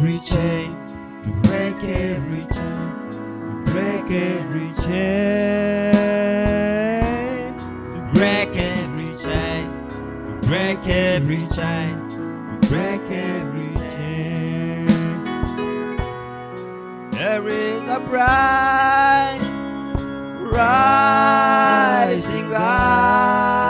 [0.00, 0.74] every chain,
[1.22, 5.92] to break every chain, to break every chain,
[7.94, 9.70] to break every chain,
[10.26, 14.88] to break every chain, to break every chain.
[17.10, 19.40] There is a bright
[20.50, 23.60] rising God.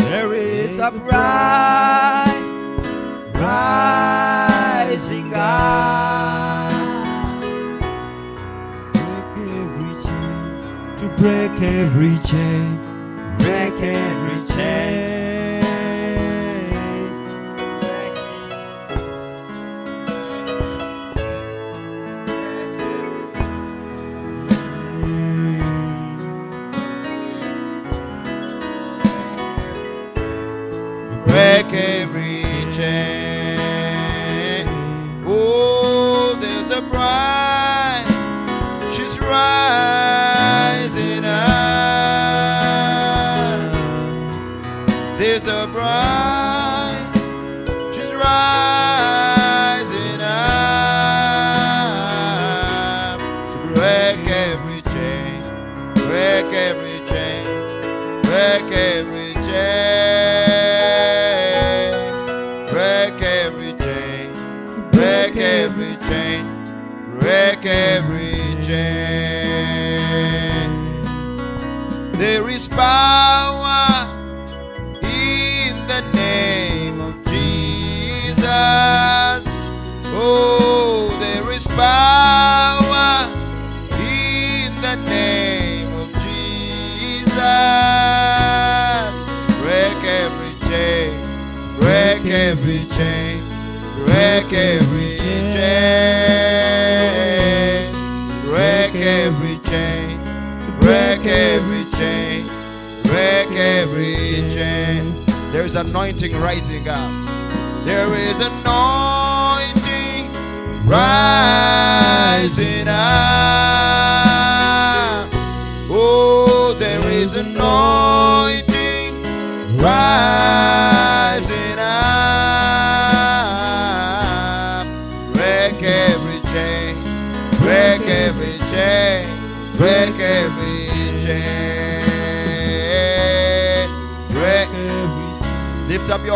[0.00, 1.45] There is a bright
[11.96, 12.75] every chain,
[106.26, 107.84] anointing rising up.
[107.84, 110.32] There is anointing
[110.86, 111.85] rising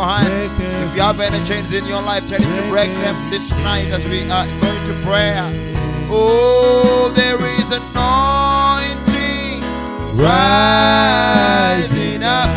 [0.01, 0.53] your hands.
[0.89, 3.89] If you have any chains in your life, tell him to break them this night
[3.89, 5.45] as we are going to prayer.
[6.11, 9.61] Oh, there is anointing
[10.17, 11.05] rising
[12.25, 12.49] up.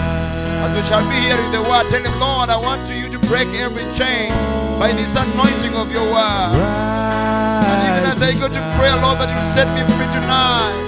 [0.63, 3.49] As we shall be hearing the word, tell him, Lord, I want you to break
[3.49, 4.31] every chain
[4.79, 6.55] by this anointing of your word.
[6.55, 10.79] And even as I go to pray, Lord, that you'll set me free tonight.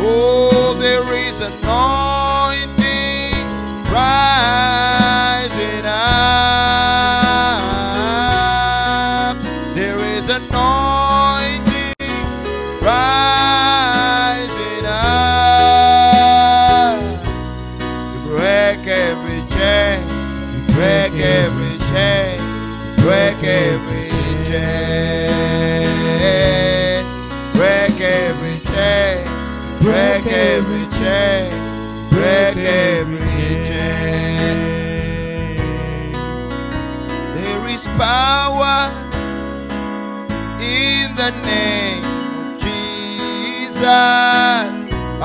[0.00, 1.97] Oh, there is anointing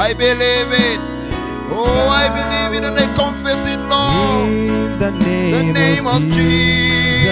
[0.03, 0.99] I believe it.
[1.71, 4.49] Oh, I believe it and I confess it, Lord.
[4.51, 7.31] In the name, The name of Jesus.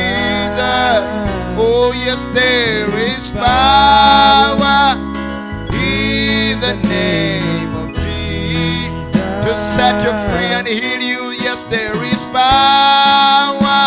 [1.59, 4.95] Oh, yes, there is power
[5.75, 11.43] in the name of Jesus to set you free and heal you.
[11.43, 13.83] Yes, there is power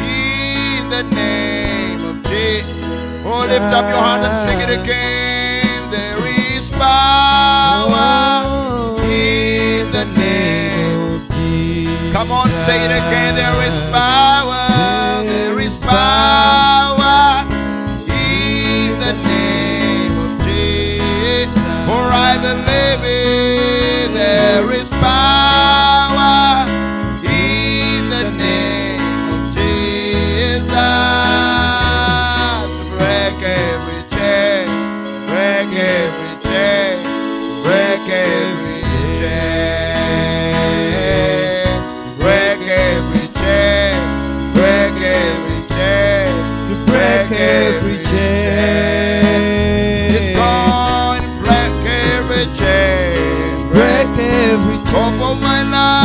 [0.00, 3.26] in the name of Jesus.
[3.28, 5.11] Oh, lift up your hands and sing it again.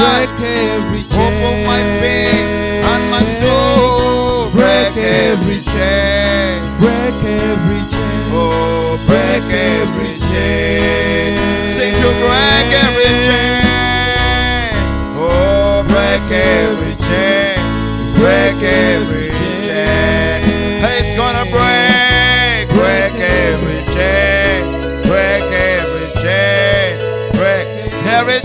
[0.07, 0.27] Life.
[0.39, 0.76] Break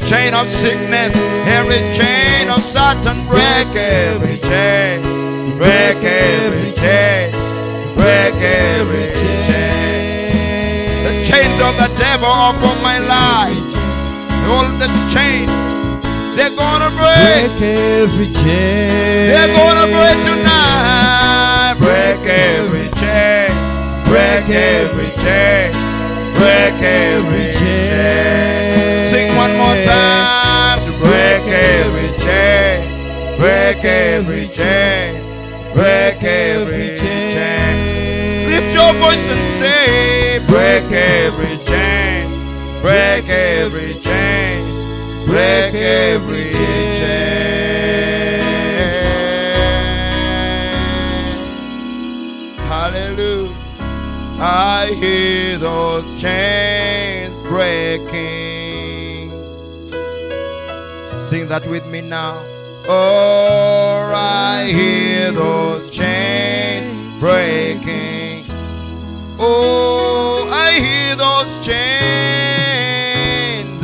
[0.09, 1.13] chain of sickness.
[1.47, 3.27] Every chain of Satan.
[3.29, 5.59] Break every chain.
[5.59, 7.33] Break every chain.
[7.95, 11.05] Break every chain.
[11.07, 13.73] The chains of the devil off of my life.
[14.49, 15.47] All this chain,
[16.37, 17.53] they're gonna break.
[17.53, 19.29] Break every chain.
[19.33, 21.77] They're gonna break tonight.
[21.79, 23.51] Break every chain.
[24.11, 25.73] Break every chain.
[26.35, 28.62] Break every chain.
[29.43, 33.37] One more time to break every chain.
[33.41, 35.25] Break every chain.
[35.75, 38.47] Break every chain.
[38.47, 42.31] Lift your voice and say, break every chain.
[42.83, 45.27] Break every chain.
[45.27, 46.53] Break every
[47.01, 47.33] chain.
[52.61, 53.51] Hallelujah.
[54.39, 58.62] I hear those chains breaking.
[61.53, 62.41] That with me now.
[62.89, 68.47] Oh, I hear those chains breaking.
[69.39, 71.85] Oh, I hear those chains.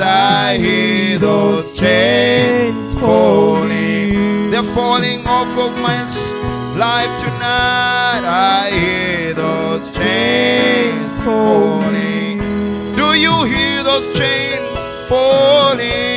[0.01, 4.51] I hear those chains falling.
[4.51, 6.07] They're falling off of my
[6.75, 8.25] life tonight.
[8.25, 12.39] I hear those chains falling.
[12.97, 14.67] Do you hear those chains
[15.07, 16.08] falling?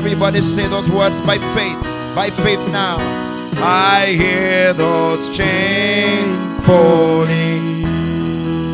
[0.00, 1.78] Everybody say those words by faith.
[2.16, 2.96] By faith now.
[3.62, 7.84] I hear those chains falling.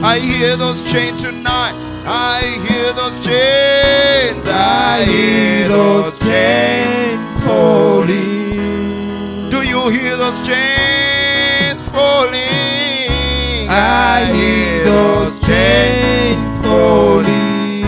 [0.05, 1.82] I hear those chains tonight.
[2.06, 4.46] I hear those chains.
[4.46, 9.50] I hear those chains falling.
[9.50, 13.67] Do you hear those chains falling?
[13.69, 17.84] I hear those chains falling.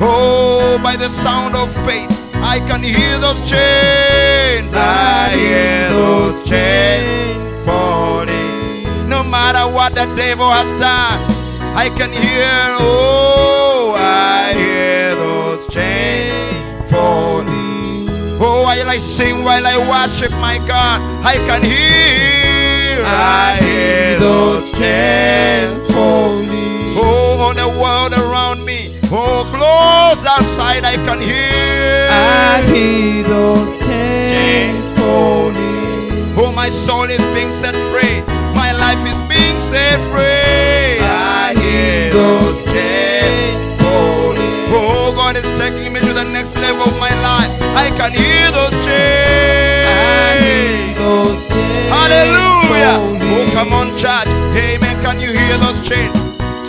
[0.00, 2.17] Oh, by the sound of faith,
[2.54, 4.72] I can hear those chains.
[4.74, 9.08] I hear those chains falling.
[9.08, 11.28] No matter what the devil has done,
[11.76, 12.48] I can hear,
[12.80, 18.40] oh, I hear those chains falling.
[18.40, 24.72] Oh, while I sing, while I worship my God, I can hear, I hear those
[24.72, 26.96] chains falling.
[26.96, 28.98] Oh, all the world around me.
[29.12, 29.47] Oh,
[29.78, 32.08] close outside, I can hear.
[32.10, 36.34] I hear those chains falling.
[36.36, 38.16] Oh, my soul is being set free.
[38.62, 40.98] My life is being set free.
[41.00, 44.56] I hear those chains falling.
[44.80, 47.52] Oh, God is taking me to the next level of my life.
[47.84, 49.86] I can hear those chains.
[49.94, 52.96] I hear those chains Hallelujah.
[52.98, 53.20] falling.
[53.34, 54.30] Oh, come on, church.
[54.56, 54.96] Amen.
[55.04, 56.14] Can you hear those chains?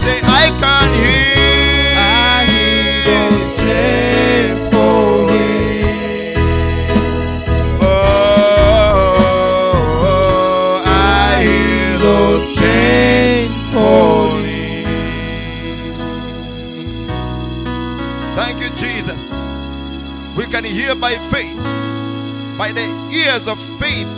[0.02, 1.39] Say, I can hear.
[21.00, 21.58] By faith,
[22.58, 24.10] by the ears of faith,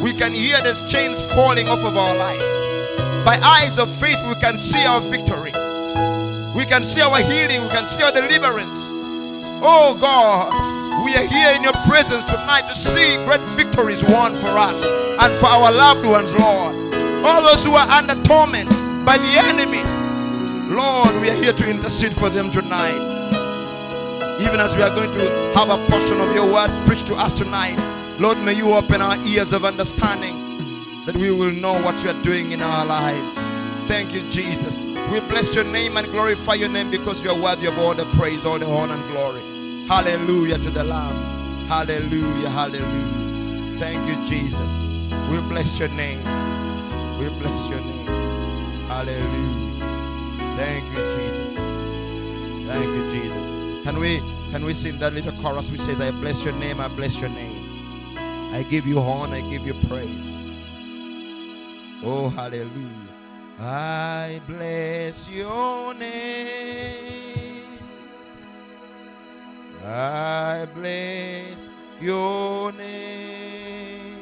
[0.00, 3.24] we can hear these chains falling off of our life.
[3.24, 5.52] By eyes of faith, we can see our victory.
[6.54, 7.62] We can see our healing.
[7.62, 8.88] We can see our deliverance.
[9.62, 10.52] Oh God,
[11.04, 15.38] we are here in your presence tonight to see great victories won for us and
[15.38, 16.74] for our loved ones, Lord.
[17.24, 18.70] All those who are under torment
[19.04, 19.82] by the enemy,
[20.74, 23.17] Lord, we are here to intercede for them tonight.
[24.40, 27.32] Even as we are going to have a portion of your word preached to us
[27.32, 27.76] tonight,
[28.20, 32.22] Lord, may you open our ears of understanding that we will know what you are
[32.22, 33.36] doing in our lives.
[33.88, 34.84] Thank you, Jesus.
[35.10, 38.06] We bless your name and glorify your name because you are worthy of all the
[38.12, 39.86] praise, all the honor and glory.
[39.88, 41.66] Hallelujah to the Lamb.
[41.66, 43.78] Hallelujah, hallelujah.
[43.78, 44.92] Thank you, Jesus.
[45.28, 46.22] We bless your name.
[47.18, 48.06] We bless your name.
[48.86, 50.56] Hallelujah.
[50.56, 51.54] Thank you, Jesus.
[52.68, 53.67] Thank you, Jesus.
[53.88, 54.18] Can we
[54.50, 57.30] can we sing that little chorus which says, I bless your name, I bless your
[57.30, 58.52] name.
[58.52, 60.50] I give you honor, I give you praise.
[62.04, 63.08] Oh, hallelujah.
[63.58, 67.62] I bless your name.
[69.82, 74.12] I bless your name.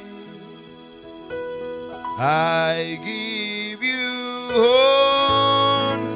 [2.17, 6.07] I give you honor.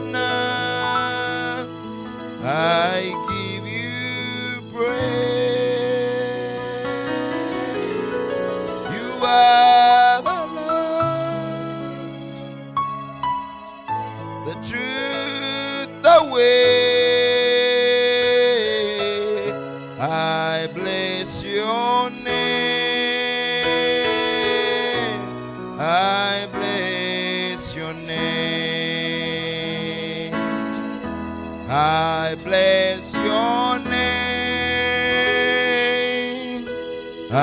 [2.43, 3.30] I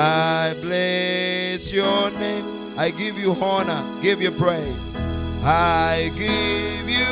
[0.01, 2.73] I bless your name.
[2.77, 4.79] I give you honor, give you praise.
[5.43, 7.05] I give you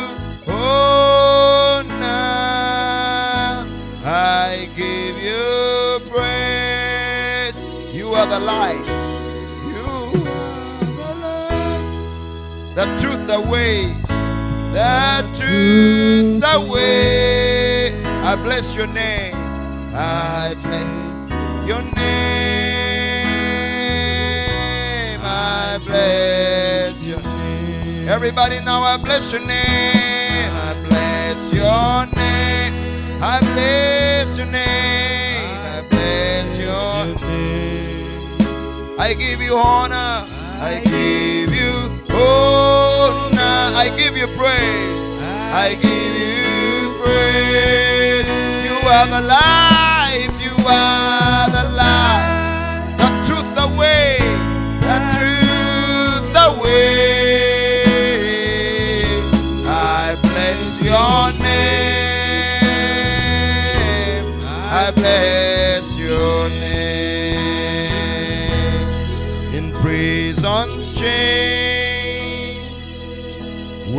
[0.48, 1.98] honor.
[4.06, 7.62] I give you praise.
[7.94, 8.88] You are the light.
[9.67, 9.84] You
[10.32, 12.75] are the light.
[12.75, 13.94] The truth, the way.
[14.72, 18.01] The truth, the way.
[18.24, 19.36] I bless your name.
[19.94, 21.27] I bless
[21.67, 22.47] your name.
[25.88, 28.08] Bless your name.
[28.10, 30.51] Everybody now, I bless your name.
[30.67, 32.74] I bless your name.
[33.22, 35.58] I bless your name.
[35.75, 38.98] I bless your name.
[39.00, 40.25] I give you honor.
[40.60, 41.74] I give you
[42.13, 43.58] honor.
[43.84, 45.22] I give you praise.
[45.63, 48.27] I give you praise.
[48.65, 50.36] You are the life.
[50.44, 51.16] You are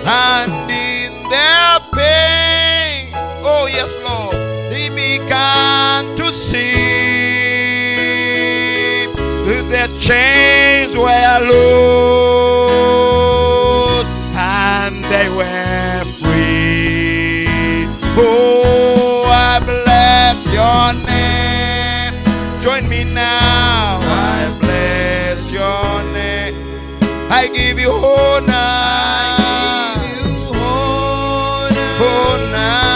[0.06, 3.12] and in their pain,
[3.44, 4.38] oh yes, Lord,
[4.72, 6.78] they began to see
[9.70, 12.57] their chains were loose
[22.98, 24.00] me now.
[24.02, 26.56] I bless your name.
[27.30, 28.56] I give you honor.
[32.00, 32.90] Honor.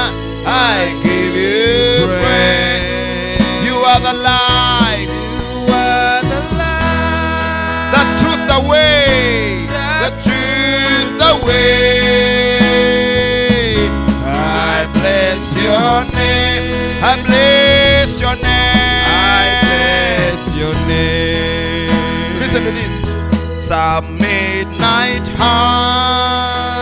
[0.46, 2.88] I give you praise.
[3.68, 5.16] You are the life.
[7.96, 9.68] The truth, the way.
[10.04, 12.72] The truth, the way.
[14.26, 16.64] I bless your name.
[17.04, 18.51] I bless your name.
[23.92, 26.80] Some midnight hour.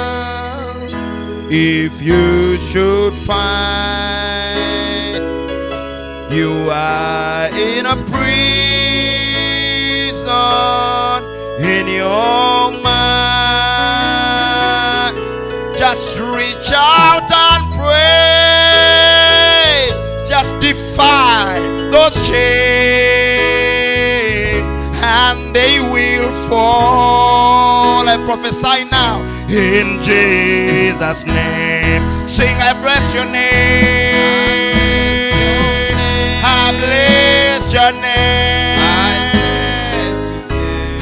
[1.49, 3.55] If you should find
[6.31, 8.29] you are in a prison
[11.65, 13.55] in your mind,
[15.79, 18.69] just reach out and pray.
[20.27, 23.28] Just defy those chains
[26.49, 28.09] fall.
[28.09, 32.01] I prophesy now in Jesus' name.
[32.27, 34.49] Sing, I bless your name.
[36.43, 38.07] I bless your name.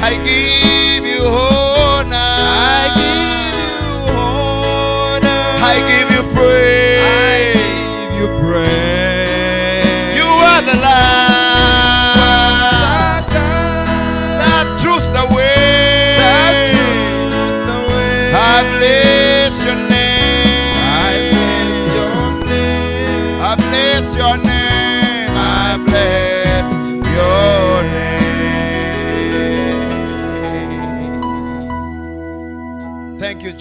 [0.00, 2.14] I give you honor.
[2.14, 5.42] I give you honor.
[5.72, 7.02] I give you praise.
[7.04, 10.16] I give you praise.
[10.18, 11.27] You are the light.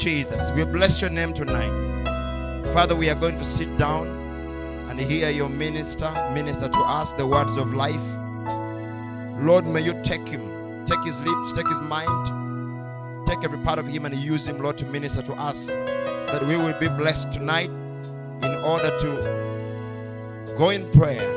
[0.07, 0.51] Jesus.
[0.51, 2.63] We bless your name tonight.
[2.67, 4.07] Father, we are going to sit down
[4.89, 8.07] and hear your minister minister to us the words of life.
[9.43, 13.85] Lord, may you take him, take his lips, take his mind, take every part of
[13.85, 15.67] him and use him, Lord, to minister to us.
[15.67, 21.29] That we will be blessed tonight in order to go in prayer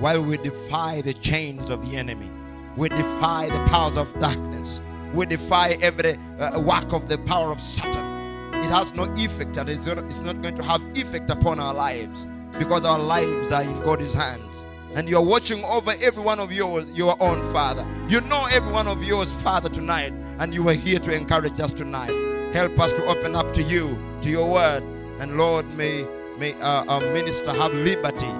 [0.00, 2.28] while we defy the chains of the enemy.
[2.76, 4.80] We defy the powers of darkness.
[5.14, 8.52] We defy every uh, work of the power of Satan.
[8.52, 12.26] It has no effect and it's not, going to have effect upon our lives
[12.58, 14.66] because our lives are in God's hands.
[14.96, 17.86] And you're watching over every one of yours, your own Father.
[18.08, 20.12] You know every one of yours, Father, tonight.
[20.40, 22.10] And you are here to encourage us tonight.
[22.52, 24.82] Help us to open up to you, to your word.
[25.20, 28.32] And Lord, may, may uh, our minister have liberty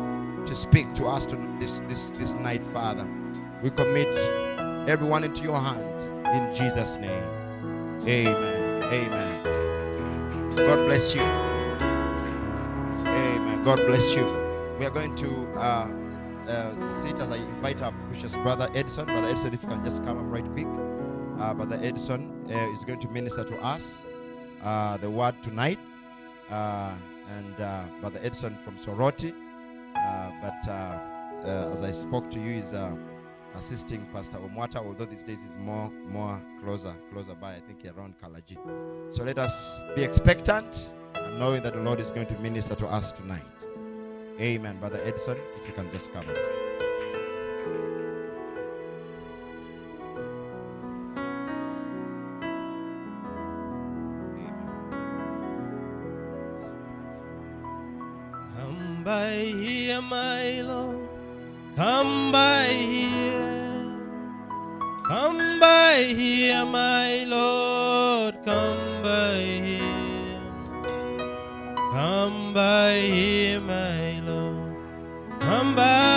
[0.46, 3.08] to speak to us to this, this, this night, Father.
[3.62, 4.08] We commit
[4.88, 7.24] everyone into your hands in Jesus' name.
[8.06, 8.82] Amen.
[8.82, 10.50] Amen.
[10.56, 11.22] God bless you.
[12.90, 13.64] Amen.
[13.64, 14.24] God bless you.
[14.78, 15.88] We are going to uh,
[16.48, 19.06] uh, sit as I invite our precious brother Edison.
[19.06, 20.66] Brother Edison, if you can just come up right quick.
[21.38, 24.04] Uh, brother Edison uh, is going to minister to us
[24.62, 25.78] uh, the word tonight.
[26.50, 26.94] Uh,
[27.28, 27.56] and
[28.00, 29.32] Brother Edison from Soroti.
[30.42, 30.68] But
[31.46, 32.72] as I spoke to you, is
[33.54, 38.14] assisting Pastor Omwata, although these days is more more closer closer by, I think around
[38.22, 38.58] Kalaji.
[39.14, 42.86] So let us be expectant and knowing that the Lord is going to minister to
[42.86, 43.42] us tonight.
[44.40, 44.78] Amen.
[44.78, 46.36] Brother Edson, if you can just come up.
[58.56, 61.08] Come by here, my Lord.
[61.76, 63.33] Come by here.
[65.14, 68.34] Come by here, my Lord.
[68.44, 70.40] Come by here.
[71.92, 74.74] Come by here, my Lord.
[75.38, 76.13] Come by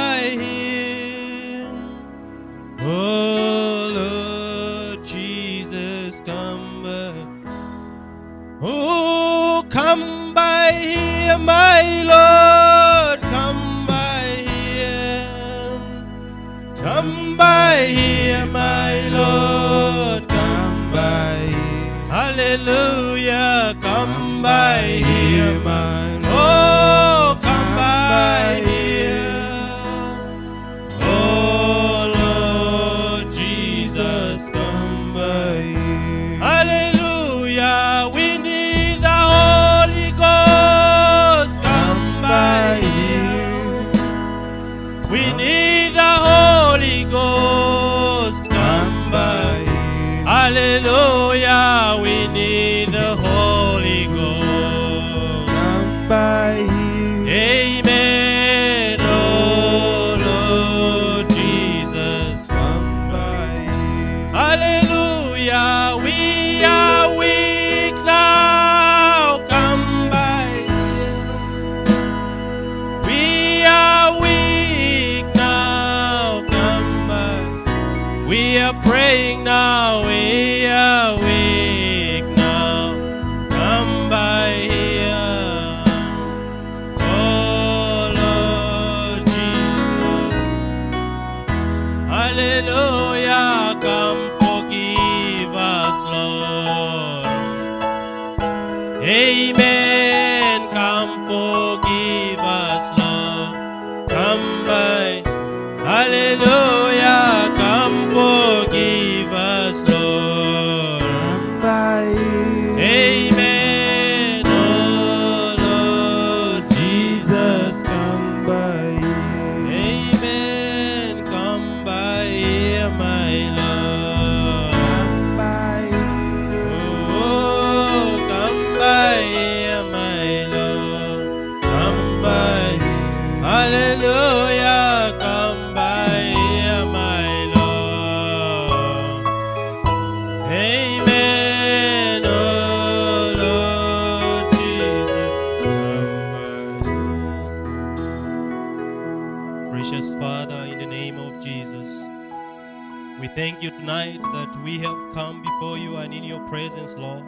[156.47, 157.23] presence, Lord.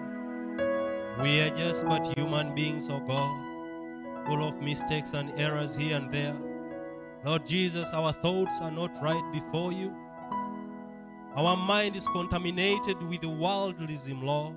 [1.22, 6.12] We are just but human beings, oh God, full of mistakes and errors here and
[6.12, 6.36] there.
[7.26, 9.94] Lord Jesus, our thoughts are not right before you.
[11.36, 14.56] Our mind is contaminated with worldlism, Lord.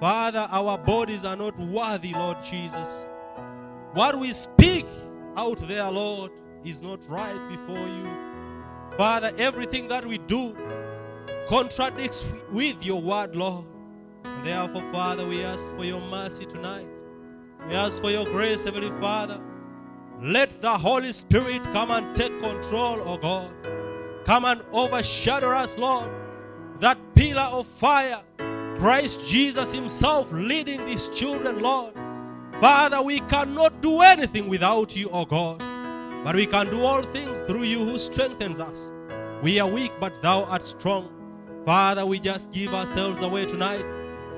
[0.00, 3.06] Father, our bodies are not worthy, Lord Jesus.
[3.92, 4.86] What we speak
[5.36, 6.32] out there, Lord,
[6.64, 8.08] is not right before you.
[8.98, 10.56] Father, everything that we do
[11.48, 13.64] contradicts with your word, Lord.
[14.24, 16.86] And therefore, Father, we ask for your mercy tonight.
[17.68, 19.40] We ask for your grace, Heavenly Father.
[20.20, 23.50] Let the Holy Spirit come and take control, oh God.
[24.24, 26.08] Come and overshadow us, Lord.
[26.80, 28.20] That pillar of fire,
[28.76, 31.94] Christ Jesus Himself leading these children, Lord.
[32.60, 35.58] Father, we cannot do anything without you, oh God.
[36.24, 38.92] But we can do all things through you who strengthens us.
[39.42, 41.10] We are weak, but thou art strong.
[41.64, 43.84] Father, we just give ourselves away tonight.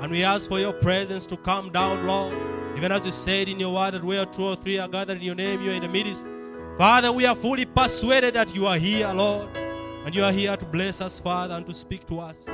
[0.01, 2.35] And we ask for your presence to come down, Lord.
[2.77, 5.23] Even as you said in your word that where two or three are gathered in
[5.23, 6.27] your name, you are in the midst.
[6.77, 9.49] Father, we are fully persuaded that you are here, Lord.
[10.05, 12.47] And you are here to bless us, Father, and to speak to us.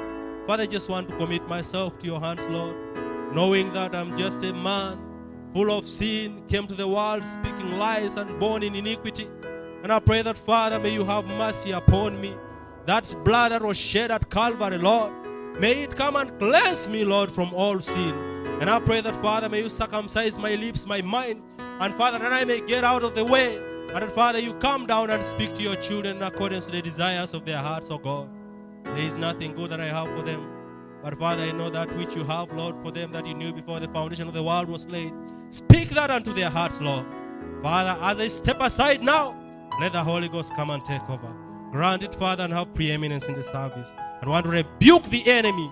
[0.46, 2.76] Father, I just want to commit myself to your hands, Lord,
[3.34, 4.98] knowing that I'm just a man
[5.52, 9.28] full of sin, came to the world speaking lies and born in iniquity.
[9.82, 12.34] And I pray that, Father, may you have mercy upon me.
[12.86, 15.12] That blood that was shed at Calvary, Lord,
[15.60, 18.14] may it come and cleanse me, Lord, from all sin.
[18.60, 22.32] And I pray that, Father, may you circumcise my lips, my mind, and Father, that
[22.32, 23.56] I may get out of the way.
[23.56, 26.82] And that, Father, you come down and speak to your children in accordance to the
[26.82, 28.28] desires of their hearts, oh God.
[28.84, 30.46] There is nothing good that I have for them.
[31.02, 33.80] But Father, I know that which you have, Lord, for them that you knew before
[33.80, 35.12] the foundation of the world was laid.
[35.50, 37.06] Speak that unto their hearts, Lord.
[37.62, 39.34] Father, as I step aside now,
[39.80, 41.34] let the Holy Ghost come and take over.
[41.70, 43.92] Grant it, Father, and have preeminence in the service.
[44.20, 45.70] And want to rebuke the enemy.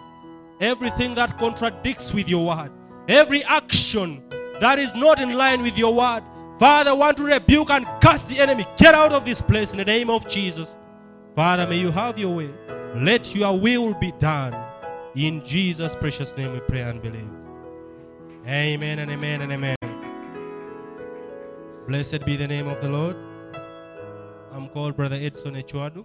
[0.60, 2.70] Everything that contradicts with your word.
[3.08, 4.22] Every action
[4.60, 6.22] that is not in line with your word.
[6.58, 8.64] Father, want to rebuke and cast the enemy.
[8.76, 10.76] Get out of this place in the name of Jesus.
[11.36, 12.50] Father, may you have your way.
[12.96, 14.56] Let your will be done.
[15.14, 17.30] In Jesus' precious name we pray and believe.
[18.46, 19.76] Amen and amen and amen.
[21.86, 23.16] Blessed be the name of the Lord.
[24.58, 26.04] I'm called Brother Edson Ecwadu.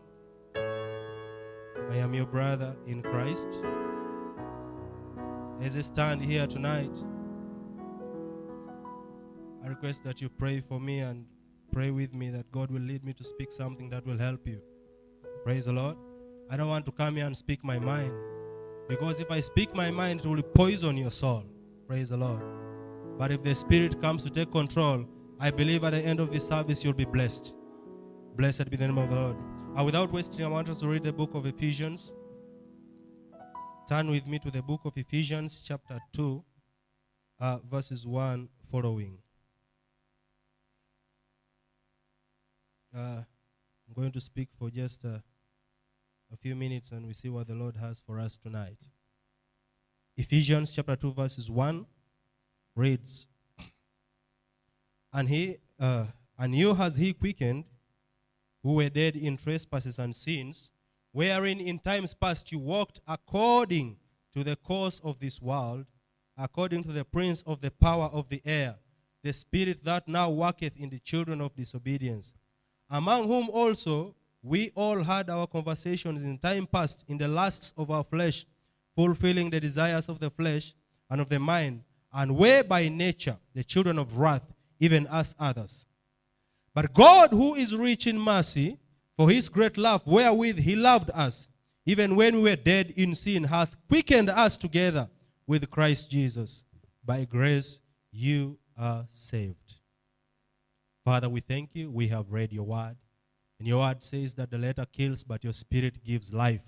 [0.56, 3.66] I am your brother in Christ.
[5.60, 7.04] As I stand here tonight,
[9.66, 11.26] I request that you pray for me and
[11.72, 14.62] pray with me that God will lead me to speak something that will help you.
[15.44, 15.98] Praise the Lord.
[16.52, 18.14] I don't want to come here and speak my mind
[18.88, 21.44] because if I speak my mind, it will poison your soul.
[21.88, 22.44] Praise the Lord.
[23.18, 25.08] But if the Spirit comes to take control,
[25.40, 27.56] I believe at the end of this service you'll be blessed.
[28.36, 29.38] Blessed be the name of the Lord.
[29.76, 32.16] And without wasting, I want us to read the book of Ephesians.
[33.88, 36.44] Turn with me to the book of Ephesians, chapter 2,
[37.40, 39.20] uh, verses 1 following.
[42.96, 43.22] Uh,
[43.88, 45.20] I'm going to speak for just uh,
[46.32, 48.80] a few minutes and we see what the Lord has for us tonight.
[50.18, 51.86] Ephesians chapter 2, verses 1
[52.76, 53.28] reads,
[55.14, 56.06] And he uh,
[56.40, 57.66] and you has he quickened
[58.64, 60.72] who were dead in trespasses and sins,
[61.12, 63.98] wherein in times past you walked according
[64.34, 65.86] to the course of this world,
[66.38, 68.76] according to the prince of the power of the air,
[69.22, 72.34] the spirit that now worketh in the children of disobedience,
[72.90, 77.92] among whom also we all had our conversations in time past in the lusts of
[77.92, 78.46] our flesh,
[78.96, 80.74] fulfilling the desires of the flesh
[81.10, 85.86] and of the mind, and were by nature the children of wrath, even as others.
[86.74, 88.80] But God, who is rich in mercy,
[89.16, 91.48] for his great love wherewith he loved us,
[91.86, 95.10] even when we were dead in sin, hath quickened us together
[95.46, 96.64] with Christ Jesus.
[97.06, 97.82] By grace
[98.12, 99.78] you are saved.
[101.04, 101.92] Father, we thank you.
[101.92, 102.96] We have read your word.
[103.60, 106.64] And your word says that the letter kills, but your spirit gives life.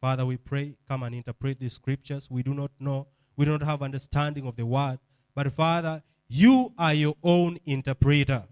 [0.00, 2.28] Father, we pray, come and interpret these scriptures.
[2.30, 3.06] We do not know,
[3.36, 4.98] we don't have understanding of the word.
[5.34, 8.44] But Father, you are your own interpreter.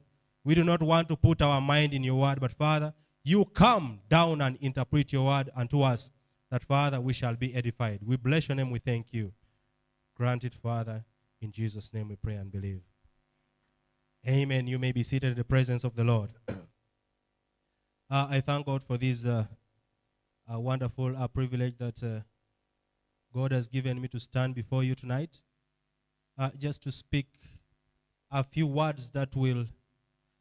[0.47, 3.99] We do not want to put our mind in your word, but Father, you come
[4.09, 6.13] down and interpret your word unto us,
[6.53, 7.99] that Father, we shall be edified.
[8.07, 9.33] We bless your name, we thank you.
[10.15, 11.05] Grant it, Father.
[11.41, 12.83] In Jesus' name we pray and believe.
[14.29, 14.69] Amen.
[14.69, 16.31] You may be seated in the presence of the Lord.
[16.49, 16.55] uh,
[18.09, 19.47] I thank God for this uh,
[20.49, 22.21] uh, wonderful uh, privilege that uh,
[23.35, 25.43] God has given me to stand before you tonight,
[26.57, 27.27] just to speak
[28.31, 29.67] a few words that will,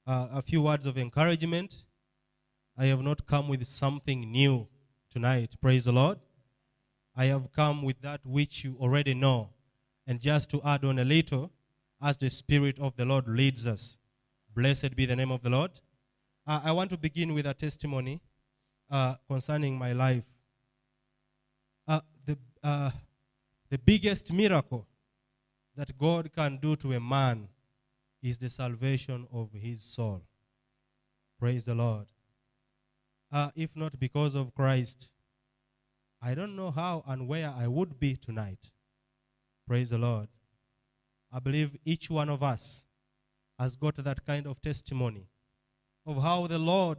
[0.08, 1.84] uh, a few words of encouragement.
[2.78, 4.68] I have not come with something new
[5.10, 5.56] tonight.
[5.62, 6.20] Praise the Lord.
[7.15, 9.50] I have come with that which you already know,
[10.06, 11.52] and just to add on a little,
[12.02, 13.98] as the Spirit of the Lord leads us.
[14.54, 15.72] Blessed be the name of the Lord.
[16.46, 18.22] Uh, I want to begin with a testimony
[18.91, 20.28] uh, concerning my life.
[21.88, 22.91] Uh, the, uh,
[23.70, 24.86] the biggest miracle
[25.76, 27.48] that God can do to a man
[28.26, 30.24] is the salvation of his soul.
[31.40, 32.08] Praise the Lord.
[33.32, 35.12] Uh, if not because of Christ,
[36.24, 38.72] I don't know how and where I would be tonight.
[39.68, 40.28] Praise the Lord.
[41.32, 42.86] I believe each one of us
[43.60, 45.28] has got that kind of testimony
[46.08, 46.98] of how the Lord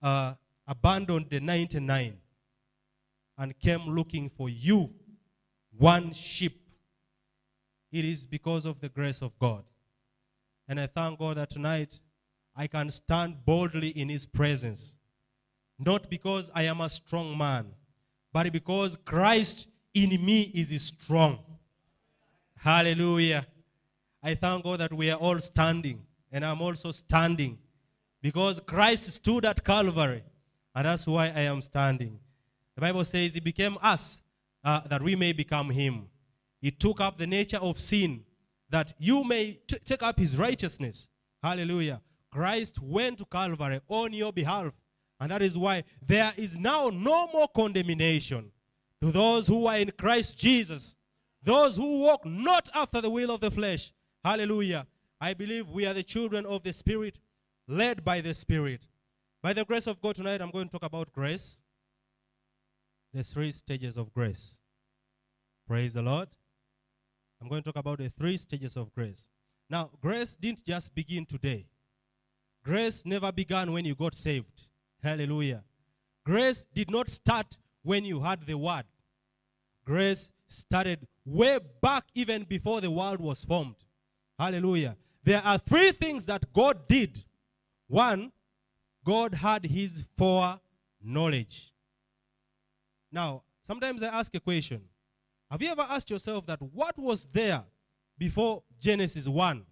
[0.00, 0.34] uh,
[0.68, 2.16] abandoned the 99
[3.38, 4.88] and came looking for you,
[5.76, 6.60] one sheep.
[7.90, 9.64] It is because of the grace of God.
[10.68, 12.00] And I thank God that tonight
[12.56, 14.96] I can stand boldly in His presence.
[15.78, 17.66] Not because I am a strong man,
[18.32, 21.38] but because Christ in me is strong.
[22.56, 23.46] Hallelujah.
[24.22, 26.02] I thank God that we are all standing,
[26.32, 27.58] and I'm also standing
[28.22, 30.24] because Christ stood at Calvary,
[30.74, 32.18] and that's why I am standing.
[32.74, 34.22] The Bible says He became us
[34.64, 36.06] uh, that we may become Him.
[36.60, 38.24] He took up the nature of sin
[38.70, 41.08] that you may t- take up His righteousness.
[41.42, 42.00] Hallelujah.
[42.30, 44.72] Christ went to Calvary on your behalf,
[45.20, 48.50] and that is why there is now no more condemnation
[49.00, 50.96] to those who are in Christ Jesus,
[51.42, 53.92] those who walk not after the will of the flesh.
[54.24, 54.86] Hallelujah.
[55.20, 57.20] I believe we are the children of the Spirit,
[57.68, 58.86] led by the Spirit.
[59.42, 61.60] By the grace of God tonight, I'm going to talk about grace.
[63.14, 64.58] The three stages of grace.
[65.66, 66.28] Praise the Lord.
[67.40, 69.30] I'm going to talk about the three stages of grace.
[69.68, 71.66] Now, grace didn't just begin today.
[72.64, 74.68] Grace never began when you got saved.
[75.02, 75.62] Hallelujah.
[76.24, 78.84] Grace did not start when you had the word.
[79.84, 83.76] Grace started way back even before the world was formed.
[84.38, 84.96] Hallelujah.
[85.22, 87.24] There are three things that God did.
[87.88, 88.32] One,
[89.04, 91.72] God had his foreknowledge.
[93.12, 94.82] Now, sometimes I ask a question.
[95.50, 97.62] Have you ever asked yourself that what was there
[98.18, 99.64] before Genesis 1?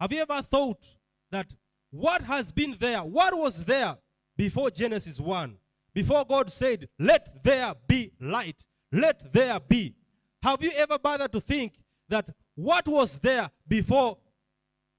[0.00, 0.86] Have you ever thought
[1.30, 1.52] that
[1.90, 3.96] what has been there, what was there
[4.36, 5.56] before Genesis 1?
[5.94, 9.94] Before God said, Let there be light, let there be.
[10.42, 11.74] Have you ever bothered to think
[12.08, 14.18] that what was there before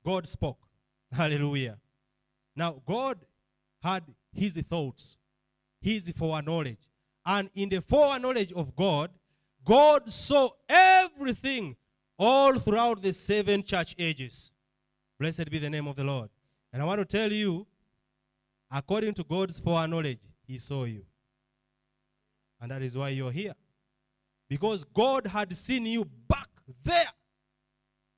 [0.06, 0.60] God spoke?
[1.12, 1.78] Hallelujah.
[2.56, 3.20] Now, God
[3.82, 5.18] had his thoughts,
[5.80, 6.90] his foreknowledge.
[7.26, 9.12] And in the foreknowledge of God,
[9.64, 11.76] God saw everything
[12.18, 14.54] all throughout the seven church ages.
[15.20, 16.30] Blessed be the name of the Lord.
[16.74, 17.68] And I want to tell you,
[18.72, 21.04] according to God's foreknowledge, He saw you.
[22.60, 23.56] And that is why you're here.
[24.50, 26.50] Because God had seen you back
[26.84, 27.12] there.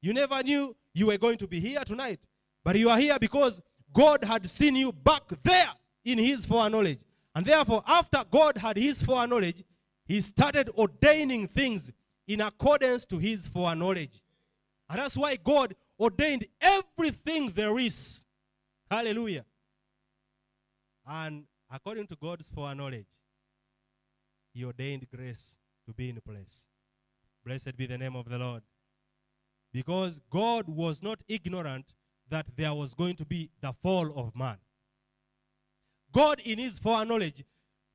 [0.01, 2.27] You never knew you were going to be here tonight.
[2.63, 3.61] But you are here because
[3.93, 5.69] God had seen you back there
[6.03, 6.99] in His foreknowledge.
[7.35, 9.63] And therefore, after God had His foreknowledge,
[10.13, 11.91] He started ordaining things
[12.27, 14.21] in accordance to His foreknowledge.
[14.87, 18.23] And that's why God ordained everything there is.
[18.91, 19.43] Hallelujah.
[21.07, 23.07] And according to God's foreknowledge,
[24.53, 26.67] He ordained grace to be in place.
[27.43, 28.61] Blessed be the name of the Lord.
[29.71, 31.95] Because God was not ignorant
[32.29, 34.57] that there was going to be the fall of man.
[36.11, 37.43] God, in His foreknowledge,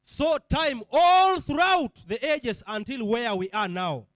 [0.09, 4.07] saw time all throughout the ages until where we are now.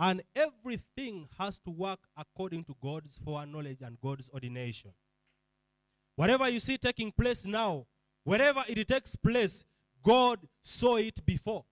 [0.00, 4.90] And everything has to work according to God's foreknowledge and God's ordination.
[6.16, 7.86] Whatever you see taking place now,
[8.24, 9.64] wherever it takes place,
[10.02, 11.64] God saw it before.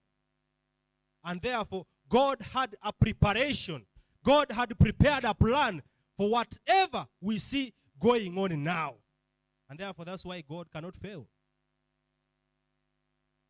[1.25, 3.85] And therefore, God had a preparation.
[4.23, 5.83] God had prepared a plan
[6.17, 8.95] for whatever we see going on now.
[9.69, 11.27] And therefore, that's why God cannot fail.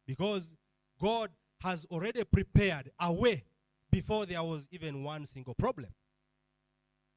[0.05, 0.55] Because
[1.01, 3.43] God has already prepared a way
[3.91, 5.89] before there was even one single problem.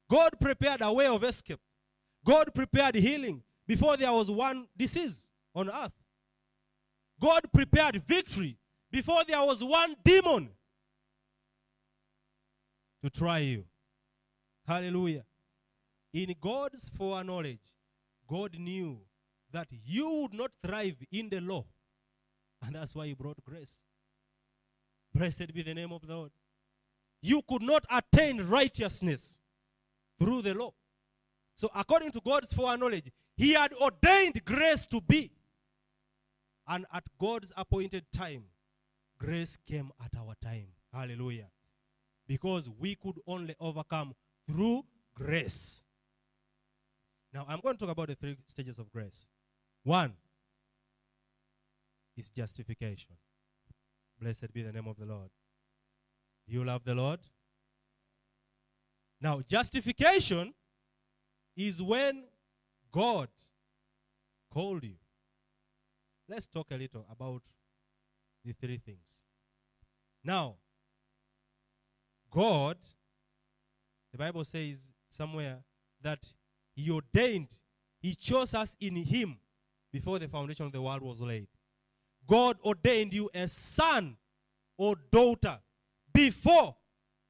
[0.09, 1.59] God prepared a way of escape.
[2.25, 5.91] God prepared healing before there was one disease on earth.
[7.21, 8.57] God prepared victory
[8.91, 10.49] before there was one demon
[13.03, 13.65] to try you.
[14.65, 15.23] Hallelujah.
[16.13, 17.59] In God's foreknowledge,
[18.27, 18.99] God knew
[19.51, 21.65] that you would not thrive in the law.
[22.61, 23.83] And that's why He brought grace.
[25.13, 26.31] Blessed be the name of the Lord.
[27.21, 29.39] You could not attain righteousness
[30.19, 30.73] through the law.
[31.55, 35.31] So, according to God's foreknowledge, He had ordained grace to be.
[36.67, 38.43] And at God's appointed time,
[39.17, 40.67] grace came at our time.
[40.93, 41.47] Hallelujah.
[42.27, 44.13] Because we could only overcome
[44.47, 44.83] through
[45.15, 45.83] grace.
[47.33, 49.27] Now, I'm going to talk about the three stages of grace.
[49.83, 50.13] One
[52.19, 53.15] is justification.
[54.21, 55.29] Blessed be the name of the Lord.
[56.47, 57.19] Do you love the Lord?
[59.21, 60.53] Now, justification
[61.55, 62.23] is when
[62.91, 63.29] God
[64.51, 64.95] called you.
[66.27, 67.41] Let's talk a little about
[68.43, 69.23] the three things.
[70.23, 70.55] Now,
[72.29, 72.77] God,
[74.11, 75.59] the Bible says somewhere
[76.01, 76.33] that
[76.75, 77.59] He ordained,
[78.01, 79.37] He chose us in Him
[79.91, 81.47] before the foundation of the world was laid.
[82.29, 84.15] God ordained you a son
[84.77, 85.59] or daughter
[86.13, 86.75] before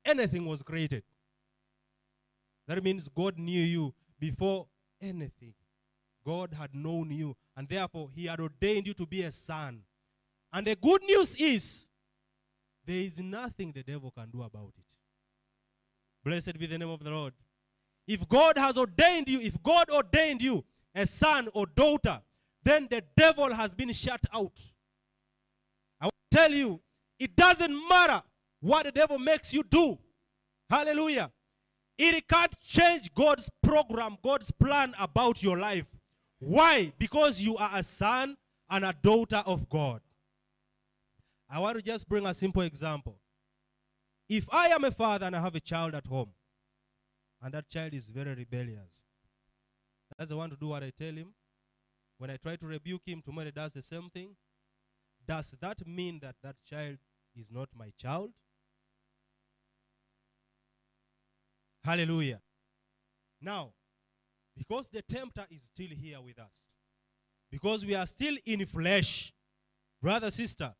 [0.05, 1.03] anything was created.
[2.67, 4.67] That means God knew you before
[5.01, 5.53] anything.
[6.25, 9.81] God had known you, and therefore He had ordained you to be a son.
[10.51, 11.87] And the good news is
[12.85, 14.93] there is nothing the devil can do about it.
[16.23, 17.33] Blessed be the name of the Lord.
[18.05, 22.19] If God has ordained you, if God ordained you a son or daughter,
[22.63, 24.59] then the devil has been shut out.
[25.99, 26.79] I will tell you,
[27.19, 28.21] it doesn't matter
[28.61, 29.97] what the devil makes you do.
[30.69, 31.31] Hallelujah.
[31.97, 35.85] It can't change God's program, God's plan about your life.
[36.39, 36.93] Why?
[36.97, 38.37] Because you are a son
[38.69, 40.01] and a daughter of God.
[41.49, 43.19] I want to just bring a simple example.
[44.29, 46.29] If I am a father and I have a child at home,
[47.41, 49.03] and that child is very rebellious,
[50.19, 51.33] doesn't want to do what I tell him,
[52.17, 54.35] when I try to rebuke him, tomorrow he does the same thing,
[55.29, 56.97] does that mean that that child
[57.35, 58.31] is not my child?
[61.83, 62.41] Hallelujah.
[63.39, 63.69] Now,
[64.57, 66.73] because the tempter is still here with us,
[67.51, 69.31] because we are still in flesh,
[70.01, 70.73] brother, sister,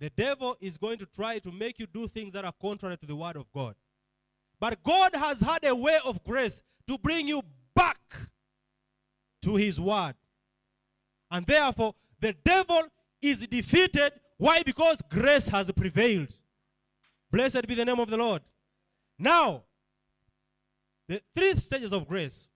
[0.00, 3.06] the devil is going to try to make you do things that are contrary to
[3.06, 3.76] the word of God.
[4.58, 7.40] But God has had a way of grace to bring you
[7.74, 8.00] back
[9.42, 10.14] to his word.
[11.30, 12.82] And therefore, the devil
[13.22, 14.12] is defeated.
[14.38, 14.62] Why?
[14.62, 16.32] Because grace has prevailed.
[17.30, 18.42] Blessed be the name of the Lord.
[19.18, 19.64] Now,
[21.08, 22.50] the three stages of grace,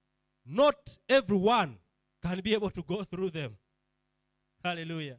[0.45, 1.79] not everyone
[2.23, 3.57] can be able to go through them.
[4.63, 5.19] Hallelujah.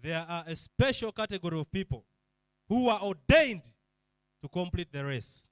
[0.00, 2.04] There are a special category of people
[2.68, 3.64] who are ordained
[4.42, 5.46] to complete the race.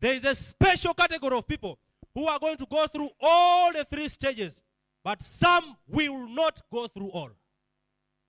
[0.00, 1.78] There is a special category of people
[2.14, 4.62] who are going to go through all the three stages,
[5.08, 7.30] but some will not go through all.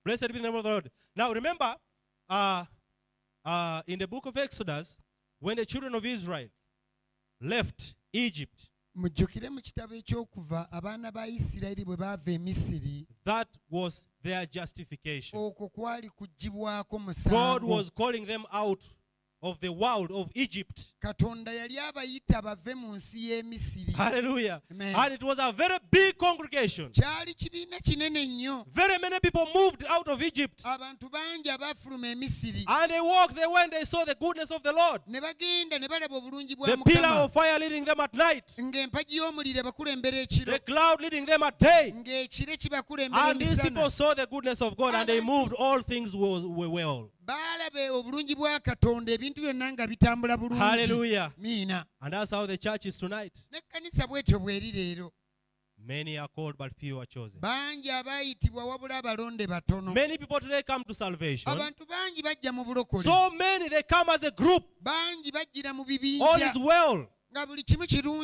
[0.02, 0.90] Blessed be the name of the Lord.
[1.14, 1.74] Now remember,
[2.30, 2.64] uh,
[3.44, 4.96] uh, in the book of Exodus,
[5.40, 6.48] when the children of Israel
[7.38, 15.38] left Egypt, mujjukire mu kitabo ekyokuva abaana ba isirayiri bwe baava that was their justification.
[15.38, 18.82] okwo kwali kuggibwako God was calling them out
[19.42, 20.92] of the world of Egypt.
[21.00, 24.60] katonda yali abayita bave mu nsi y'e misiri Hallelujah.
[24.70, 24.94] Amen.
[24.94, 26.90] And it was a very big congregation.
[26.92, 30.62] kyali kibiina kinene nnyo Very many people moved out of Egypt.
[30.64, 34.72] abantu bangi abaafuluma misiri And they walked, they went, they saw the goodness of the
[34.72, 35.00] Lord.
[35.06, 39.16] ne bagenda ne balaba obulungi bwa The pillar of fire leading them at night, ng'empagi
[39.16, 41.92] y'omuliro ebakulembera ekiro the cloud leading them at day.
[43.12, 47.10] And these people saw the goodness of God and they moved, all things were well.
[47.24, 50.60] Baalaba obulungi bwa katonda ebintu byonna nga bitambula bulungi.
[51.38, 51.84] Miina.
[52.02, 55.12] N'ekkanisa bwetyo bw'eri leero.
[55.82, 57.40] Many are called, but few are chosen.
[57.40, 57.80] Many
[60.18, 61.50] people today come to salvation.
[62.98, 64.62] So many, they come as a group.
[64.86, 67.08] All is well.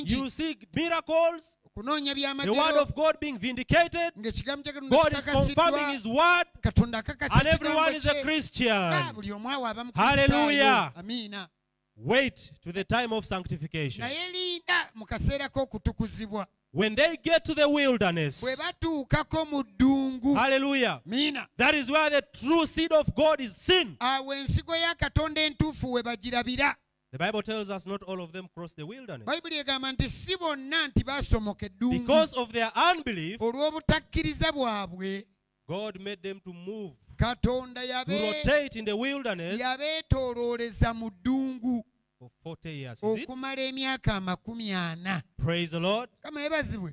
[0.05, 4.13] You see miracles, okunoonya the word of God being vindicated.
[4.19, 8.73] ng'ekigambo kya katonda God is confirming His word, katonda akakasa and everyone is a Christian.
[8.73, 10.93] Ah, buli omu awo aba Hallelujah.
[10.97, 11.49] amiina
[11.99, 14.03] Wait to the time of sanctification.
[14.05, 20.35] naye linda mu kaseera k'okutukuzibwa When they get to the wilderness, bwe batuukako mu ddungu
[20.35, 23.97] hallelujah, miina that is where the true seed of God is seen.
[27.13, 29.27] The Bible tells us not all of them crossed the wilderness.
[29.27, 35.25] bayibuli egamba nti si bonna nti baasomoka eddungu Because of their unbelief, olw'obutakkiriza bwabwe
[35.69, 41.85] God made them to move, katonda to yabe- rotate in the wilderness yabeetoolooleza mu ddungu
[42.19, 43.03] for 40 years.
[43.03, 46.11] Okumala emyaka amakumi ana Praise the Lord.
[46.21, 46.93] kama yebazibwe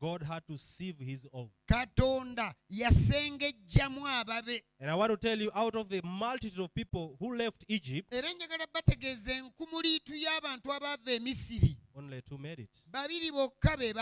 [0.00, 1.50] God had to sieve his own.
[1.66, 7.16] katonda yasengejjamu ababe And I want to tell you, out of the multitude of people
[7.18, 12.84] who left Egypt, era njagala bategeeza enkumuliitu y'abantu abaava misiri only two made it.
[12.86, 13.94] babiri bokka be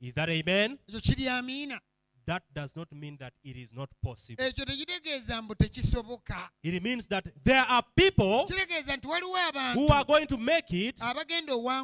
[0.00, 0.78] Is that amen?
[0.88, 1.80] ekyo kiri amiina
[2.26, 4.44] That does not mean that it is not possible.
[4.44, 9.36] ekyo tekitegeeza mbu tekisoboka It means that there are people kitegeeza nti waliwo
[9.74, 11.02] who are going to make it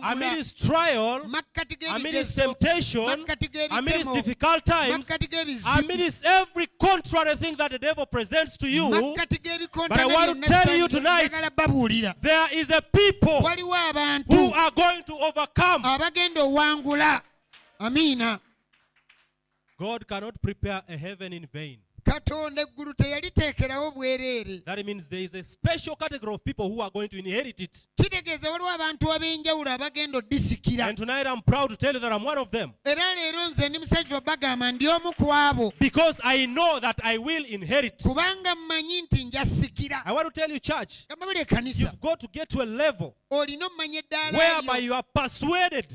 [0.03, 1.23] amid his trial,
[1.91, 3.25] amid his temptation,
[3.71, 5.11] amid his difficult times,
[5.65, 8.91] amid his every contrary thing that the devil presents to you.
[8.91, 11.31] But I want to tell you tonight-
[12.21, 13.41] There is a people
[14.27, 15.83] who are going to overcome.
[17.79, 18.41] amiina
[19.83, 21.79] God cannot prepare a heaven in vain.
[22.05, 26.91] katonda eggulu teyaliteekerawo bwereere That means there is a special category of people who are
[26.91, 27.89] going to inherit it.
[27.97, 32.25] kitegeeza waliwo abantu ab'enjawulo abagenda oddisikira And tonight I'm proud to tell you that I'm
[32.25, 32.71] one of them.
[32.85, 37.19] era leero nze ndi musajja bagamba ndi omu ku abo Because I know that I
[37.19, 38.03] will inherit.
[38.03, 42.21] kubanga mmanyi nti njasikira I want to tell you, church, gamba buli ekkanisa you've got
[42.21, 45.87] to get to a level olina omumanya eddaala whereby you are persuaded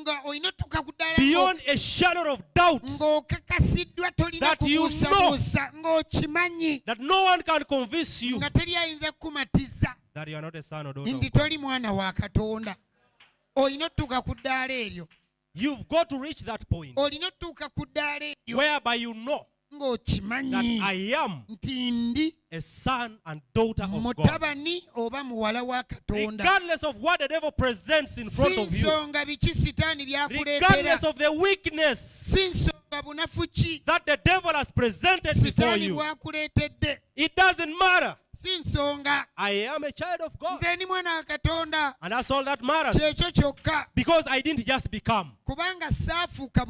[0.00, 5.72] nga olina otuuka ku ddaala beyond a shadow of doubt ng'okakasiddwa tolina That you kubuusabuusa
[5.76, 9.94] ng'okimanyi that no one can convince you nga teri ayinza kukumatiza.
[10.14, 11.40] that you are not a son or daughter of nti God.
[11.40, 12.76] toli mwana wa katonda.
[13.56, 15.08] Olina otuuka ku ddaala eryo.
[15.54, 18.56] You've got to reach that point olina otuuka ku ddaala eryo.
[18.58, 19.46] whereby you know
[19.78, 21.44] that I am
[22.52, 24.28] a son and daughter of God.
[24.94, 29.54] oba muwala wa Regardless of what the devil presents in front of you, nsonga biki
[29.54, 35.34] sitaani byakuleetera regardless of the weakness si nsonga bunafu ki that the devil has presented
[35.42, 36.00] before you,
[37.16, 38.16] it doesn't matter.
[38.42, 40.60] Si nsonga I am a child of God.
[40.60, 42.96] nze ndi mwana wa katonda And that's all that matters.
[42.96, 46.66] kyekyo kyokka Because I didn't just become, kubanga saafuuka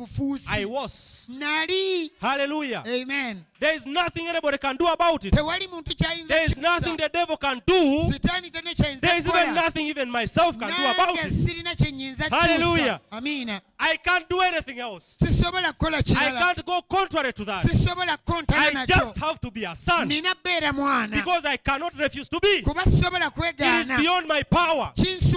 [0.51, 1.29] I was.
[1.33, 2.83] nali Hallelujah.
[2.87, 5.33] amen There is nothing anybody can do about it.
[5.33, 8.11] tewali muntu kyayinza There is nothing the devil can do.
[8.13, 11.31] sitaani tene kyayinza There is even nothing even myself can do about it.
[11.33, 13.01] sirina kye nyinza kyusa Hallelujah.
[13.11, 15.17] amiina I can't do anything else.
[15.43, 17.65] Sisobola kukola I kirala can't go contrary to that.
[17.67, 21.57] sisobola kukontana I just nakyo have to be a son nina beera mwana because I
[21.57, 22.63] cannot refuse to be.
[22.63, 24.93] kuba sisobola It is kwegaana beyond my power.
[24.97, 25.37] It is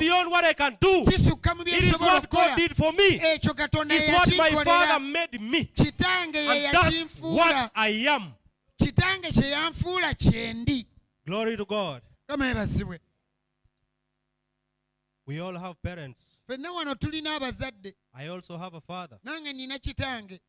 [0.00, 1.04] beyond what I can do.
[1.04, 3.18] kisukka mu It is byesobola what God okukola did for me.
[3.18, 5.64] ekyo katonda It's what my father yeyakinkolera made me.
[5.74, 8.32] kitange ye yakinfuula what I am.
[8.80, 10.86] kitange kye yanfuula kyendi
[11.26, 12.02] Glory to God.
[12.28, 12.98] kama ebazibwe
[15.26, 16.42] We all have parents.
[16.46, 19.18] ffenna wano tulina abazadde I also have a father.
[19.24, 20.40] nange nina kitange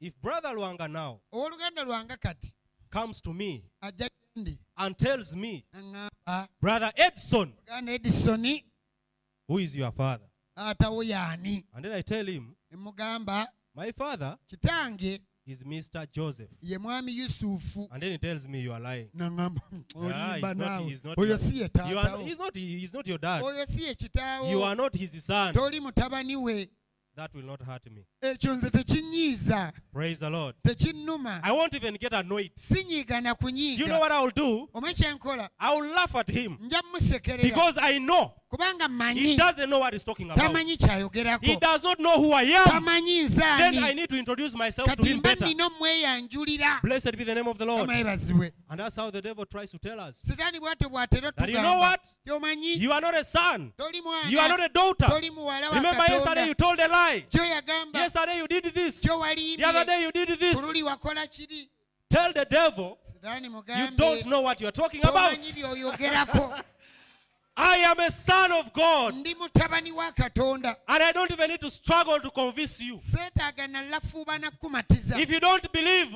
[0.00, 2.54] If Brother Lwanga now owooluganda lwange kati
[2.90, 5.64] comes to me ajja ndi and tells me,
[6.60, 7.52] Brother Edison,
[7.88, 8.64] edisoni
[9.48, 10.26] who is your father?
[11.04, 16.06] yaani And then I tell him, emugamba My father kitange is Mr.
[16.10, 16.48] Joseph.
[16.62, 19.08] ye mwami yusufu And then he tells me, You are lying.
[19.16, 19.60] naŋŋamba
[19.94, 22.38] Yeah, olimba he's not, naawe he's not oyo your, si ye you are, taatawo he's,
[22.38, 23.42] not, he's not your dad.
[23.42, 25.52] oyo si ye You kitaawo are not his son.
[25.54, 26.68] toli mutabani we
[27.14, 28.04] That will not hurt me.
[28.22, 30.54] ekyo nze tekinyiiza Praise the Lord.
[30.62, 32.52] tekinnuma I won't even get annoyed.
[32.56, 34.68] sinyiiga na You know kunyiiga what I will do?
[34.94, 39.70] kyenkola I will laugh at him nja mumusekerera because I know kubanga he mmanyi doesn't
[39.70, 40.38] know what he's talking about.
[40.38, 42.66] tamanyi He kyayogerako does not know who I am.
[42.66, 45.46] tamanyi Then I need to introduce myself to kati him mba better.
[45.46, 47.88] omweyanjulira Blessed be the name of the Lord.
[47.90, 50.20] And that's how the devil tries to tell us.
[50.22, 52.06] sitaani bwate bwatera That you know what?
[52.26, 53.72] You are not a son.
[53.78, 55.06] toli You are not mwana a daughter.
[55.06, 57.24] toli muwala wa Remember yesterday you katonda told a lie.
[57.30, 59.00] kyoyagamba Yesterday you did this.
[59.00, 60.56] The other day you did ku this.
[60.60, 61.68] luli wakola kiri
[62.10, 62.98] Tell the devil
[63.74, 65.38] you don't know what you are talking about.
[67.56, 69.14] I am a son of God.
[69.14, 72.96] ndi mutabani wa katonda And I don't even need to struggle to convince you.
[72.98, 76.10] seetaaga nalafuuba nakumatiza If you don't believe,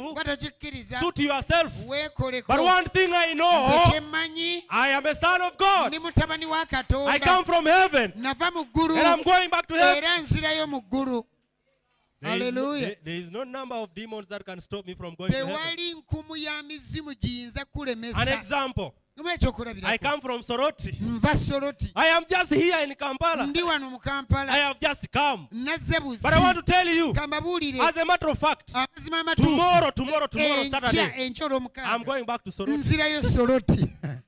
[0.99, 1.73] suit yourself.
[2.49, 3.69] But one thing I know,
[4.71, 5.93] I am a son of God.
[5.93, 6.65] ndi mutabani wa
[7.09, 8.13] I come from heaven.
[8.17, 10.05] nava mu ggulu And I'm going back to heaven.
[10.05, 11.25] era nzirayo mu ggulu
[12.23, 15.15] There is, no, there- there is no number of demons that can stop me from
[15.15, 15.55] going to heaven.
[15.55, 17.67] tewali nkumu ya mizimu giyinza
[18.17, 18.95] An example.
[19.19, 20.93] I come from Soroti.
[21.01, 23.51] nva soloti I am just here in Kampala.
[24.49, 25.49] I have just come.
[26.23, 27.13] But I want to tell you,
[27.81, 28.75] as a matter of fact,
[29.37, 31.33] tomorrow, tomorrow, tomorrow, Saturday,
[31.85, 33.91] I'm going back to Soroti.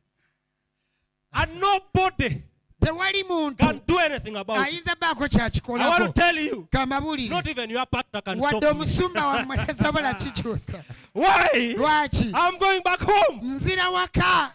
[1.31, 2.43] And nobody
[2.83, 4.73] tewali muntu can do anything about it.
[4.75, 8.65] ayinza baako I want to tell you, kambabuulire not even your pastor can stop wadde
[8.65, 8.71] me.
[8.71, 10.83] omusumba wammwe tasobola kikyusa
[11.13, 11.75] Why?
[11.77, 13.41] lwaki I'm going back home.
[13.43, 14.55] nzira waka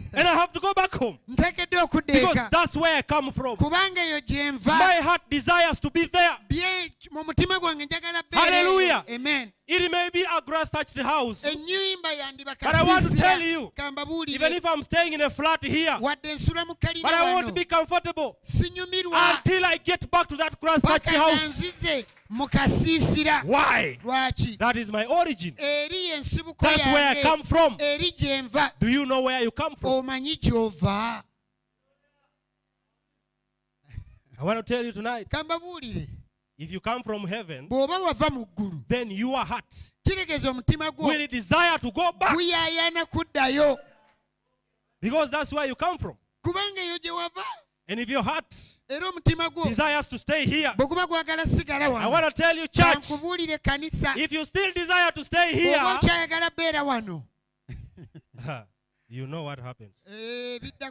[0.13, 1.17] And I have to go back home.
[1.27, 3.55] Because that's where I come from.
[3.55, 6.37] kubanga eyo gye nva My heart desires to be there.
[6.49, 9.03] bye mu mutima gwange njagala Hallelujah.
[9.09, 11.43] amen It may be a grass thatched house.
[11.43, 13.71] But I want to tell you,
[14.27, 17.55] Even if I'm staying in a flat here, wadde nsula mu kalina but I won't
[17.55, 21.63] be comfortable until I get back to that grass thatched house.
[23.43, 23.97] Why?
[24.03, 25.53] lwaki That is my origin.
[25.57, 27.75] eri yensibuko That's where I come from.
[27.79, 29.91] eri gye nva Do you know where you come from?
[29.91, 31.23] Oh, omanyi gy'ova
[34.39, 35.27] I want to tell you tonight
[36.57, 39.91] if you come from heaven, bw'oba wava mu ggulu then your heart
[40.97, 42.35] will desire to go back.
[45.01, 46.15] Because that's where you come from.
[46.45, 47.43] kubanga eyo gye wava.
[47.87, 48.55] And if your heart
[48.89, 49.67] era omutima gwo.
[49.67, 53.11] desires to stay here, I want to tell you, church,
[54.17, 55.77] if you still desire to stay here,
[59.11, 60.03] oba okyayagala beera wano you know what happens.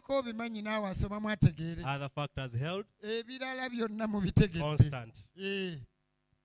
[0.09, 5.31] Obimanyi naawe asoma mwategeere Other factors held ebirala byonna mubitegedde constant.
[5.37, 5.79] Eh,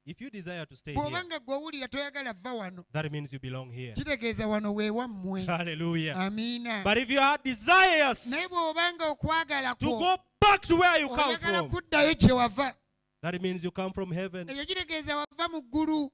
[0.08, 3.72] If you desire to stay here, nga gw'owulira toyagala vva wano that means you belong
[3.72, 3.94] here.
[3.94, 6.16] kitegeeza wano weewammwe Hallelujah.
[6.18, 11.02] amiina But if you have desires naye bw'oba okwagala to kwo go back to where
[11.02, 12.74] you come oyagala from, kuddayo gye wava
[13.22, 14.48] that means you come from heaven.
[14.50, 16.12] ekyo kitegeeza wava mu ggulu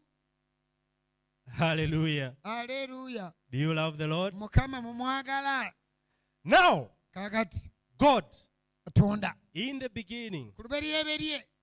[1.53, 2.33] Hallelujah.
[2.43, 3.33] Hallelujah.
[3.51, 4.33] Do you love the Lord?
[4.33, 5.71] mukama mumwagala
[6.43, 6.89] Now,
[7.97, 8.25] God,
[9.53, 10.51] in the beginning,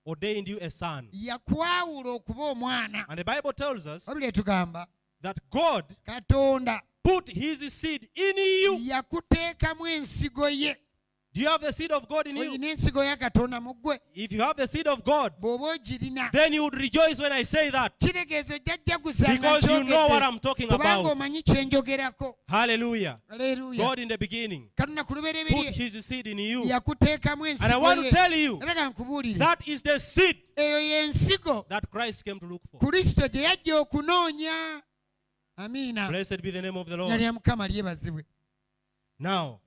[0.05, 1.09] ordained you a son.
[1.11, 4.05] yakwawula okuba omwana And the Bible tells us
[5.21, 8.77] that God katonda put his seed in you.
[8.79, 10.75] yakuteekamu ensigo ye
[11.31, 12.41] Do you have the seed of God in you?
[12.51, 15.33] olina ensigo ya katonda mu ggwe If you have the seed of God,
[16.31, 17.93] then you would rejoice when I say that.
[17.99, 21.17] kitegeeza ojja jjagusanga Because you know what I'm talking about.
[21.65, 23.19] njogerako Hallelujah.
[23.77, 26.63] God in the beginning put his seed in you.
[26.63, 26.71] And
[27.73, 32.39] I want to tell you era ga nkubuulire that is the seed that Christ came
[32.39, 32.79] to look for.
[32.79, 34.81] kristo gye yajja okunoonya
[35.57, 37.19] amiina Blessed be the name of the Lord.
[37.19, 38.25] lya mukama lyebazibwe
[39.19, 39.59] Now,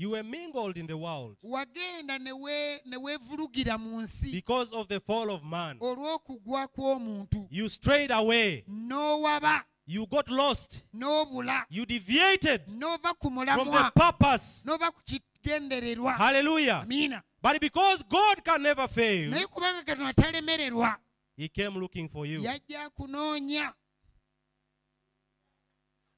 [0.00, 4.86] you were mingled in the world wagenda ne wee- ne weevulugira mu nsi because of
[4.88, 5.76] the fall of man.
[5.80, 8.64] olw'okugwa kw'omuntu You strayed away.
[8.68, 10.86] n'owaba You got lost.
[10.94, 14.64] n'obula You deviated n'ova ku from the purpose.
[14.66, 16.82] n'ova ku kigendererwa Hallelujah.
[16.84, 20.96] amiina But because God can never fail, naye kubanga katonda talemererwa
[21.36, 22.40] He came looking for you.
[22.42, 23.72] yajja kunoonya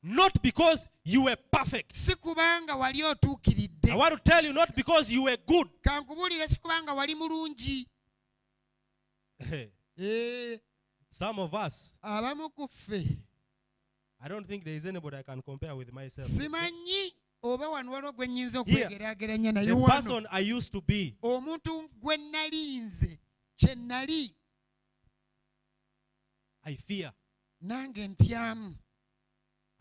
[0.02, 1.94] Not because you were perfect.
[1.94, 5.68] si kubanga wali I otuukiridde want to tell you, not because you were good.
[5.82, 7.86] kankubuulire si kubanga wali mulungi
[9.98, 10.58] Eh,
[11.10, 13.04] Some of us, abamu ku ffe
[14.22, 16.28] I don't think there is anybody I can compare with myself.
[16.28, 21.16] simanyi oba wano waliwo gwe nnyinza okwegeraageranya naye The wano person I used to be,
[21.22, 23.18] omuntu gwe nali nze
[23.56, 24.34] kye nali
[26.64, 27.12] I fear.
[27.60, 28.74] nange ntyamu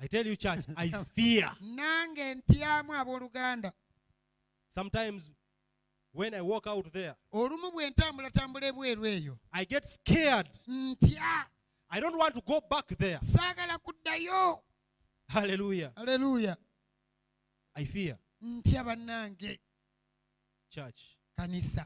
[0.01, 1.51] I tell you, church, I fear.
[1.61, 3.71] nange ntyamu abooluganda
[4.69, 5.31] Sometimes
[6.11, 10.49] when I walk out there, olumu bwe ntambulatambula ebweru eyo I get scared.
[10.67, 11.45] ntya
[11.91, 13.19] I don't want to go back there.
[13.21, 14.63] saagala kuddayo
[15.27, 15.91] Hallelujah.
[15.95, 16.57] aleluya
[17.75, 18.17] I fear.
[18.41, 19.59] ntya bannange
[20.69, 21.85] Church, kanisa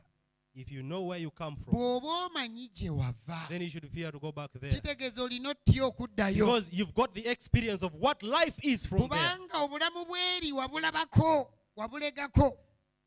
[0.56, 4.12] if you know where you come from, bw'oba omanyi gye wava then you should fear
[4.12, 4.72] to go back there.
[4.72, 9.10] kitegeeza olina otya okuddayo Because you've got the experience of what life is from there.
[9.10, 12.58] kubanga obulamu bweri wabulabako wabulegako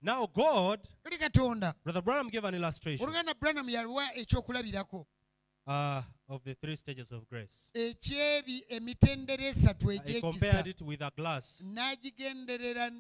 [0.03, 0.81] Now, God,
[1.21, 5.07] katonda Brother Branham gave an illustration oluganda branam yaliwa ekyokulabirako
[5.67, 7.71] uh, of the three stages of grace.
[7.75, 11.65] ekyebi emitendera esatu compared egyekisa it with a glass.
[11.67, 12.91] n'agigenderera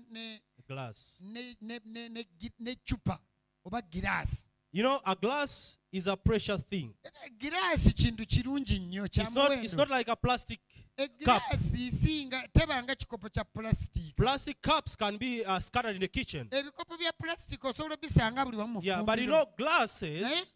[2.58, 3.18] n'eccupa
[3.66, 6.94] oba giraasi You know, a glass is a precious thing.
[7.38, 10.60] giraasi kintu kirungi nnyo It's not, it's not like a plastic.
[10.96, 16.48] Egiraasi singa tebanga kikopo kya pulasitiika Plastic cups can be uh, scattered in the kitchen.
[16.50, 20.54] ebikopo bya pulasitiika osobola obisanga buli wamu mu Yeah, but you know, glasses,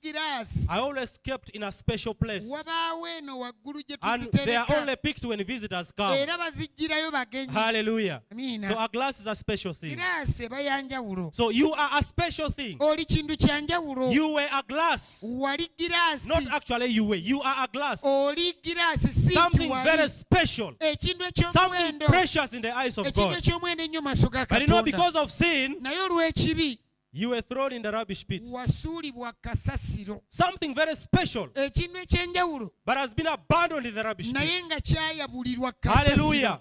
[0.68, 2.48] I always kept in a special place.
[2.50, 6.14] wabaawo eno waggulu gye And they are only picked when visitors come.
[6.14, 8.22] era bazigirayo bagenyi Hallelujah.
[8.66, 9.90] So a glass is a special thing.
[9.96, 12.76] giraasi eba yanjawulo So you are a special thing.
[12.80, 15.22] oli kintu kyanjawulo You were a glass.
[16.26, 17.16] Not actually you were.
[17.16, 18.02] You are a glass.
[18.04, 20.74] oli giraasi si nti Something very wali special.
[20.80, 23.36] Eh, ekintu Something precious in the eyes of eh, God.
[23.36, 25.76] eky'omuwendo ennyo mu maaso ga But you know, because of sin,
[27.12, 28.46] you were thrown in the rubbish pit.
[30.28, 35.82] Something very special, eh, ekyenjawulo but has been abandoned in the rubbish pit.
[35.84, 36.60] Hallelujah.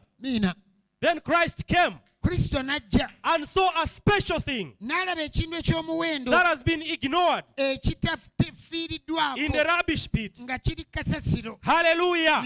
[1.02, 6.62] Then Christ came kristo n'ajja and saw a special thing n'alaba ekintu ekyomuwendo that has
[6.64, 10.38] been ignored ekitafiiriddwako in the rubbish pit.
[10.42, 12.42] nga kiri kasasiro Hallelujah.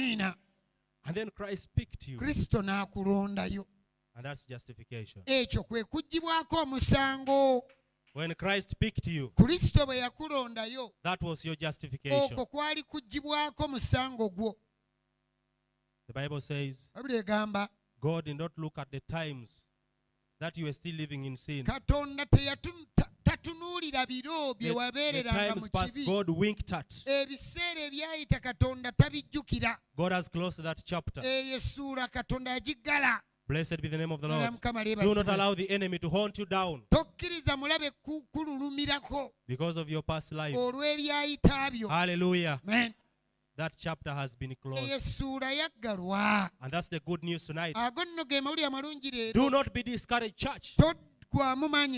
[1.05, 2.17] And then Christ picked you.
[2.17, 3.65] kristo n'akulondayo
[4.15, 5.21] And that's justification.
[5.25, 7.61] ekyo kwe kuggibwako omusango
[8.15, 12.33] When Christ picked you, kristo bwe yakulondayo that was your justification.
[12.33, 14.55] okwo kwali kuggibwako musango gwo
[16.07, 16.89] The Bible says
[17.99, 19.65] God did not look at the times
[20.39, 21.63] that you were still living in sin.
[21.63, 26.93] katonda teyatu- ta- tatunuulira biro bye wabeereranga times mu past kibi God winked at.
[27.05, 31.23] ebiseera ebyayita katonda tabijjukira God has closed that chapter.
[31.25, 34.39] eyo essuula katonda yagiggala Blessed be the name of the Lord.
[35.03, 39.89] Do not allow the enemy to haunt you down tokkiriza mulabe ku- kululumirako because of
[39.89, 40.55] your past life.
[41.89, 42.59] Hallelujah.
[42.67, 42.93] Amen.
[43.55, 44.81] That chapter has been closed.
[44.81, 47.75] And that's the good news tonight.
[47.77, 50.75] ago nno ge mawulire amalungi Do not be discouraged, church.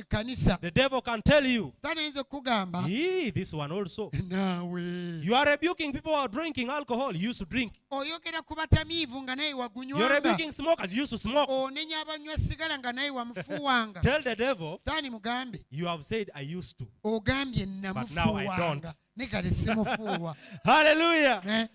[0.08, 4.10] Kanisa The devil can tell you, sitaani ayinza okukugamba "Yee, this one also.
[4.12, 7.16] naawe You are rebuking people who are drinking alcohol.
[7.16, 7.74] You used to drink.
[7.92, 10.94] Oh, oyogera ku batamiivu nga naye You're rebuking smokers.
[10.94, 11.50] You used to smoke.
[11.50, 14.80] Oh, onenya abanywa sigala nga naye wamufuwanga Tell the devil,
[15.12, 16.88] mugambe you have said, I used to.
[17.04, 18.88] ogambye now I namufuwanga don't.
[19.16, 21.42] ne kale simufuuwa Hallelujah.
[21.46, 21.68] Ne?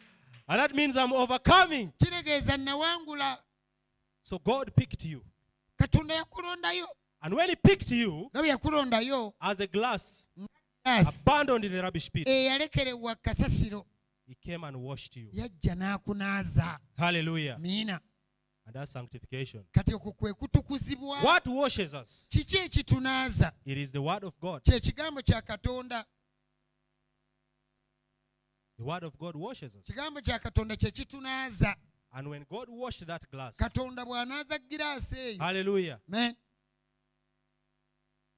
[0.48, 1.92] And that means I'm overcoming.
[4.22, 5.22] So God picked you.
[7.22, 10.26] And when He picked you nga bwe yakulondayo as a glass
[10.84, 12.58] glass abandoned in the rubbish pit, eh,
[14.26, 15.28] He came and washed you.
[16.96, 17.58] Hallelujah.
[17.60, 18.00] Mina.
[18.66, 19.64] And that's sanctification.
[19.72, 22.28] kati okwo kwe What washes us?
[22.32, 24.62] It is the Word of God.
[24.62, 26.04] kye kigambo kya katonda
[28.78, 29.84] The Word of God washes us.
[29.86, 31.74] kigambo kya katonda kye kitunaaza
[32.12, 36.34] And when God washed that glass, katonda bw'anaaza giraasi eyo hallelujah, Amen.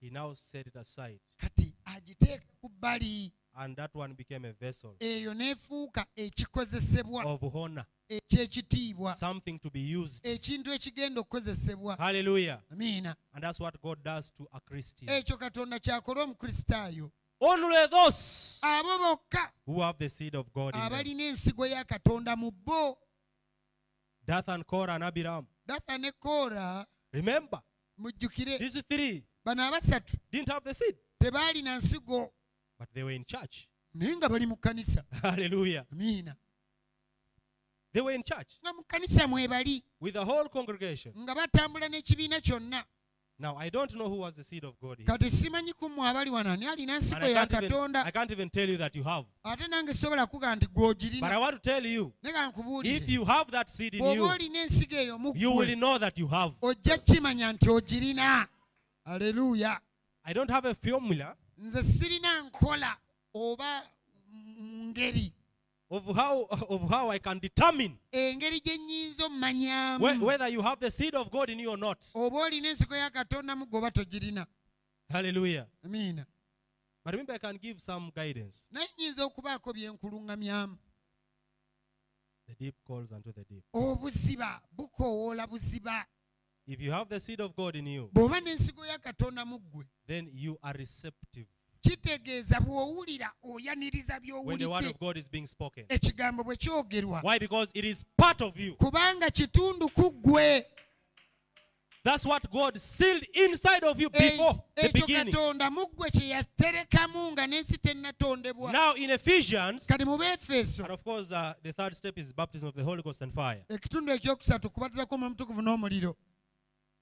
[0.03, 1.21] He now set it aside.
[1.39, 7.87] kati agiteeka ku bbali And that one became a vessel eyo n'efuuka ekikozesebwa of honor,
[8.09, 10.27] ekyekitiibwa something to be used.
[10.27, 12.61] ekintu ekigenda okukozesebwa Hallelujah.
[12.73, 15.09] amiina And that's what God does to a Christian.
[15.09, 20.81] ekyo katonda kyakola omukristaayo Only those abo bokka who have the seed of God in
[20.81, 20.93] them.
[20.93, 22.99] abalina ensigo ya katonda mu bo
[24.27, 25.47] Dathan, and Abiram.
[25.67, 26.13] datha ne
[27.13, 27.61] Remember,
[27.99, 32.29] mujjukire these three bano abasatu didn't have the seed, tebaalina nsigo.
[32.79, 33.69] But they were in church.
[33.95, 35.05] naye nga bali mu kkanisa.
[35.23, 36.35] Amiina.
[37.93, 38.59] They were in church.
[38.63, 39.85] Nga mu kkanisa mwe bali.
[40.01, 41.13] With the whole congregation.
[41.17, 42.85] nga batambula n'ekibiina kyonna.
[43.39, 45.07] Now, I don't know who was the seed of God here.
[45.07, 48.49] kati simanyi ku mmwe abali wano ani alina And I can't, even, I can't even
[48.51, 49.25] tell you that you have.
[49.45, 50.69] ate nange sobola kuga nti
[51.21, 52.13] But I want to tell you
[52.85, 56.19] if you have that seed in you, olina ensigo eyo mu you will know that
[56.19, 56.53] you have.
[59.05, 59.81] Aleluya
[60.25, 62.97] I don't have a formula nze sirina nkola
[63.35, 63.87] oba
[64.35, 65.33] ngeri
[65.91, 70.91] of how, of how I can determine engeri gye nnyinza omumanyamu whether you have the
[70.91, 72.05] seed of God in you or not.
[72.15, 74.47] oba olina ensigo ya katonda mu ggwe oba togirina
[75.11, 75.67] Hallelujah.
[75.85, 76.27] amiina
[77.05, 78.69] But remember, I can give some guidance.
[78.71, 80.77] naye nnyinza okubaako bye nkuluŋŋamyamu
[82.47, 83.65] The deep calls unto the deep.
[83.73, 86.07] obuziba bukoowoola buziba
[86.67, 89.85] If you have the seed of God in you, bw'oba n'ensigo ya katonda mu ggwe
[90.07, 91.47] then you are receptive
[91.81, 95.85] kitegeeza bw'owulira oyaniriza when the word by'owulidde of God is being spoken.
[95.89, 97.39] ekigambo bwe kyogerwa Why?
[97.39, 98.77] Because it is part of you.
[98.77, 100.65] kubanga kitundu ku ggwe
[102.05, 105.33] That's what God sealed inside of you before the beginning.
[105.33, 110.93] katonda mu ggwe kye yaterekamu nga n'ensi tennatondebwa Now in Ephesians, kati mu beefeso and
[110.93, 113.65] of course, uh, the third step is baptism of the Holy Ghost and fire.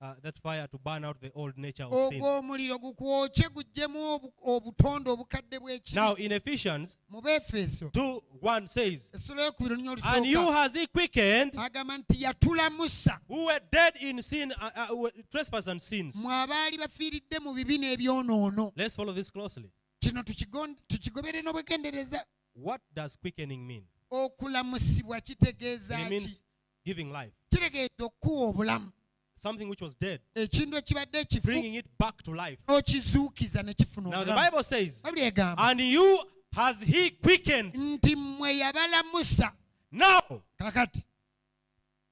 [0.02, 2.22] Uh, that fire to burn out the old nature of sin.
[2.22, 5.58] ogwo omuliro gukwokye obu- obutonde obukadde
[5.92, 10.52] Now bw'ekibi in Ephesians mu beefeso 2 1 says, essula y'okubiri olunya And you olusooka
[10.56, 15.66] has he quickened agamba nti yatulamusa who were dead in sin, uh, uh, were trespass
[15.66, 16.16] and sins.
[16.16, 19.70] mwe abaali bafiiridde mu bibi n'ebyonoono Let's follow this closely.
[20.00, 22.24] kino tukigon- tukigobere n'obwegendereza
[22.54, 23.84] What does quickening mean?
[24.10, 26.42] okulamusibwa kitegeeza It ki means
[26.86, 27.32] giving life.
[27.50, 28.90] kitegeeza okuwa obulamu
[29.42, 32.58] Something which was dead, ekintu ekibadde ekifu bringing it back to life.
[32.68, 35.00] n'okizuukiza ne kifuna Now the Bible says,
[35.56, 36.18] And you
[36.52, 37.74] has he quickened.
[37.74, 39.52] nti mmwe yabalamusa
[39.92, 41.04] Now, kakati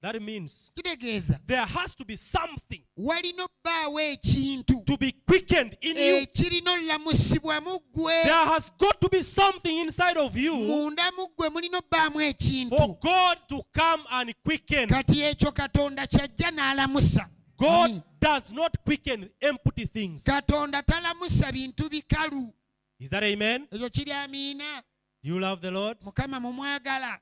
[0.01, 5.97] that means kitegeeza there has to be something walina obbaawo ekintu to be quickened in
[5.97, 6.17] you.
[6.17, 11.27] ekirina olulamusibwa mu ggwe There has got to be something inside of you munda mu
[11.29, 14.89] ggwe mulina obbaamu for ekintu God to come and quicken.
[14.89, 17.29] kati ekyo katonda kyajja n'alamusa
[17.59, 18.03] God Amen.
[18.21, 20.25] does not quicken empty things.
[20.25, 22.53] katonda talamusa bintu bikalu
[23.01, 23.67] Is that amen?
[23.73, 24.83] ekyo kiri amiina
[25.25, 25.99] Do you love the Lord?
[26.05, 27.21] mukama mumwagala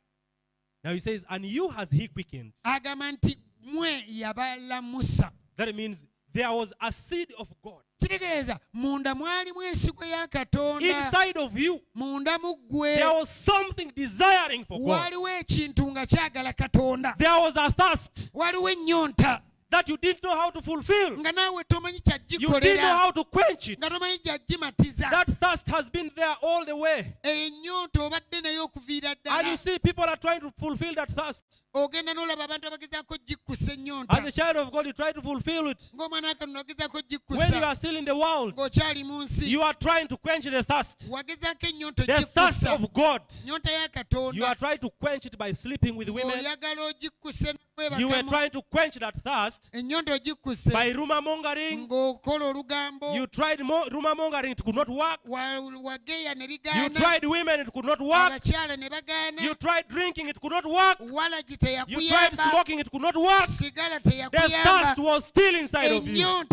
[0.87, 2.53] Now he says, And you has he quickened.
[2.65, 3.39] agamba nti
[3.73, 10.27] mwe yabalamusa That means there was a seed of God kitegeeza munda mwalimu ensigo ya
[10.27, 11.81] katonda inside of you.
[11.95, 14.89] munda mu ggwe There was something desiring for God.
[14.89, 20.35] waliwo ekintu nga kyagala katonda There was a thirst waliwo ennyonta that you didn't know
[20.35, 21.19] how to fulfill.
[21.19, 23.79] nga naawe tomanyi You didn't know how to quench it.
[23.79, 27.15] nga tomanyi kyagimatiza That thirst has been there all the way.
[27.23, 31.11] Eh, ennyonta obadde nayo okuva gifuuyira And you see, people are trying to fulfill that
[31.11, 31.45] thirst.
[31.85, 33.73] Ogenda n'olaba abantu abagezaako gikkusa
[34.09, 35.79] As a child of God, you try to fulfill it.
[35.95, 39.75] ng'omwana wakatonda ogezaako When you are still in the world, ng'okyali mu nsi you are
[39.75, 41.09] trying to quench the thirst.
[41.11, 43.23] wagezaako ennyonta The thirst ogikkusa of God.
[43.45, 43.61] ya You
[43.91, 46.39] katonda are trying to quench it by sleeping with women.
[46.39, 47.55] oyagala ogikkuse
[47.99, 51.87] You were n'okwebakamu trying to quench that thirst ennyonta ogikkuse by rumor mongering.
[51.89, 55.21] ng'okola olugambo You tried mo- rumor mongering, it could not work.
[55.27, 58.33] wa- wageya ne You bigaana tried women, it could not work.
[58.33, 60.99] abakyala ne bagaana You tried drinking, it could not work.
[61.01, 61.57] walagi
[61.89, 63.47] You tried smoking, it could not work.
[63.47, 66.45] The thirst was still inside of you.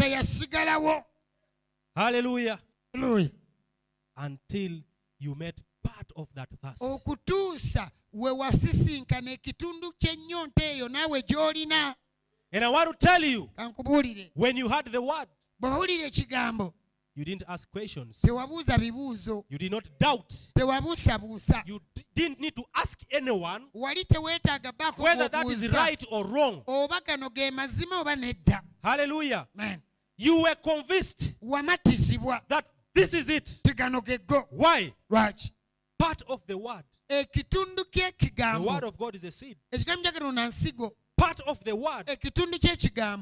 [1.95, 2.59] Hallelujah.
[2.93, 3.29] Hallelujah.
[4.17, 4.71] Until
[5.19, 6.81] you met part of that thirst.
[6.81, 11.95] okutuusa we wasisinkana ekitundu ky'ennyonta eyo naawe gy'olina
[12.51, 13.49] And I want to tell you,
[14.35, 15.27] when you heard the word,
[15.59, 16.73] bw'owulira ekigambo
[17.15, 18.21] you didn't ask questions.
[18.21, 20.33] tewabuuza bibuuzo You did not doubt.
[20.55, 26.03] tewabuusabuusa You d- didn't need to ask anyone wali teweetaaga baako whether that is right
[26.11, 26.63] or wrong.
[26.67, 29.47] oba gano ge mazima oba nedda Hallelujah.
[29.55, 29.81] Man,
[30.17, 33.49] You were convinced wamatizibwa that this is it.
[34.51, 34.93] Why?
[35.09, 35.51] lwaki
[35.97, 36.83] Part of the word.
[37.09, 39.57] ekitundu The word ky'ekigambo of God is a seed.
[39.71, 42.05] ekigambo kya katonda nsigo Part of the word.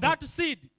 [0.01, 0.69] That seed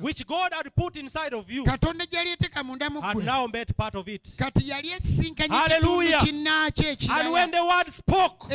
[0.00, 3.76] which God had put inside of you katonda gy'ali eteeka munda mu had now met
[3.76, 4.22] part of it.
[4.36, 7.10] kati yali esisinkanye ekitundu Hallelujah.
[7.10, 8.48] And when the word spoke,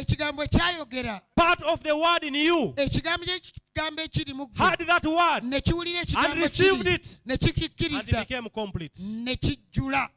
[1.36, 6.08] part of the word in you ekigambo ekiri mu had that word ne kiwulira and
[6.10, 9.00] ekigambo received kiri it ne and it kikikkiriza became complete.
[9.10, 10.10] ne kijjula.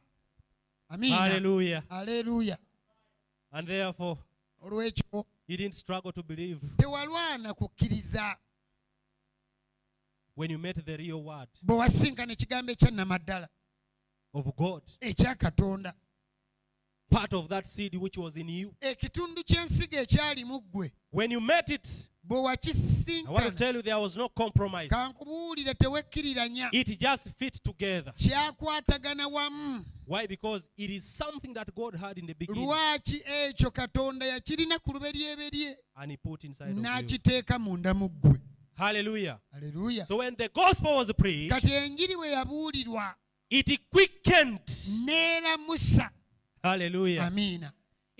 [0.90, 1.16] Amiina.
[1.16, 1.82] Hallelujah.
[1.90, 2.58] aleluya
[3.52, 4.18] And therefore,
[4.62, 8.36] olw'ekyo you didn't struggle to believe tewalwana kukkiriza
[10.36, 13.48] when you met the real word bwe wasinkana ekigambo ekyannamaddala
[14.32, 14.82] of God.
[15.00, 15.94] ekya katonda
[17.10, 18.74] Part of that seed which was in you.
[18.80, 23.82] ekitundu ky'ensigo ekyali mu ggwe When you met it, bwe I want to tell you
[23.82, 24.88] there was no compromise.
[24.88, 28.12] kankubuulire tewekkiriranya It just fit together.
[28.14, 30.26] kyakwatagana wamu Why?
[30.26, 34.92] Because it is something that God had in the beginning lwaki ekyo katonda yakirina ku
[34.92, 36.82] luberyeberye and He put inside of you.
[36.82, 38.40] n'akiteeka munda mu ggwe
[38.76, 39.38] Hallelujah.
[40.06, 43.14] So when the gospel was preached, kati enjiri bwe yabuulirwa
[43.50, 44.60] it quickened.
[46.62, 47.22] Hallelujah.
[47.26, 47.72] amiina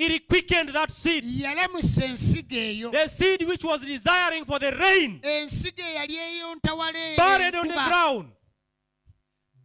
[0.02, 1.24] It quickened that seed.
[1.24, 7.54] yalamusa ensigo eyo The seed which was desiring for the rain, ensigo eyali eyontawala buried
[7.54, 8.32] on the ground.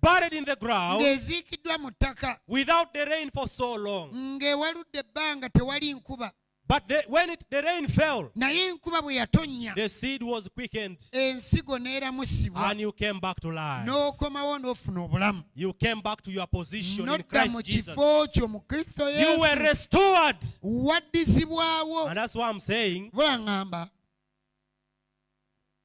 [0.01, 4.11] Buried in the ground ng'eziikiddwa mu ttaka without the rain for so long.
[4.13, 6.31] ng'ewaludde ebbanga tewali nkuba
[6.68, 10.97] But the, when it, the rain fell, naye enkuba bwe yatonnya the seed was quickened
[11.11, 13.86] ensigo n'eramusibwa and you came back to life.
[13.86, 17.95] n'okomawo n'ofuna obulamu You came back to your position in nodda mu Christ Jesus.
[17.95, 20.38] kifo kyo mu kristo You were yesu restored.
[20.63, 23.11] waddizibwawo And that's why I'm saying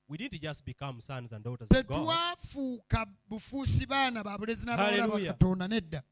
[0.09, 2.07] we didn't just become sons and daughters of God.
[2.07, 5.33] tetwafuuka bufuusi baana ba bulezi n'abawala ba Hallelujah.
[5.33, 6.03] katonda nedda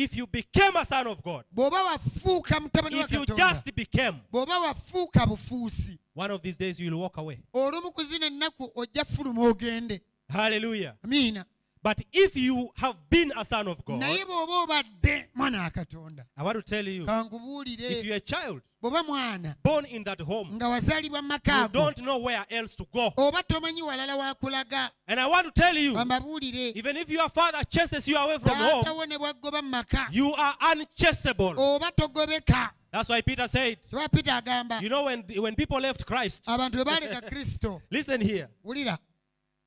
[0.00, 4.58] If you became a son of God, bw'oba wafuuka mutabani if you just became, bw'oba
[4.58, 7.38] wafuuka bufuusi one of these days you will walk away.
[7.52, 10.00] olumu ku zino ennaku ojja fuluma ogende
[10.32, 10.94] Hallelujah.
[11.04, 11.44] amiina
[11.82, 16.24] But if you have been a son of God, naye bw'oba obadde mwana wa katonda
[16.36, 20.20] I want to tell you, if kankubuulire you're a child bw'oba mwana born in that
[20.20, 23.12] home, nga wazaalibwa mu you ago don't know where else to go.
[23.16, 27.62] oba tomanyi walala wakulaga And I want to tell you, bambabuulire even if your father
[27.64, 31.54] chases you away from home, taatawo ne bwaggoba mu maka you are unchaseable.
[31.58, 36.04] oba togobeka That's why Peter said, kiba peter agamba you know, when, when people left
[36.06, 38.48] Christ, abantu bwe baaleka kristo listen here.
[38.64, 38.98] wulira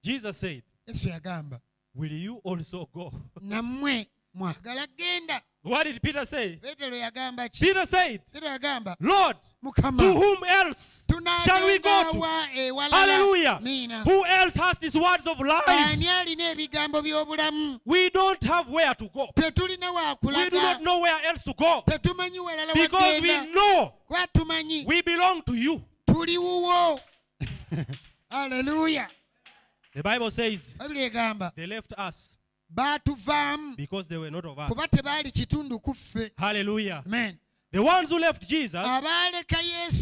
[0.04, 1.60] Jesus said, yesu yagamba
[1.94, 3.14] Will you also go?
[3.42, 6.60] nammwe mwagala genda What did Peter say?
[7.60, 8.22] Peter said,
[9.00, 11.06] Lord, to whom else
[11.46, 12.20] shall we go to?
[12.90, 13.60] Hallelujah.
[14.04, 15.68] Who else has these words of life?
[15.68, 19.28] ani alina ebigambo by'obulamu We don't have where to go.
[19.38, 21.84] We do not know where else to go.
[21.86, 23.94] Because we know
[24.88, 25.82] we belong to you.
[28.32, 29.08] aleluya
[29.94, 30.76] The Bible says
[31.56, 32.38] they left us
[33.76, 34.70] because they were not of us.
[34.70, 37.04] kuba tebaali kitundu ku ffe Hallelujah.
[37.06, 37.38] amen
[37.74, 38.86] The ones who left Jesus,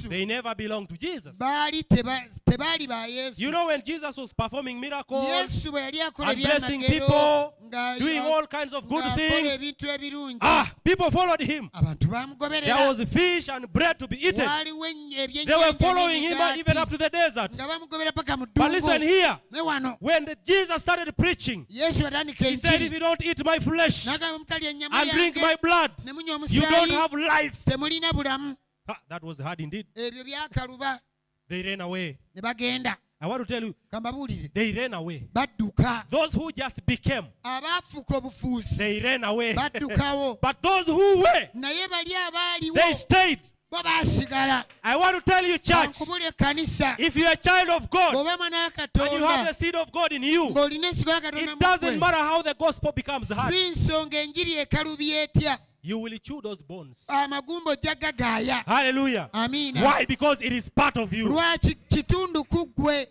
[0.09, 1.37] they never belonged to Jesus.
[1.37, 3.35] baali teba- tebaali ba yesu.
[3.37, 7.53] You know, when Jesus was performing miracles, yesu bwe yali akola and blessing people,
[7.99, 9.77] doing all kinds of good things,
[10.41, 11.69] ah, people followed him.
[12.65, 14.47] There was fish and bread to be eaten.
[15.45, 17.51] They were following him even up to the desert.
[17.53, 19.37] nga bamugobera paka mu But listen here,
[19.99, 21.77] when the- Jesus started preaching, he
[22.57, 25.91] said, If you don't eat my flesh n'agamba mutalya ennyama and drink my blood,
[26.49, 27.58] you don't have life.
[27.65, 28.55] Temulina bulamu
[28.87, 29.85] Ha, that was hard indeed.
[29.95, 30.99] ebyo byakaluba
[31.47, 32.17] They ran away.
[32.35, 35.27] ne bagenda I want to tell you, kambabuulire they ran away.
[35.33, 39.53] badduka Those who just became, obufuusi they ran away.
[39.53, 43.39] baddukawo but those who were, naye bali abaaliwo they stayed.
[43.71, 48.13] bo baasigala I want to tell you, church, ekkanisa if you're a child of God
[48.15, 51.11] bw'oba mwana wa and you have katonda the seed of God in you, ng'olina ensigo
[51.11, 53.53] ya katonda it mu doesn't ggwe, matter how the gospel becomes hard.
[53.53, 57.05] si nsonga enjiri ekalubya etya You will chew those bones.
[57.09, 59.29] Ah, amagumba ojja gagaaya Hallelujah.
[59.33, 60.05] amiina Why?
[60.05, 61.27] Because it is part of you.
[61.29, 63.07] lwaki kitundu ku ggwe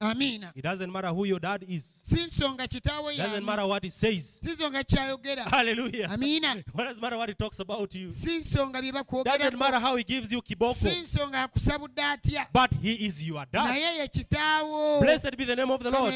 [0.00, 2.02] amiina It doesn't matter who your dad is.
[2.04, 4.40] si nsonga kitaawo doesn't matter what he says.
[4.42, 6.08] si nsonga kyayogera Hallelujah.
[6.10, 8.10] amiina What does matter what he talks about you?
[8.10, 10.74] si nsonga bye Doesn't matter how he gives you kiboko.
[10.74, 13.66] si nsonga akusabudde atya But he is your dad.
[13.68, 16.14] naye ye kitaawo Blessed be the name of the Lord.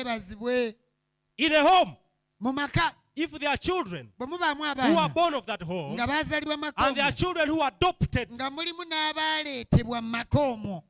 [1.38, 1.96] In a home,
[2.40, 7.12] mu maka if there are children who are born of that home, and there are
[7.12, 10.82] children who are adopted, nga mulimu n'abaaleetebwa mu maka omwo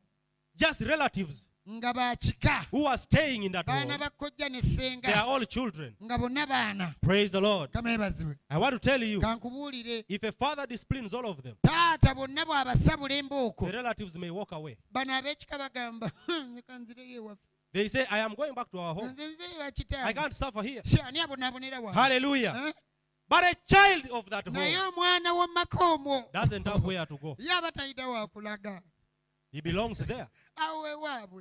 [0.57, 5.95] just relatives nga bakika who are staying in that baana home, they are all children.
[6.03, 7.71] nga bonna baana Praise the Lord.
[8.51, 12.45] I want to tell you, kankubuulire if a father disciplines all of them, taata bonna
[12.45, 14.77] bw'abasabula embooko the relatives may walk away.
[14.91, 16.73] bano ab'ekika bagamba hmm, "Nyeka
[17.17, 19.09] ewaffe They say, I am going back to our home.
[19.09, 20.83] nze nzeeyo wa I can't suffer here.
[20.85, 22.55] Sha, ani abonaabonera wa Hallelujah.
[22.67, 22.73] Eh?
[23.29, 27.17] But a child of that naye home omwana w'omu maka omwo doesn't have where to
[27.17, 27.35] go.
[27.39, 28.81] ye aba talina wakulaga
[29.51, 30.29] He belongs there.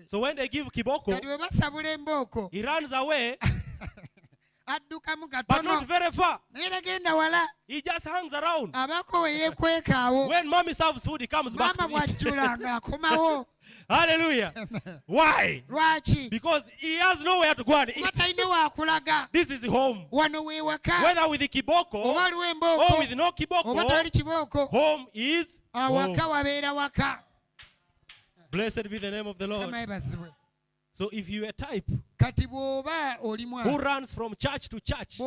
[0.06, 3.36] So when they give kiboko, kati bwe basabula embooko he runs away,
[4.68, 6.40] addukamu but katono not very far.
[6.54, 8.74] naye tagenda wala He just hangs around.
[8.74, 12.20] abako we yeekwekaawo When mommy serves food, he comes back maama to eat.
[12.20, 13.46] bw'ajjula ng'akomawo
[13.92, 14.54] Hallelujah.
[15.06, 15.64] Why?
[15.70, 18.06] lwaki Because he has nowhere to go and eat.
[19.34, 20.06] This is home.
[20.12, 26.22] wano weewaka Whether with the kiboko or with no kiboko, tali kibooko home is awaka
[26.22, 26.76] home.
[26.76, 27.20] waka
[28.52, 29.74] Blessed be the name of the Lord.
[30.94, 31.90] So if you are a type
[33.64, 35.18] who runs from church to church,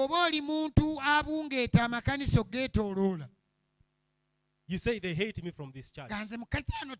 [4.66, 6.06] you say they hate me from this church.
[6.10, 6.94] nga nze mu kati ano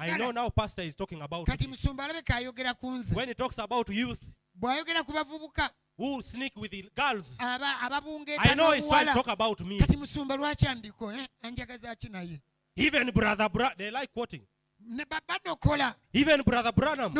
[0.00, 1.66] I know now pastor is talking about me.
[1.66, 4.22] musumba alabeka ayogera ku nze when he talks about youth
[4.58, 7.36] bw'ayogera ku bavubuka who sneak with the girls.
[7.38, 9.78] I know he's trying to talk about me.
[9.78, 11.26] kati musumba lwaki andiko eh?
[11.42, 12.40] anjagaza ki naye
[12.76, 14.40] Even brother, bra- they like quoting.
[14.88, 17.12] Ne ba- banokola Even brother Branham,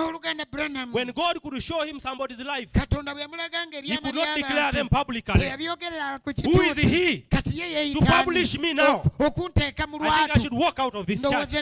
[0.92, 4.88] when God could show him somebody's life, katonda bwe yamulaganga he could not declare them
[4.88, 5.50] publicly.
[6.44, 7.24] Who is he
[7.94, 9.02] to publish me now?
[10.00, 11.52] I think I should walk out of this church.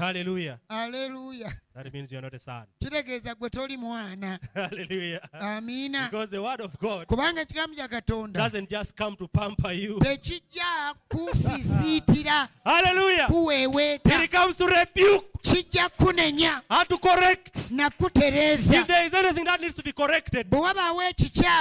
[0.00, 1.52] Ngiveemu Hallelujah.
[1.74, 2.64] That means you're not a son.
[2.78, 5.20] kitegeeza gwe toli mwana Hallelujah.
[5.32, 9.72] amiina Because the word of God kubanga ekigambo kya katonda doesn't just come to pamper
[9.72, 9.98] you.
[10.00, 13.26] tekijja kusisiitira Hallelujah.
[13.26, 17.70] kuweeweeta It comes to rebuke kijja kunenya and to correct.
[17.70, 21.02] nakutereeza If there is anything that needs to be corrected, bwe wabaawo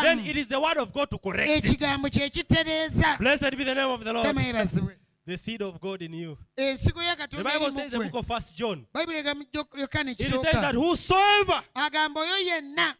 [0.03, 1.65] then it is the word of God to correct it.
[1.65, 4.27] ekigambo kye kitereeza Blessed be the name of the Lord.
[4.27, 6.37] kama yebazibwe The seed of God in you.
[6.57, 8.85] The Bible says in the book of First John.
[8.93, 11.63] bayibuli egamba yokaana It says that whosoever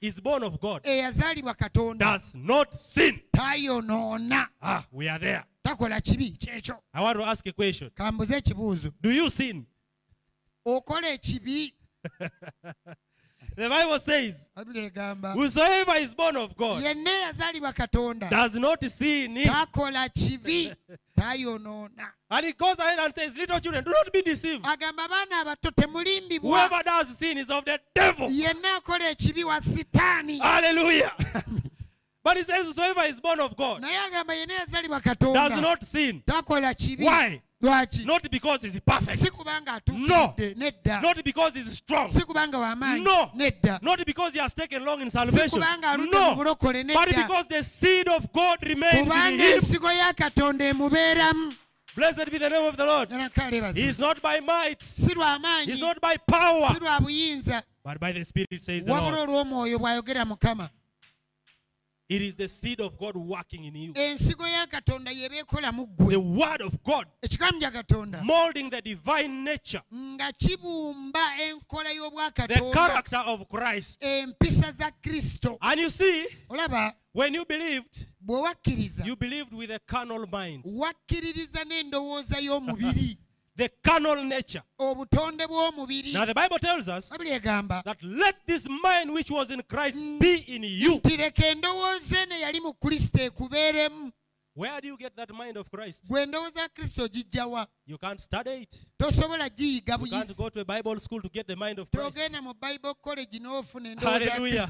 [0.02, 3.20] is born of God katonda does not sin.
[3.36, 5.44] Ah, we are there.
[5.66, 7.92] takola kibi kyekyo I want to ask a question.
[9.02, 9.66] Do you sin?
[13.56, 14.50] The Bible says,
[15.34, 19.36] whosoever is born of God yenna eyazaalibwa katonda does not sin.
[19.36, 20.74] takola kibi
[21.20, 24.66] tayonoona And it goes ahead and says, little children, do not be deceived.
[24.66, 28.30] agamba abaana abato Whoever does sin is of the devil.
[28.30, 31.12] yenna akola ekibi wa sitaani Hallelujah.
[32.24, 36.24] but it says, whosoever is born of God naye agamba yenna eyazaalibwa does not sin.
[37.00, 37.42] Why?
[37.64, 39.20] Lwaki Not because he's perfect.
[39.20, 40.34] si kubanga No.
[40.38, 42.10] nedda Not because he's strong.
[42.10, 43.32] si kubanga w'amaanyi No.
[43.36, 45.60] nedda Not because he has taken long in si salvation.
[45.62, 46.36] kubanga aludde mu No.
[46.36, 49.60] bulokole But because the seed of God remains in him.
[49.62, 51.56] ensigo ya katonda emubeeramu
[51.96, 53.12] Blessed be the name of the Lord.
[53.14, 53.76] Era kale bazi.
[53.78, 54.82] He is not by might.
[54.82, 56.70] si lw'amaanyi He's not by power.
[56.74, 57.52] si
[57.86, 59.14] But by the Spirit, says the Lord.
[62.14, 63.94] Olw'omwoyo bw'ayogera mukama It is the seed of God working in you.
[63.94, 68.24] ensigo ya katonda yeba ekola mu The ggwe word of God kya katonda.
[68.24, 74.02] molding the divine nature, nga kibumba enkola the y'obwakatonda character of Christ.
[74.04, 75.58] empisa za kristo.
[75.62, 80.64] And you see, olaba when you believed, bwe wakkiriza you believed with a carnal mind,
[80.66, 83.18] wakkiririza n'endowooza y'omubiri
[83.56, 84.64] the carnal nature.
[84.80, 84.94] Now,
[86.26, 90.20] the Bible tells us that let this mind which was in Christ mm.
[90.20, 91.00] be in you.
[91.00, 94.12] nti leka endowooza eno eyali mu kristo ekubeeremu
[94.56, 96.08] Where do you get that mind of Christ?
[96.08, 98.76] gwe ndowooza kristo gijjawa You can't study it.
[99.00, 99.12] You
[99.86, 102.16] can't go to a Bible school to get the mind of Christ.
[102.16, 104.70] togenda mu bible college n'ofuna endowooza ya Hallelujah.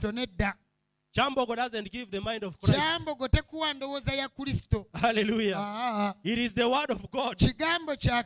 [1.13, 2.79] Kyambogo doesn't give the mind of Christ.
[2.79, 5.57] kyambogo tekuwa ndowooza ya kristo Hallelujah.
[5.59, 8.23] Aa, It is the word of God kigambo kya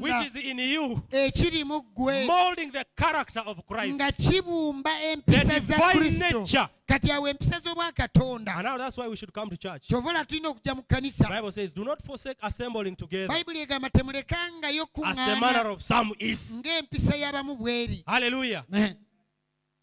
[0.00, 3.94] which is in you, ekiri mu ggwe molding the character of Christ.
[3.94, 6.68] nga kibumba empisa za divine kristo nature.
[6.86, 9.88] kati awo empisa And now that's why we should come to church.
[9.88, 13.88] kyovola tulina okujja mu The kkanisa Bible says, do not forsake assembling together bayibuli egamba
[13.90, 16.60] temulekangayo as the manner kuŋŋaana of some is.
[16.62, 18.64] ng'empisa y'abamu bweri Hallelujah.
[18.72, 18.96] Amen.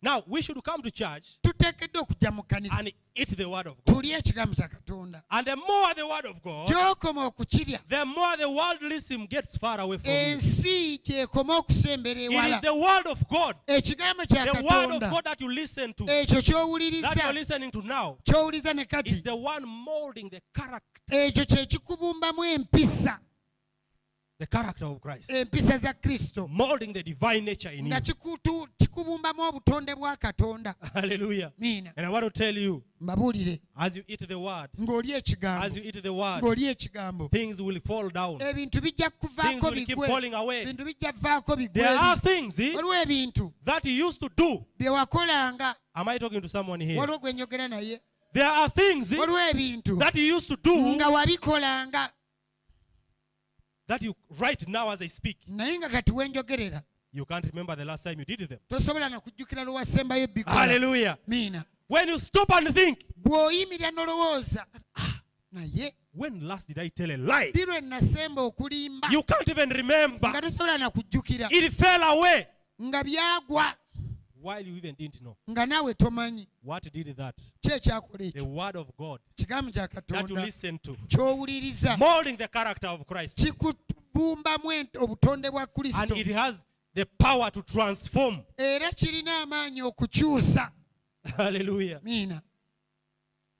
[0.03, 2.79] Now, we should come to church tuteekeddwa okujja mu kkanisa.
[2.79, 3.85] and eat the word of God.
[3.85, 5.23] tulye ekigambo kya katonda.
[5.31, 9.79] And the more the word of God, gy'okoma okukirya the more the worldlyism gets far
[9.79, 10.17] away from you.
[10.17, 12.55] ensi gyekoma okusembera ewala.
[12.55, 16.03] is the word of God, ekigambo kya the word of God that you listen to,
[16.03, 21.45] ekyo that you're listening to now, ky'owuliriza ne is the one molding the character, ekyo
[21.45, 23.19] kye kikubumbamu empisa
[24.39, 26.47] the character of Christ, empisa za kristo.
[26.49, 30.75] Molding the divine nature in nga kikutu- kikubumbamu obutonde bwa katonda.
[30.93, 31.51] Hallelujah.
[31.59, 33.59] miina And I want to tell you, mbabuulire.
[33.77, 35.65] as you eat the word, ng'oli ekigambo.
[35.65, 37.29] as you eat the word, ekigambo.
[37.31, 38.39] things will fall down.
[38.41, 40.07] ebintu bijja Things kuvaako will keep bigwe.
[40.07, 40.63] falling away.
[40.63, 41.73] ebintu bijja vaako bigwe.
[41.73, 44.65] There are things eh, waliwo ebintu that you used to do.
[44.77, 45.75] bye wakolanga.
[45.95, 46.99] Am I talking to someone here?
[46.99, 47.99] waliwo gwe njogera naye.
[48.33, 52.09] There are things eh, waliwo ebintu that you used to do nga wabikolanga
[53.87, 56.83] that you right now as I speak, naye nga kati wenjogerera.
[57.11, 58.59] You can't remember the last time you did them.
[58.69, 61.17] tosobola nakujjukira lwewasembayo bikola Hallelujah.
[61.27, 64.65] miina When you stop and think, bw'oyimirira nolowooza.
[64.95, 65.21] "Ah,
[65.51, 65.93] naye.
[66.15, 67.51] When last did I tell a lie?
[67.51, 69.09] ddi lwe nasemba okulimba.
[69.11, 70.29] You can't even remember.
[70.29, 72.47] nga tosobola nakujjukira It fell away.
[72.81, 73.75] Nga byagwa
[74.43, 75.35] while you even didn't know.
[75.49, 77.35] nga naawe tomanyi What did that?
[77.61, 82.37] ki ekyakola The word of God kigambo kya that you katonda listen to, ky'owuliriza molding
[82.37, 83.37] the character of Christ.
[83.37, 86.63] kikubumbamu ent- obutonde bwa And kristo it has
[86.93, 88.41] the power to transform.
[88.57, 90.71] era kirina amaanyi okukyusa
[91.37, 92.01] Hallelujah.
[92.03, 92.41] miina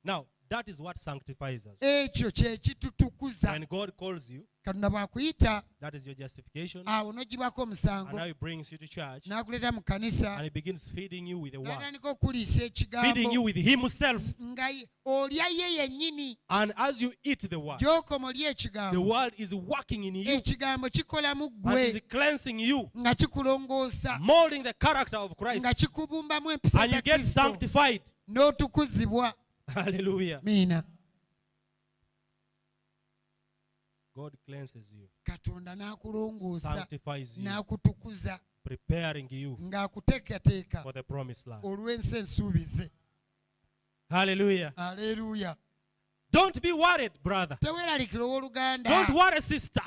[0.05, 1.81] Now, that is what sanctifies us.
[1.81, 3.51] ekyo kye kitutukuza.
[3.51, 6.83] When God calls you, katonda bw'akuyita that is your justification.
[6.85, 9.25] awo n'ogibwako And omusango now He brings you to church.
[9.27, 12.61] N'akuleeta mu and He begins feeding you with the word, n'atandika okuliisa
[13.01, 14.21] feeding you ekigambo with Himself.
[14.41, 16.37] nga ye- olya ye yennyini.
[16.49, 20.37] And as you eat the word, gy'okoma olya the ekigambo word is working in you.
[20.37, 24.19] Ekigambo kikola mu and is ggwe cleansing you, nga kikulongoosa.
[24.19, 25.65] Molding the character of Christ.
[25.65, 27.33] nga kikubumbamu empisa And za you get kristo.
[27.41, 28.01] sanctified.
[28.29, 29.33] n'otukuzibwa
[29.83, 30.39] Hallelujah.
[30.43, 30.83] miina
[34.15, 36.87] God cleanses you, katonda n'akulongoosa
[37.37, 41.63] you, n'akutukuza preparing you ng'akuteekateeka for the promised land.
[41.65, 42.89] olw'ensi ensuubize
[44.09, 44.73] Hallelujah.
[44.77, 45.55] aleluya
[46.31, 47.57] Don't be worried, brother.
[47.61, 49.81] Don't worry, sister.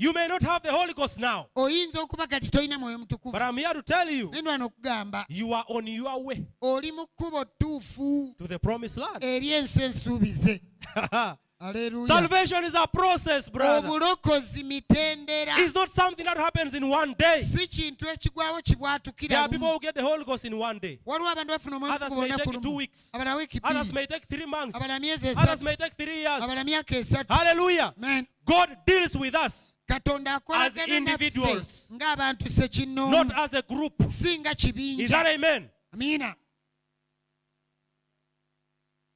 [0.00, 3.32] You may not have the Holy Ghost now, oyinza okuba kati tolina mwoyo mutukuvu.
[3.32, 6.92] But I'm here to tell you naye wano okugamba you are on your way oli
[6.92, 9.24] mu kkubo ttuufu to the promised land.
[9.24, 10.62] eri ensi ensuubize
[11.60, 13.88] aleluya Salvation is a process, brother.
[13.88, 17.42] obulokozi mitendera It's not something that happens in one day.
[17.42, 20.98] si kintu ekigwawo There kibwatukira are people who get the Holy Ghost in one day.
[21.06, 23.10] waliwo abantu bafuna omwoyo Others may take two lumu weeks.
[23.14, 24.74] abala wiiki Others bbiri may take three months.
[24.76, 26.42] abala myezi Others esatu may take three years.
[26.42, 27.92] abala myaka esatu Hallelujah.
[27.98, 28.26] Amen.
[28.46, 31.88] God deals with us katonda As akolagana naffe individuals.
[31.92, 33.94] ng'abantu not sekinnoomu as a group.
[34.08, 35.68] si nga Is kibinja that amen?
[35.94, 36.34] amiina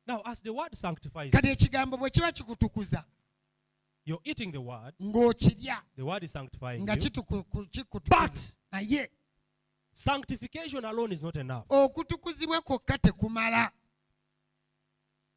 [0.07, 3.05] Now, as the word sanctifies, kati ekigambo bwe kiba kikutukuza
[4.07, 7.01] you're eating the word, ng'okirya the word is sanctifying nga you.
[7.01, 9.09] But kikutukuza naye
[9.93, 11.65] sanctification alone is not enough.
[11.69, 13.71] okutukuzibwa kwokka tekumala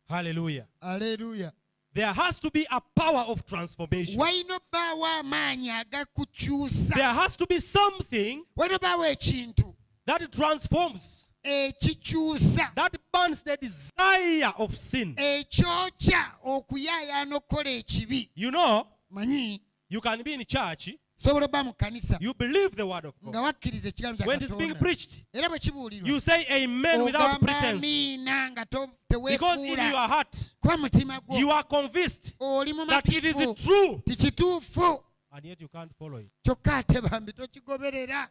[0.10, 0.66] Hallelujah.
[0.82, 1.52] aleluya
[1.94, 4.20] There has to be a power of transformation.
[4.22, 9.74] walina obbaawo amaanyi agakukyusa There has to be something walina obbaawo ekintu
[10.06, 15.16] that transforms, that the desire of sin.
[15.18, 18.30] ekyokya okuyaayaana okukola ekibi.
[18.36, 19.60] You know, manyi?
[19.90, 23.32] you can be in church, sobola obba mu kkanisa you believe the word of nga
[23.32, 23.44] God.
[23.44, 26.08] wakkiriza ekigambo When it is being preached, era bwe kibuulirwa.
[26.08, 27.78] you say amen without ogamba pretense.
[27.86, 29.90] amiina nga to- Because in teweefuula.
[29.90, 31.40] your heart, kuba mutima gwo.
[31.40, 36.18] you are convinced oli mu that it is true, tikituufu and yet you can't follow
[36.20, 36.30] it.
[36.46, 38.30] kyokka ate bambi tokigoberera.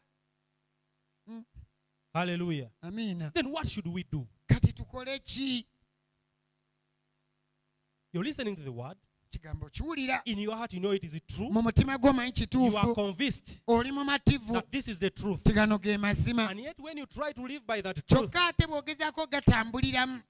[1.27, 1.41] Hmm.
[2.15, 2.71] Hallelujah.
[2.83, 3.33] amiina.
[3.35, 4.27] Then what should we do?
[4.47, 5.67] Kati tukole ki
[8.13, 8.97] You're listening to the word.
[9.31, 11.51] kigambo kiwulira In your heart, you know it is true.
[11.51, 15.43] mu mutima gw'omanyi You are kituufu convinced oli that this is the truth.
[15.45, 18.47] ti gano ge mazima And yet, when you try to live by that truth, kyokka
[18.49, 20.23] ate bw'ogezaako gatambuliramu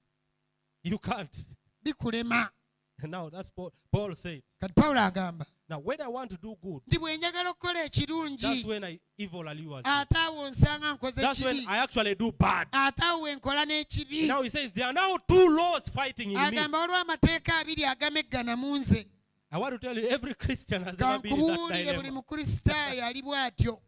[0.83, 1.45] you can't.
[1.83, 2.49] bikulema
[3.07, 4.41] Now that's Paul, Paul said.
[4.61, 8.65] kati pawulo agamba Now when I want to do good, nti bwe njagala okukola that's
[8.65, 9.91] when I evil allures me.
[9.91, 12.67] ate awo nsanga nkoze That's when I actually do bad.
[12.73, 16.37] ate awo we nkola n'ekibi Now he says there are now two laws fighting in
[16.37, 16.43] me.
[16.45, 19.05] agamba waliwo amateeka abiri agameggana mu nze
[19.49, 23.05] I want to tell you, every Christian has ever been in that nkubuulire buli mukristaayo
[23.07, 23.81] ali bw'atyo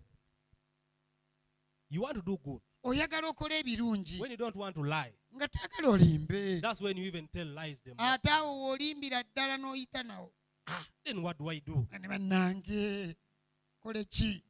[1.90, 5.12] You want to do good oyagala okola ebirungi when you don't want to lie.
[5.36, 7.96] Nga taagala olimbe That's when you even tell lies them.
[7.98, 10.32] ate awo woolimbira ddala n'oyita nawo
[10.68, 11.88] Ah, then what do I do?
[12.00, 13.16] ne bannange
[13.84, 14.44] kole ki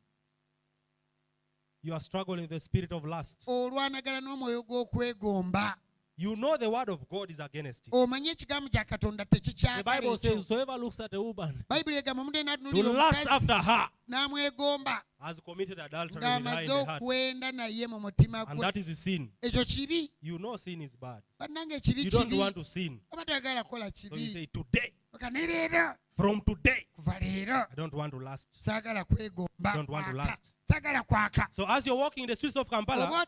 [1.82, 3.44] You are struggling with the spirit of lust.
[3.48, 5.76] olwanagala n'omwoyo gw'okwegomba
[6.22, 7.94] You know the word of God is against it.
[7.94, 12.34] omanye ekigambo kya katonda The Bible says, whoever looks at a woman bayibuli egamba omuntu
[12.34, 16.86] to enatunulira lust omukazi after her n'amwegomba has committed adultery with her in ng'amaze the
[16.86, 17.02] heart.
[17.02, 19.30] okwenda naye mu mutima And gwe that is sin.
[19.42, 21.22] ekyo kibi You know sin is bad.
[21.40, 23.00] ekibi You don't kibi want to sin.
[23.14, 27.94] oba toyagala kukola So you kibi say, today, oka ne leero from today, I don't
[27.94, 28.50] want to last.
[28.66, 31.46] Kwegomba Don't want to kwaka.
[31.52, 33.26] So as you're walking in the streets of Kampala,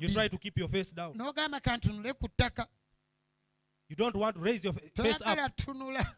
[0.00, 1.14] you try to keep your face down.
[1.14, 2.66] n'ogamba kantunule ku ttaka.
[3.88, 5.38] You don't want to raise your face up.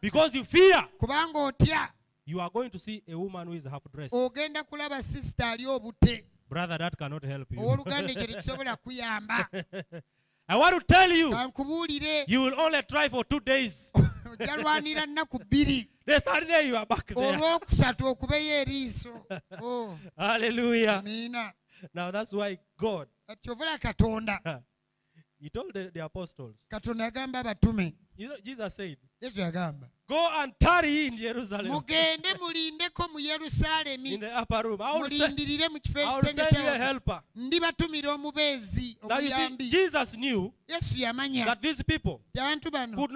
[0.01, 0.85] Because you fear.
[1.01, 1.89] Kubanga otya.
[2.25, 4.13] You are going to see a woman who is half dressed.
[4.13, 6.23] ogenda kulaba sisita ali obute.
[6.49, 7.59] Brother, that cannot help you.
[7.59, 9.47] owooluganda ekyo tekisobola kuyamba.
[10.49, 11.33] I want to tell you,
[12.27, 13.93] you will only try for two days.
[14.37, 15.89] jalwanira nnaku bbiri.
[17.15, 19.25] Olwokusatu okubeyo eriiso.
[19.61, 19.97] Oh.
[20.17, 21.01] Haleluya
[21.93, 23.07] now that's why god
[23.41, 24.39] kyovula katonda.
[25.39, 26.67] He told the, the apostles.
[28.43, 31.71] Jesus said, yesu yagamba Go and tarry in Jerusalem.
[31.71, 34.19] mugende mulindeko mu yerusaalemi
[34.99, 39.71] mulindirire mu kifo ekisenge ndibatumira omubeezi omuyambi.
[40.67, 43.07] Yesu yamanya abantu bano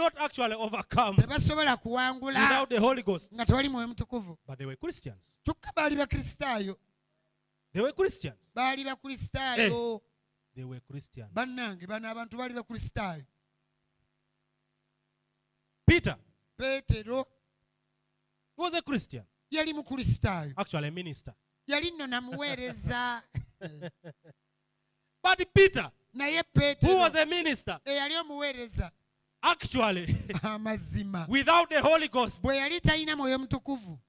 [1.21, 2.65] tebasobola kuwangula
[3.33, 4.37] nga tewali mwoyo mutukuvu.
[5.43, 6.79] Kyokka baali bakristaayo
[8.55, 10.01] baali bakristaayo
[11.33, 13.23] bannange bano abantu baali bakristaayo
[15.85, 16.17] peter
[16.57, 17.25] peetero
[18.57, 20.53] was a Christian, yali mukristaayo.
[20.57, 21.33] Actually a minister.
[21.67, 23.23] yali nno namuweereza.
[25.23, 28.91] But Peter, naye who peetero was a minister, eyali omuweereza.
[29.43, 30.05] actually,
[30.43, 31.27] amazima.
[31.29, 33.99] without the Holy Ghost, bwe yali talina mwoyo mutukuvu.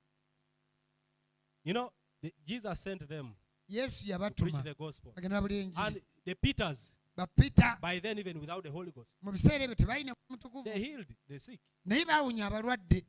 [1.64, 1.90] You know,
[2.22, 3.34] the, Jesus sent them
[3.68, 4.62] yesu to preach yabatuma.
[4.64, 5.12] the gospel.
[5.12, 9.64] bagenda buli And the Peters, bapita by then, even without the Holy Ghost, mu biseera
[9.64, 11.60] ebyo tebalina mutukuvu they healed the sick.
[11.84, 13.04] naye baawunya abalwadde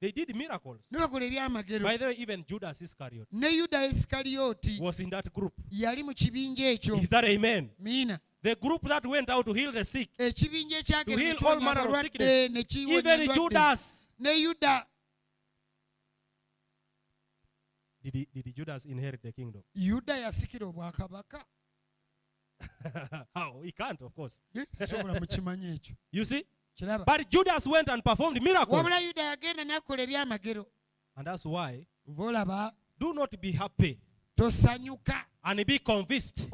[0.00, 0.90] They did miracles.
[0.92, 5.32] ne bakola ebyamagero By the way, even Judas Iscariot ne yuda isikaliyoti was in that
[5.32, 5.52] group.
[5.70, 7.70] yali mu kibinja ekyo Is that amen?
[7.78, 10.10] miina The group that went out to heal the sick.
[10.18, 12.76] ekibinja To heal all manner of sickness.
[12.76, 13.34] Even.
[13.34, 14.12] Judas.
[14.18, 14.86] ne yuda
[18.02, 19.62] Did, he, did Judas inherit the kingdom?
[19.74, 21.44] yuda yasikira obwakabaka
[23.34, 23.60] How?
[23.64, 24.42] He can't, of course.
[24.78, 26.44] tesobola mukimanyi ekyo You see?
[27.06, 28.76] But Judas went and performed miracles.
[28.76, 30.66] wabula yuda yagenda nakola ebyamagero
[31.16, 31.86] And that's why
[32.98, 33.98] do not be happy
[35.44, 36.48] and be convinced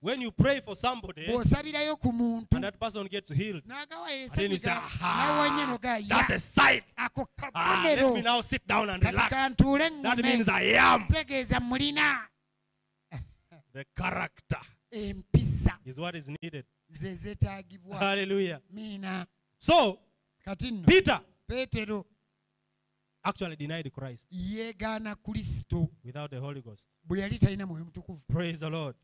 [0.00, 3.62] when you pray for somebody bw'osabirayo ku muntu and that person gets healed.
[3.68, 6.82] And then you say, "Aha, that's a sign.
[7.54, 9.30] Ah, let me now sit down and relax.
[9.56, 11.06] That means I am.
[13.72, 14.58] The character
[14.90, 16.64] empisa is what is needed.
[16.90, 18.60] ze zeetaagibwa Hallelujah.
[18.70, 19.26] miina
[19.58, 19.98] So,
[20.44, 22.04] kati nno Peter peetero
[23.22, 26.88] actually denied Christ yeegaana kristo without the Holy Ghost.
[27.04, 28.96] bwe yali talina mwoyo mutukuvu Praise the Lord.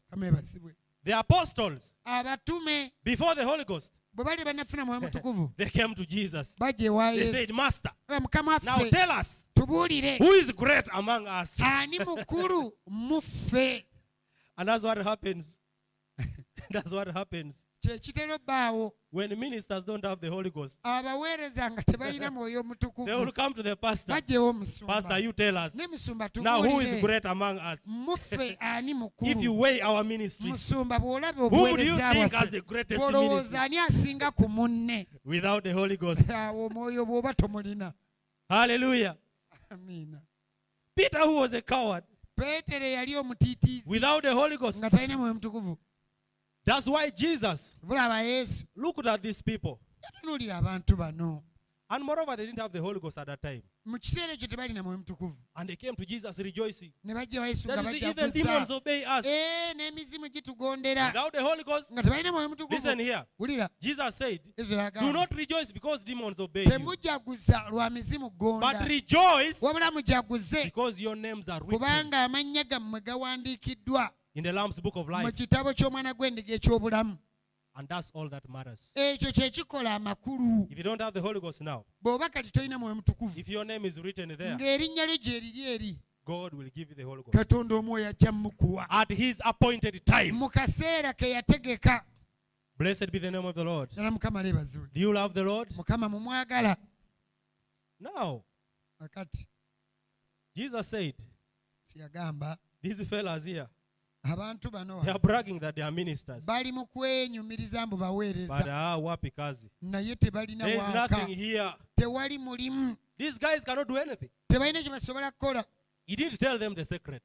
[1.04, 6.04] The apostles, abatume before the Holy Ghost, bwe bali bannafuna mwoyo mutukuvu they came to
[6.04, 6.56] Jesus.
[6.58, 10.88] bajja ewa They said, Master, Ba, mukama now waffe tell us tubuulire who is great
[10.92, 11.60] among us.
[11.60, 13.84] ani mukulu muffe
[14.56, 15.58] And that's what happens.
[16.70, 20.80] that's what happens kyekitera obbaawo when ministers don't have the Holy Ghost.
[20.82, 22.64] abaweereza nga tebalina mwoyo
[23.06, 24.12] They will come to the pastor.
[24.14, 24.54] bajjewo
[24.86, 25.74] Pastor, you tell us.
[26.36, 27.80] Now, who is great among us?
[27.86, 32.60] muffe ani If you weigh our ministries, musumba bw'olaba who do you think has the
[32.60, 36.28] greatest ministry ani asinga ku munne without the Holy Ghost?
[36.30, 37.92] awo omwoyo bw'oba tomulina
[38.48, 39.16] Hallelujah.
[39.70, 40.20] amiina
[40.96, 42.04] Peter, who was a coward
[42.36, 44.78] peetero yali omutiitiizi without the Holy Ghost.
[44.78, 45.78] nga talina mwoyo mutukuvu
[46.64, 47.76] That's why Jesus
[48.76, 49.80] looked at these people.
[50.02, 51.42] Yatunuulira abantu bano.
[51.90, 53.62] And moreover, they didn't have the Holy Ghost at that time.
[53.86, 56.92] mu kiseera ekyo tebalina mwoyo mutukuvu And they came to Jesus rejoicing.
[57.04, 59.26] ne bajja wa yesu nga That is, even demons obey us.
[59.26, 59.74] Eh,
[60.32, 61.06] gitugondera.
[61.06, 63.24] Without the Holy Ghost, nga tebalina mwoyo mutukuvu listen here.
[63.80, 66.96] Jesus said, Do not rejoice because demons obey you,
[68.60, 69.60] but rejoice
[70.64, 72.10] because your names are written
[74.34, 75.32] kubanga amannya gammwe gawandiikiddwa in the Lamb's book of mu life.
[75.36, 77.18] kitabo ky'omwana gw'endiga eky'obulamu
[77.76, 78.92] And that's all that matters.
[78.96, 82.78] ekyo kye kikola amakulu If you don't have the Holy Ghost now, bw'oba kati tolina
[82.78, 86.70] mwoyo mutukuvu if your name is written there, ng'erinnya lyo gye riri eri God will
[86.70, 90.32] give you the Holy Ghost katonda omwoyo ajja mukuwa at His appointed time.
[90.32, 92.04] mu kaseera ke yategeka
[92.78, 93.90] Blessed be the name of the Lord.
[93.90, 95.68] ddala mukama leebazibwe Do you love the Lord?
[95.76, 96.76] mukama mumwagala
[98.00, 98.44] Now,
[99.00, 99.46] akati
[100.56, 101.14] Jesus said,
[102.82, 103.66] These fellas here,
[104.32, 106.46] abantu bano they are bragging that they are ministers.
[106.46, 109.70] bali mu kwenyumiriza mbu But baweereza ah, wapi kazi.
[109.82, 111.72] naye tebalina There is nothing here.
[111.96, 114.30] tewali mulimu These guys cannot do anything.
[114.48, 115.64] tebalina kye basobola kukola
[116.06, 117.22] He didn't tell them the secret.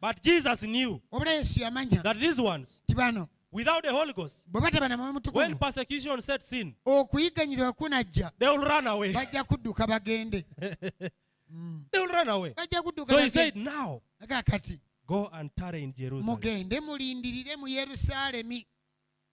[0.00, 2.82] But Jesus knew wabula yesu yamanya that these ones,
[3.52, 8.86] without the Holy Ghost, bwe bataba na mwoyo when persecution sets in, they will run
[8.86, 9.12] away.
[9.12, 10.44] bagende
[11.90, 12.54] They will run away.
[13.06, 14.02] So he said, Now
[15.08, 16.26] go and tarry in Jerusalem.
[16.36, 18.66] mugende mulindirire mu yerusaalemi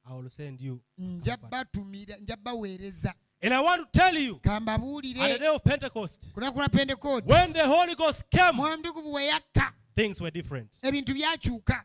[0.10, 0.82] I will send you.
[0.98, 6.34] nja batumira nja baweereza And I want to tell you, at the day of Pentecost,
[6.34, 10.32] ku lunaku lwa pentekooti when the Holy Ghost came, mwoyo mutukuvu we yakka things were
[10.32, 10.72] different.
[10.82, 11.84] ebintu byakyuka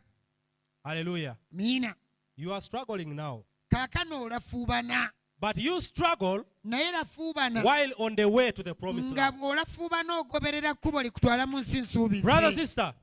[0.83, 1.35] Hallelujah.
[1.51, 1.95] miina
[2.37, 3.43] You are struggling now.
[3.69, 5.09] kaakano olafuubana
[5.39, 9.43] But you struggle naye lafuubana while on the way to the promised nga land.
[9.43, 12.93] olafuubana ogoberera kkubo likutwala mu nsi nsuubizi Brother, sister,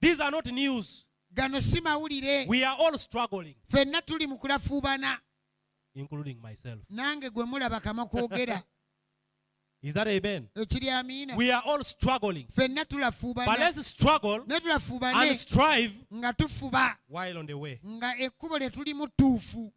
[0.00, 1.06] these are not news.
[1.32, 5.18] gano si mawulire We are all struggling, ffenna tuli mu kulafuubana.
[5.94, 6.80] including myself.
[6.90, 8.62] nange gwe mulaba kama kwogera.
[9.82, 10.48] Is that amen?
[10.56, 12.46] ekiri amiina We are all struggling.
[12.48, 15.14] ffenna But tulafuubana let's struggle tulafuubane.
[15.28, 16.96] and strive nga tufuba.
[17.08, 17.80] while on the way.
[17.86, 19.72] nga ekkubo lye tulimu ttuufu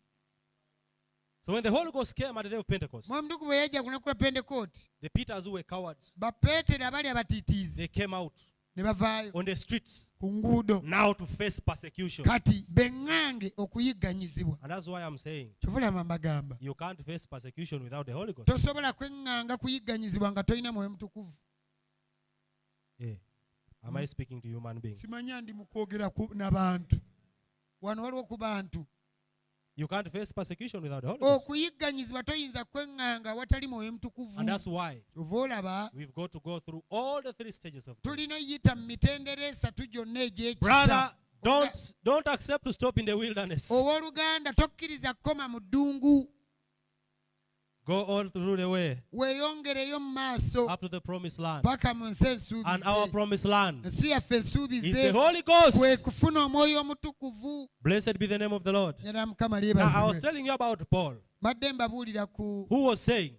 [1.42, 3.82] So when the Holy Ghost came at the day of Pentecost, mwoyo mutukuvu bwe yajja
[3.84, 7.76] ku lunaku lwa pentekooti the Peters who were cowards, bapeetero abali abatiitiizi.
[7.78, 8.34] They came out
[8.76, 12.26] ne bavaayo on the streets ku nguudo now to face persecution.
[12.26, 18.06] kati beŋŋange okuyigganyizibwa And that's why I'm saying kyovulama mbagamba you can't face persecution without
[18.06, 18.48] the Holy Ghost.
[18.48, 21.34] tosobola kweŋŋanga kuyigganyizibwa nga tolina mwoyo mutukuvu
[23.00, 23.16] Yeah.
[23.84, 25.02] Am I speaking to human beings?
[25.02, 27.00] simanya ndi mu kwogera n'abantu
[27.82, 28.86] wano waliwo ku bantu
[29.80, 31.46] You can't face persecution without the Holy Ghost.
[31.46, 35.02] okuyigganyizibwa toyinza kweŋŋanga watali mwoyo mutukuvu And that's why
[35.32, 38.52] olaba we've got to go through all the three stages of tulina grace.
[38.52, 41.12] yita mu mitendera esatu gyonna egy'ekisa Brother,
[41.44, 43.72] don't don't accept to stop in the wilderness.
[43.72, 46.28] owooluganda tokkiriza kukoma mu ddungu
[47.90, 51.64] Go all through the way weeyongereyo mu maaso up to the promised land.
[51.64, 54.54] paka mu nsi And our ensuubize promised land ensi yaffe is
[54.94, 56.04] the Holy Ghost.
[56.04, 58.96] kufuna omwoyo omutukuvu Blessed be the name of the Lord.
[59.00, 63.34] mukama Now, I was lyebazibwe telling you about Paul, badde mbabuulira ku who was saying,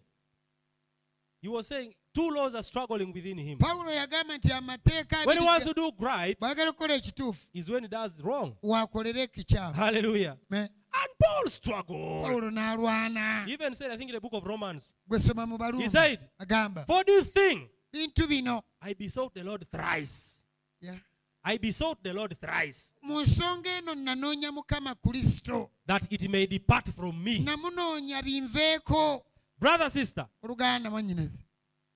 [1.41, 3.57] he was saying two laws are struggling within him.
[3.59, 7.85] pawulo yagamba nti amateeka When he wants to do right, bw'agala okukola ekituufu is when
[7.85, 8.57] he does wrong.
[8.65, 10.37] ekikyamu Hallelujah.
[10.51, 12.25] Me- And Paul struggled.
[12.27, 15.89] pawulo n'alwana He even said, I think in the book of Romans, mu he balumi
[15.89, 20.45] said, agamba For this thing bintu bino I besought the Lord thrice.
[20.81, 20.97] Yeah.
[21.45, 26.89] I besought the Lord thrice mu nsonga eno nanoonya mukama kristo that it may depart
[26.89, 27.39] from me.
[27.45, 29.23] namunoonya binveeko
[29.59, 31.45] Brother, sister, oluganda mwannyinazi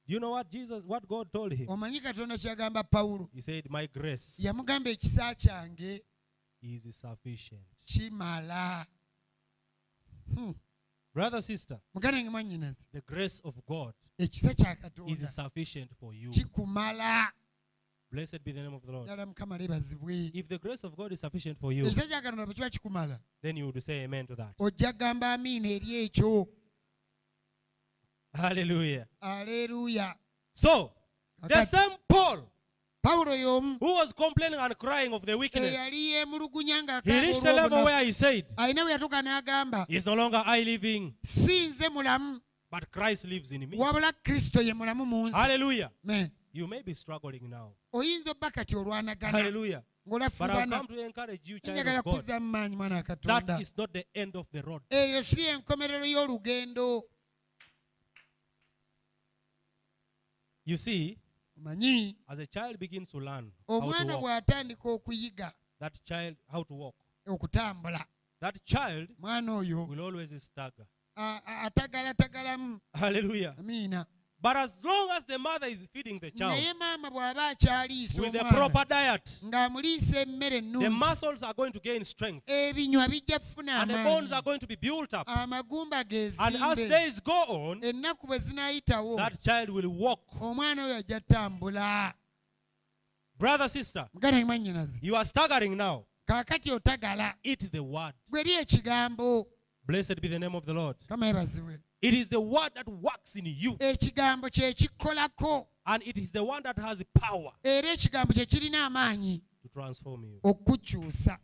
[0.06, 1.66] do you know what Jesus, what God told him?
[1.68, 6.02] omanyi katonda kyagamba pawulo He said, My grace yamugamba ekisa kyange
[6.64, 7.62] is sufficient.
[7.86, 8.86] kimala
[10.34, 10.52] Hmm.
[11.14, 16.30] Brother, sister, muganda nge mwannyinazi the grace of God is sufficient for you.
[16.30, 17.32] kikumala
[18.10, 19.06] Blessed be the name of the Lord.
[19.06, 22.46] ddala mukama leebazibwe If the grace of God is sufficient for you, ekisa kya katonda
[22.46, 24.54] bwe kiba kikumala then you would say amen to that.
[24.58, 26.48] ojja kugamba amiina eri ekyo
[28.32, 29.06] Hallelujah.
[29.20, 30.14] aleeruya
[30.52, 30.92] So,
[31.42, 32.48] the same Paul
[33.04, 37.84] y'omu who was complaining and crying of the weakness, eyali yeemulugunya he reached a level
[37.84, 42.40] where he said, alina bwe yatuuka n'agamba It's no longer I living, si nze mulamu
[42.70, 43.76] but Christ lives in me.
[43.76, 45.90] wabula kristo ye mulamu mu nze Hallelujah.
[46.02, 47.72] Men, You may be struggling now.
[47.92, 49.82] oyinza obba kati olwanagana Hallelujah.
[50.06, 54.04] But I've come to encourage you, child njagala kuzza mu maanyi mwana katonda not the
[54.14, 54.82] end of the road.
[54.90, 57.02] eyo si enkomerero y'olugendo
[60.66, 61.18] You see,
[61.64, 66.94] omanyi as a child begins to learn omwana bw'atandika okuyiga that child, how to walk,
[67.26, 68.04] okutambula
[68.40, 70.86] that child mwana oyo will always stagger.
[71.64, 73.54] atagalatagalamu Hallelujah.
[73.58, 74.06] amiina
[74.44, 78.32] But as long as the mother is feeding the child naye maama bw'aba akyaliisa with
[78.32, 83.38] the proper diet, ng'amuliisa emmere the ennungi muscles are going to gain strength ebinywa bijja
[83.38, 85.26] kufuna and the bones are amaanyi going to be built up.
[85.28, 86.04] amagumba
[86.38, 90.20] And as days go on, ennaku bwe zinaayitawo that child will walk.
[90.40, 92.14] omwana oyo ajja ttambula
[93.38, 96.04] Brother, sister, mugana mwannyinaze you are staggering now.
[96.26, 98.14] kaakati otagala Eat the word.
[98.30, 99.46] gwe eri ekigambo
[99.86, 100.96] Blessed be the name of the Lord.
[101.08, 105.66] kama yebazibwe It is the word that works in you, ekigambo kye kikolako.
[105.86, 109.40] And it is the one that has power era ekigambo kye kirina amaanyi.
[109.62, 110.38] to transform you.
[110.44, 111.38] okukyusa.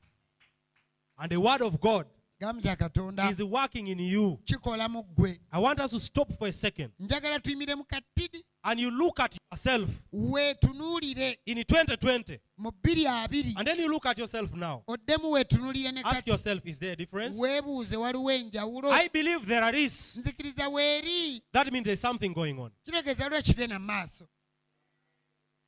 [1.19, 2.05] And the word of God
[2.39, 4.39] kigambo kya katonda is working in you.
[4.45, 5.39] kikola mu ggwe.
[5.51, 6.93] I want us to stop for a second.
[7.01, 13.55] Njagala tuyimire mu katidi and you look at yourself weetunuulire in 2020 mu bbiri abiri
[13.57, 14.83] and then you look at yourself now.
[14.87, 17.39] oddemu weetunuulire ne Ask yourself, is there a difference?
[17.41, 20.17] weebuuze waliwo enjawulo I believe there is.
[20.17, 22.71] nzikiriza weeri That means there's something going on.
[22.83, 24.29] kitegeeza waliwo ekigenda mu maaso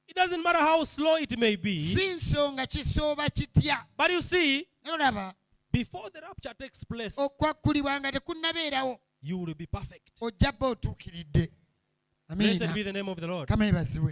[0.09, 3.29] It doesn't matter how slow it may be, si nsonga kisooba
[3.97, 4.67] but you see,
[5.73, 7.17] before the rapture takes place,
[9.23, 10.11] you will be perfect.
[12.33, 13.49] Ojja bba otuukiridde Blessed be the name of the Lord.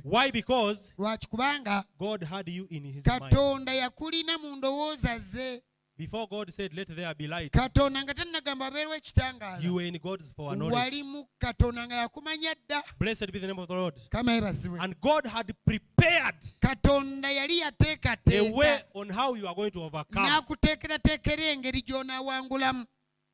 [0.04, 0.30] Why?
[0.30, 3.20] Because lwaki kubanga God had you in his mind.
[3.22, 5.62] katonda yakulina mu ndowooza ze
[5.96, 10.32] Before God said, Let there be light, katonda nga tannagamba wabeerewo you were in God's
[10.32, 11.02] foreknowledge.
[11.04, 13.94] mu katonda nga yakumanya dda Blessed be the name of the Lord.
[14.10, 14.32] kama
[14.80, 19.82] And God had prepared katonda yali a way yateekateeka on how you are going to
[19.84, 20.24] overcome.
[20.26, 22.86] n'akuteekerateekera engeri gy'onaawangulamu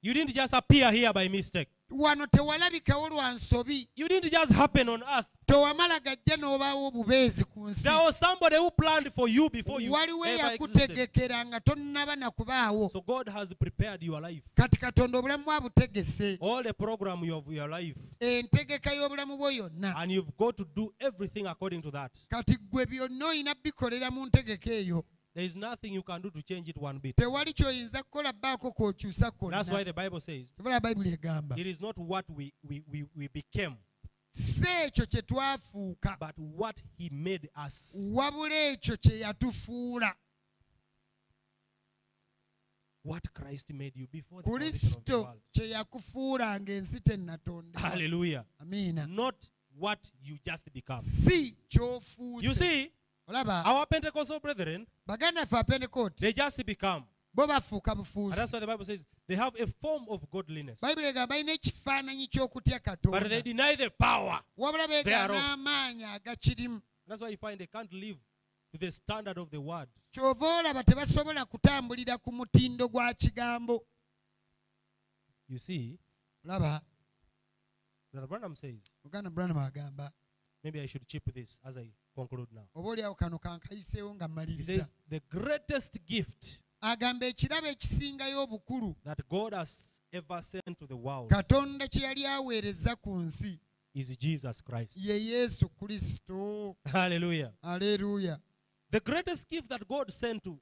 [0.07, 1.69] You didn't just appear here by mistake.
[1.91, 5.27] wano tewalabikawo lwa nsobi You didn't just happen on earth.
[5.47, 9.93] tewamala gajja n'obaawo obubeezi ku nsi There was somebody who planned for you before you
[9.93, 10.91] waliwo ever existed.
[10.91, 14.43] eyakutegekera nga tonnaba na kubaawo So God has prepared your life.
[14.55, 15.45] kati katonda obulamu
[16.41, 17.97] All the program of your life.
[18.21, 22.13] entegeka y'obulamu bwo yonna And you've got to do everything according to that.
[22.31, 25.05] kati byonna olina bikolera mu ntegeka eyo
[25.37, 27.15] There is nothing you can do to change it one bit.
[27.17, 31.79] tewali ky'oyinza kukola bbaako kwokyusa That's why the Bible says tebala bayibuli egamba it is
[31.81, 33.77] not what we, we, we, we became,
[34.33, 37.99] si ekyo kye twafuuka but what He made us.
[38.15, 40.15] wabula ekyo kye yatufuula
[43.05, 45.41] What Christ made you before the foundation of the kristo world.
[45.53, 48.45] kye yakufuula ng'ensi Hallelujah.
[48.59, 49.35] amiina Not
[49.79, 50.99] what you just become.
[51.01, 52.91] si You ky'ofuuse see,
[53.29, 57.05] olaba our Pentecostal brethren, baganda ffe apentekooti they just become.
[57.35, 60.81] bo bafuuka And that's why the Bible says they have a form of godliness.
[60.81, 64.41] bayibuli egamba balina ekifaananyi ky'okutya But they deny the power.
[64.57, 65.37] wabula beega thereof.
[65.37, 68.17] n'amaanyi agakirimu That's why you find they can't live
[68.73, 69.89] to the standard of the word.
[70.13, 73.85] kyova olaba tebasobola kutambulira ku mutindo gwa kigambo
[75.49, 75.99] You see,
[76.43, 76.81] Brother
[78.29, 80.11] Branham says, muganda branam agamba
[80.65, 82.65] maybe I should chip this as I conclude now.
[82.75, 88.95] oba oliawo kano kankayiseewo nga He mmaliriza says, the greatest gift agamba ekirabo ekisingayo obukulu
[89.05, 93.61] that God has ever sent to the world katonda kye yali aweereza ku nsi
[93.95, 94.97] is Jesus Christ.
[94.97, 97.53] ye yesu kristo Hallelujah.
[97.63, 98.39] aleluya
[98.91, 100.59] The greatest gift that God sent to,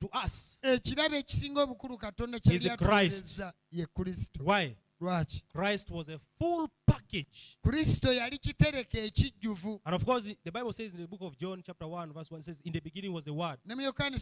[0.00, 0.58] to us.
[0.62, 3.24] ekirabo ekisinga obukulu katonda kye Is yali Christ.
[3.40, 4.76] atuweereza ye kristo Why?
[5.02, 7.56] Lwaki Christ was a full package.
[7.62, 11.62] kristo yali kitereka ekijjuvu And of course, the Bible says in the book of John,
[11.62, 14.18] chapter 1, verse 1, says, In the beginning was the Word, ne mu yokaani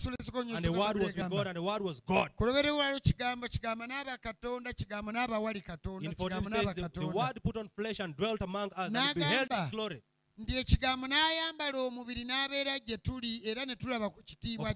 [0.56, 2.30] and the Word was with God, and the Word was God.
[2.36, 7.06] ku waliwo kigambo kigamba n'aba katonda kigamba n'abawali katonda In 14 kigamba n'aba the, the
[7.06, 10.02] Word put on flesh and dwelt among us, and beheld His glory.
[10.40, 14.72] ndi ekigambo n'ayambala omubiri n'abeera gye tuli era ne tulaba ku kitiibwa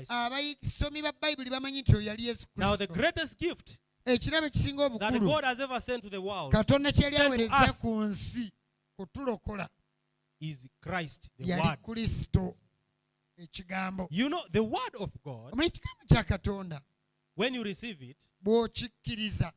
[0.00, 2.94] kyeabasomi ba bayibuli bamanyi nti oyo yali yesu kristo.
[4.04, 5.28] ekirabo ekisinga obukulu.
[6.50, 8.52] Katonda kyeyali aweereza ku nsi
[8.96, 9.68] kutulokola
[11.38, 12.56] yali kristo.
[13.36, 14.08] Ekigambo.
[15.52, 16.80] Omanyi ekigambo kya katonda?
[18.42, 19.52] bw'okikkiriza.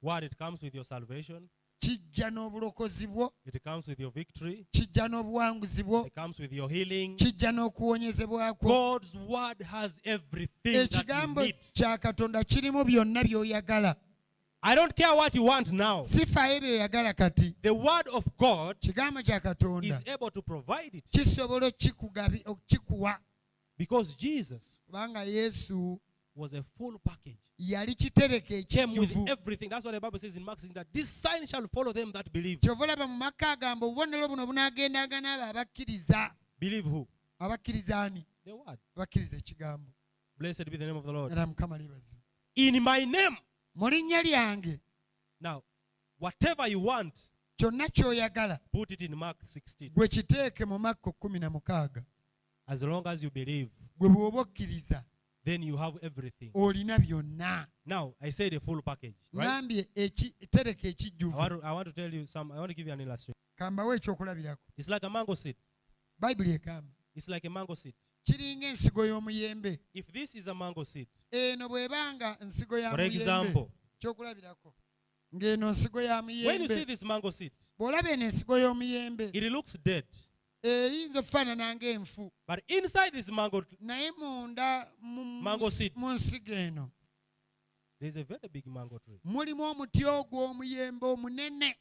[0.00, 1.48] What it comes with your salvation,
[1.86, 3.32] kijja n'obulokozi bwo.
[3.46, 6.06] It comes with your victory, kijja n'obuwanguzi bwo.
[6.06, 7.16] It comes with your healing.
[7.16, 11.42] kijja n'okuwonyezebwa kwo God's Word has everything that you ekigambo
[11.72, 13.96] kya katonda kirimu byonna by'oyagala.
[14.64, 16.02] I don't care what you want now.
[16.04, 17.54] sifaayo by'oyagala kati.
[17.62, 19.88] The Word of God kigambo kya katonda.
[19.88, 21.04] is able to provide it.
[21.10, 23.18] Kisobola okikugabi- okukikuwa
[23.76, 24.82] because Jesus
[26.34, 27.38] was a full package.
[27.58, 27.94] yali
[28.98, 29.68] with everything.
[29.68, 32.32] That's what the Bible says in Mark 16 that this sign shall follow them that
[32.32, 32.60] believe.
[32.60, 37.06] kyova olaba mu maka agamba obubonero buno bunaagendanga n'abo abakkiriza Believe who?
[38.44, 38.78] The Word.
[38.96, 39.90] abakkiriza ekigambo
[40.38, 41.32] Blessed be the name of the Lord.
[41.32, 42.20] era mukama libazibu
[42.56, 43.36] in my name.
[43.74, 44.80] mu linnya lyange
[45.40, 45.62] Now,
[46.18, 47.14] whatever you want,
[47.58, 49.90] kyonna ky'oyagala put it in Mark 16.
[49.90, 52.04] gwe kiteeke mu makko kumi na mukaaga
[52.66, 55.04] As long as you believe, gwe bw'oba okkiriza
[55.44, 56.50] then you have everything.
[56.54, 59.48] olina byonna Now, I say the full package, right?
[59.48, 62.74] ŋambye eki- tereka I want, to, I want to tell you some, I want to
[62.74, 63.34] give you an illustration.
[63.58, 65.56] kambawo ekyokulabirako It's like a mango seed.
[66.20, 67.94] bayibuli egamba It's like a mango seed.
[68.24, 73.16] kiringa ensigo y'omuyembe If this is a mango seed, eno bw'ebanga nsigo ya for muyembe
[73.16, 74.74] example, kyokulabirako
[75.34, 79.42] ng'eno nsigo ya when you see muyembe this mango seed, bw'olaba eno ensigo y'omuyembe it
[79.52, 80.04] looks dead.
[80.62, 82.30] Eyinza okufaanana ng'enfu.
[82.46, 85.92] But inside this mango, naye munda mu- Mango seed.
[85.96, 86.90] mu nsigo eno
[88.00, 89.20] there's a very big mango tree.
[89.24, 91.74] mulimu omuti ogw'omuyembe omunene.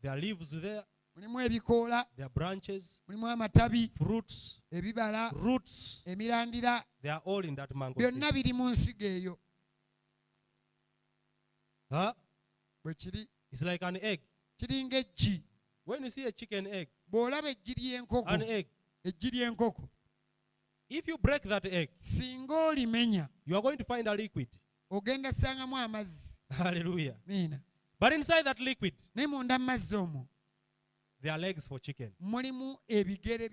[0.00, 0.82] There are leaves there,
[1.16, 6.02] mulimu ebikoola there are branches, mulimu amatabi fruits, ebibala roots.
[6.06, 6.82] emirandira.
[7.02, 9.38] They are all in that mango byonna biri mu nsigo eyo.
[12.84, 13.28] Bwe kiri.
[13.52, 14.20] It's like an egg.
[14.58, 15.42] kiringa eggi
[15.84, 18.66] When you see a chicken egg, bw'olaba eggi ly'enkoko an egg,
[19.04, 19.88] eggi ly'enkoko
[20.88, 24.48] if you break that egg, singa olimenya you are going to find a liquid.
[24.90, 27.14] ogenda sangamu amazzi Hallelujah.
[27.26, 27.60] miina
[28.00, 30.26] But inside that liquid, naye munda mu mazzi omwo
[31.22, 32.10] there are legs for chicken.
[32.20, 33.48] mulimu ebigere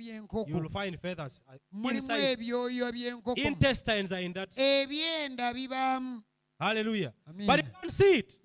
[0.47, 2.21] You will find feathers uh, inside.
[2.37, 4.49] ebyoyo by'enkoko Intestines are in that.
[4.57, 6.23] ebyenda bibaamu
[6.59, 7.13] Hallelujah.
[7.29, 7.47] Amen.
[7.47, 8.37] But you don't see it.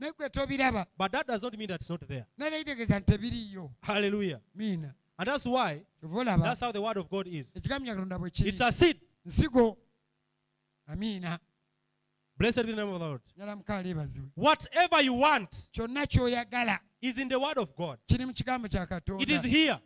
[0.96, 2.24] But that does not mean that it's not there.
[3.82, 4.40] Hallelujah.
[4.54, 7.54] miina And that's why, that's how the word of God is.
[7.54, 9.00] ekigambo kya katonda bwe kiri It's a seed.
[10.88, 11.38] amiina
[12.36, 13.20] Blessed be the name of the Lord.
[13.38, 15.68] nyala mukaala ebazibwe Whatever you want
[17.00, 17.98] is in the word of God.
[18.08, 19.78] kiri mu kigambo kya It is here.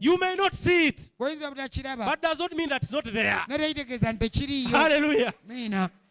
[0.00, 3.40] You may not see it, but does not mean that it's not there.
[3.48, 5.32] naleyitegeeza nti tekiriyo Hallelujah.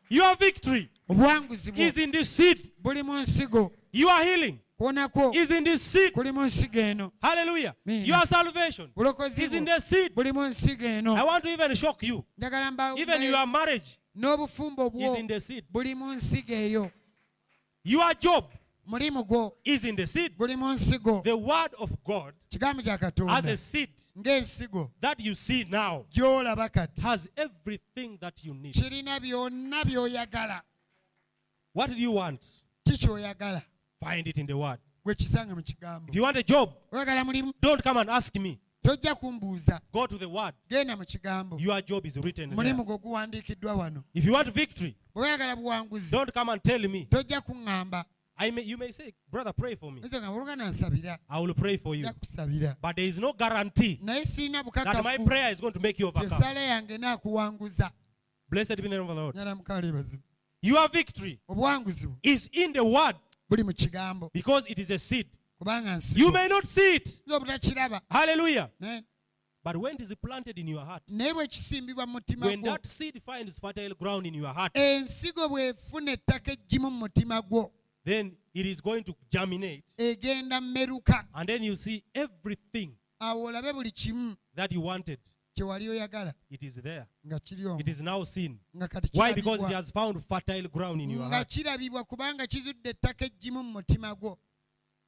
[0.10, 0.90] Your victory
[1.76, 2.72] is in this seed.
[2.84, 6.14] nsigo Your healing kuwonako is in this seed.
[6.14, 7.76] kuli mu nsigo eno Hallelujah.
[7.86, 8.92] Your salvation.
[9.38, 10.16] Is in the seed.
[10.16, 12.26] buli mu nsigo eno I want to even shock you.
[12.38, 15.14] njagala mba Even your marriage n'obufumbo bwo.
[15.14, 15.66] is in the seed.
[15.70, 16.92] buli mu nsigo eyo
[17.84, 18.46] Your job
[18.88, 19.52] mulimu gwo.
[19.64, 20.36] is in the seed.
[20.38, 25.20] guli mu nsigo The word of God kigambo kya as katonda a seed ng'ensigo that
[25.20, 27.02] you see now gy'olaba kati.
[27.02, 28.74] has everything that you need.
[28.74, 30.62] kirina byonna by'oyagala.
[31.74, 31.96] What do
[34.02, 34.24] you want?
[34.24, 34.80] ki ky'oyagala Find it in the word.
[35.06, 38.60] gwe mu kigambo If you want a job, oyagala mulimu don't come and ask me.
[38.84, 40.54] tojja kumbuuza Go to the word.
[40.70, 42.86] genda mu kigambo Your job is written mulimu there.
[42.86, 44.96] gwe guwandiikiddwa wano If you want victory,
[45.56, 47.06] buwanguzi don't come and tell me.
[47.10, 48.04] tojja kuŋŋamba
[48.38, 50.02] I may, you may say, brother, pray for me.
[50.02, 52.08] oyinza olugana nsabira I will pray for you.
[52.82, 56.00] But there is no guarantee naye sirina that my bukakafu prayer is going to make
[56.00, 56.30] you overcome.
[56.40, 57.92] kyesala yange naakuwanguza
[58.50, 59.36] Blessed be the name of the Lord.
[59.36, 60.24] nyala mukaala ebazibu
[60.64, 63.16] Your victory obuwanguzi bwo is in the word
[63.52, 65.28] buli mu kigambo because it is a seed.
[65.60, 67.22] kubanga You may not see it.
[67.30, 68.72] Obutakiraba Hallelujah.
[68.82, 69.04] naye-
[69.64, 72.88] But when it is planted in your heart, naye bwe kisimbibwa mu mutima when that
[72.88, 77.72] seed finds fertile ground in your heart, ensigo bw'efuna ettaka eggimu mu mutima gwo
[78.06, 79.84] then it is going to germinate.
[80.00, 85.20] And then you see everything awo olabe buli kimu that you wanted.
[85.62, 87.06] Kye wali oyagala It is there.
[87.28, 88.60] nga kiri omwo It is now seen.
[88.76, 89.34] nga kati Why?
[89.34, 91.48] Because it kirabibwa has found fertile ground in your nga heart.
[91.50, 94.38] kirabibwa kubanga kizudde ettaka eggimu mu mutima gwo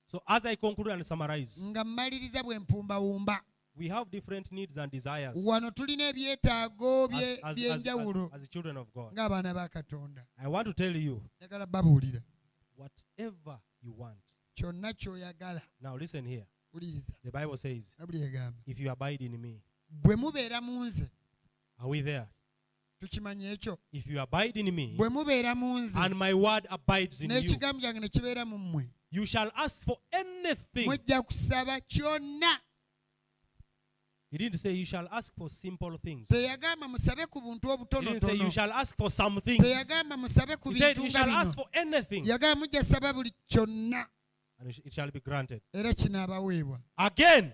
[0.06, 3.42] So as I conclude and summarize, nga mmaliriza bwe mpumbawumba
[3.76, 9.14] we have different needs and desires as, wano tulina ebyetaago by'enjawulo as children of God.
[9.14, 12.22] ng'abaana ba katonda I want to tell you, njagala babuulira
[12.76, 14.22] whatever you want.
[14.56, 16.46] kyonna ky'oyagala Now listen here.
[17.24, 17.96] The Bible says,
[18.66, 19.62] if you abide in me,
[20.02, 21.10] bwe mubeera mu nze
[21.80, 22.28] are we there?
[23.00, 27.22] tukimanya ekyo If you abide in me, bwe mubeera mu nze and my word abides
[27.22, 30.86] in you, n'ekigambo kyange ne kibeera mu mmwe you shall ask for anything.
[30.88, 32.60] mujja kusaba kyonna
[34.34, 36.28] He didn't say you shall ask for simple things.
[36.28, 39.64] He didn't say you shall ask for some things.
[39.64, 39.74] He
[40.80, 42.42] said you shall ask for anything, and
[44.66, 45.62] it sh- it shall be granted.
[46.98, 47.54] Again,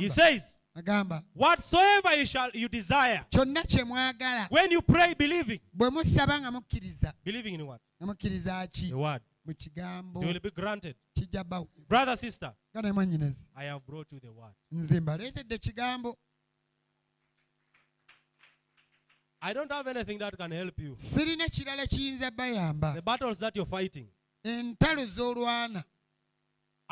[0.00, 5.60] he says, agamba whatsoever you shall you desire, kyonna kye mwagala when you pray, believing,
[5.72, 7.80] bwe musaba nga mukkiriza believing in what?
[8.02, 9.22] nga mukkiriza ki The word.
[9.44, 10.96] mu kigambo will be granted.
[11.14, 14.54] kijja baweebwa Brother, sister, nga naye mwannyinazi I have brought you the word.
[14.70, 16.16] nze mbaleetedde kigambo
[19.42, 20.94] I don't have anything that can help you.
[20.96, 24.06] sirina kirala kiyinza bayamba The battles that you're fighting,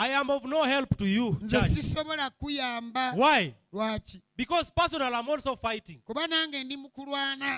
[0.00, 1.70] I am of no help to you, nze church.
[1.70, 3.54] sisobola kuyamba Why?
[3.72, 6.00] lwaki Because personal, I'm also fighting.
[6.06, 6.88] kuba nange ndi mu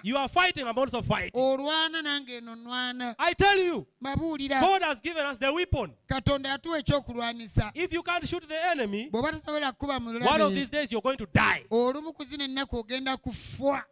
[0.02, 1.32] You are fighting, I'm also fighting.
[1.42, 5.92] olwana nange eno nwana I tell you, mabuulira God has given us the weapon.
[6.08, 10.70] katonda yatuwa ekyokulwanisa If you can't shoot the enemy, bw'oba tosobola kukuba one of these
[10.70, 11.66] days you're going to die.
[11.70, 13.84] olumu ku zino ennaku ogenda kufwa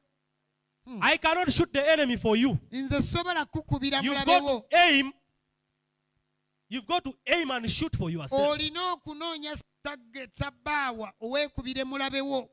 [0.87, 1.01] hmm.
[1.03, 2.57] I cannot shoot the enemy for you.
[2.73, 5.13] nze sobola kukubira You've got to aim.
[6.71, 8.49] You've got to aim and shoot for yourself.
[8.51, 10.53] olina okunoonya tageta
[11.21, 12.49] oweekubire mulabewo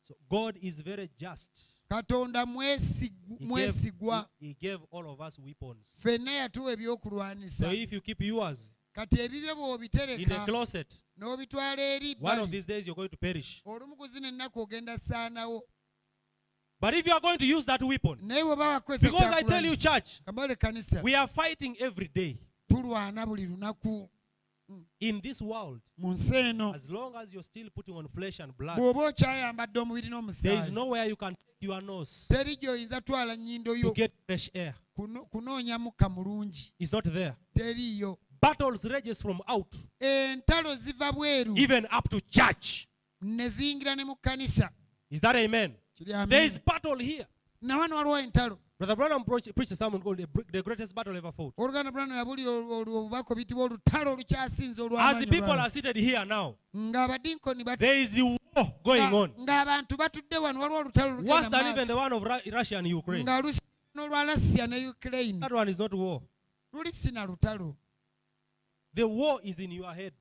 [0.00, 1.50] So God is very just.
[1.88, 5.88] katonda mwesigu- He gave, mwesigwa he, he gave all of us weapons.
[6.00, 11.82] ffenna yatuwa ebyokulwanisa So if you keep yours kati ebibyo in the bw'obitereka closet, n'obitwala
[11.82, 13.62] eri one of these days you're going to perish.
[13.64, 15.62] olumu ku zino ennaku ogenda saanawo
[16.80, 19.64] But if you are going to use that weapon, naye bw'oba wakozesa because I tell
[19.64, 24.08] you, church, kamale kanisa we are fighting every day tulwana buli lunaku
[24.68, 24.84] mm.
[25.00, 25.80] in this world.
[25.98, 29.80] mu nsi eno As long as you're still putting on flesh and blood, bw'oba okyayambadde
[29.80, 30.10] omubiri
[30.42, 34.50] there is nowhere you can take your nose teri gy'oyinza twala nnyindo to get fresh
[34.54, 34.74] air.
[34.96, 37.34] kuno- kunoonya mukka mulungi It's not there.
[37.54, 42.86] teriiyo Battles rages from out, entalo ziva bweru even up to church.
[43.20, 44.70] ne ziyingira ne mu kkanisa
[45.10, 45.74] Is that amen?
[46.28, 47.26] There battle here.
[47.60, 50.18] na wano waliwo entalo Brother Branham preached a sermon called
[50.52, 51.54] the Greatest Battle Ever Fought.
[51.56, 57.98] oluganda bulano yabulira obubaka obuyitibwa olutalo olukyasinze As the people are seated here now, there
[58.02, 58.38] is a war
[58.84, 59.30] going on.
[59.30, 63.22] ng'abantu batudde wano waliwo olutalo Worse than even the one of Russia and Ukraine.
[63.24, 63.60] nga lusi
[63.94, 66.20] n'olwa lasiya ne ukraine That one is not war.
[66.74, 67.74] luli sina lutalo
[68.94, 70.12] The war is in your head.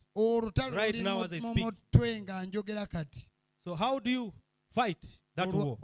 [0.71, 1.65] Right now as I speak.
[1.65, 3.27] mutwe nga njogera kati
[3.57, 4.33] So how do you
[4.73, 5.05] fight
[5.35, 5.77] that war?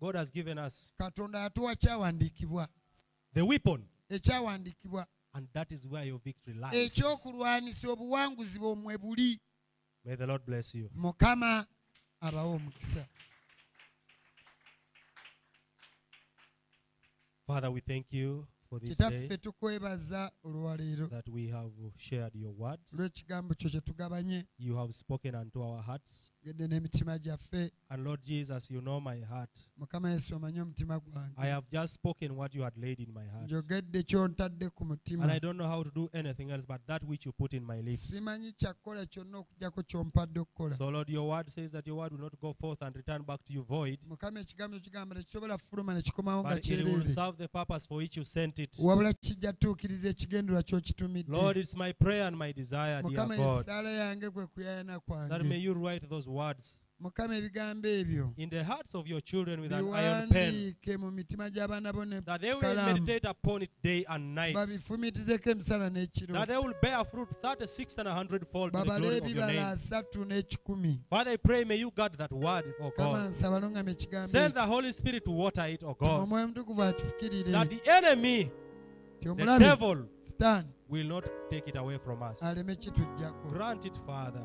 [0.00, 2.68] God has given us katonda yatuwa kyawandiikibwa
[3.34, 6.74] the weapon, ekyawandiikibwa and that is where your victory lies.
[6.98, 9.40] ekyokulwanisa obuwanguzi bwomwe buli
[10.04, 10.90] May the Lord bless you.
[10.94, 11.66] mukama
[12.20, 13.06] abawe omukisa
[17.46, 22.54] Father, we thank you for this day kitaffe tukwebaza olwaleero that we have shared your
[22.58, 22.80] word.
[22.92, 26.32] olw'ekigambo kyo kye tugabanye You have spoken unto our hearts.
[26.44, 29.50] gedde n'emitima gyaffe And Lord Jesus, you know my heart.
[29.76, 33.26] mukama yesu omanyi omutima gwange I have just spoken what you had laid in my
[33.28, 33.44] heart.
[33.50, 37.02] njogedde kyontadde ku And mutima I don't know how to do anything else but that
[37.04, 38.00] which you put in my lips.
[38.10, 42.20] simanyi kyakukola kyonna okugjako kyompadde okukola So, Lord, your word says that your word will
[42.20, 46.02] not go forth and return back to you void, mukama ekigambo kigamba tekisobola fuluma ne
[46.02, 48.76] kikomawo nga but it will serve the purpose for which you sent it.
[48.78, 50.64] wabula kijja tuukiriza ekigendererwa
[51.28, 55.58] Lord, it's my prayer and my desire, dear God, essaala yange kwe kuyayana that may
[55.58, 59.84] you write those words mukama ebigambo ebyo in the hearts of your children with an
[59.94, 64.04] iron pen, biwandiike mu mitima gy'abaana bo ne that they will meditate upon it day
[64.08, 68.78] and night, babifumitizeko emisana n'ekiro that they will bear fruit 36 and a hundredfold to
[68.78, 69.58] the glory of your name.
[69.64, 73.28] asatu n'ekikumi Father, I pray, may you guard that word, oh God.
[73.28, 76.22] nsaba lungama ekigambo Send the Holy Spirit to water it, Tuma God.
[76.22, 78.50] omwoyo mutukuvu akifukirire That the enemy,
[79.20, 82.40] the devil, sitaani will not take it away from us.
[83.50, 84.42] Grant it, Father.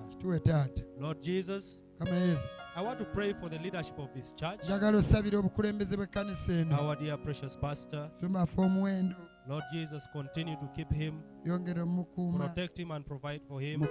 [0.99, 1.79] Lord Jesus,
[2.09, 6.53] yesu I want to pray for the leadership of this church, njagala osabira obukulembeze bw'ekkanisa
[6.53, 6.75] eno.
[6.77, 8.09] Our dear precious pastor.
[8.61, 9.15] omuwendo
[9.47, 11.23] Lord Jesus, continue to keep him,
[12.38, 13.88] protect him, and provide for him.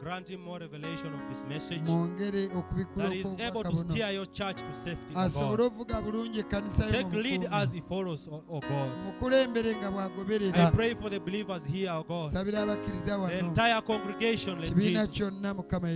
[0.00, 4.74] Grant him more revelation of this message that is able to steer your church to
[4.74, 5.60] safety, God.
[5.60, 8.90] ovuga bulungi ekkanisa yo Take lead as he follows, oh, oh God.
[10.54, 12.32] I pray for the believers here, oh God.
[12.32, 15.30] The entire congregation, kibiina Jesus.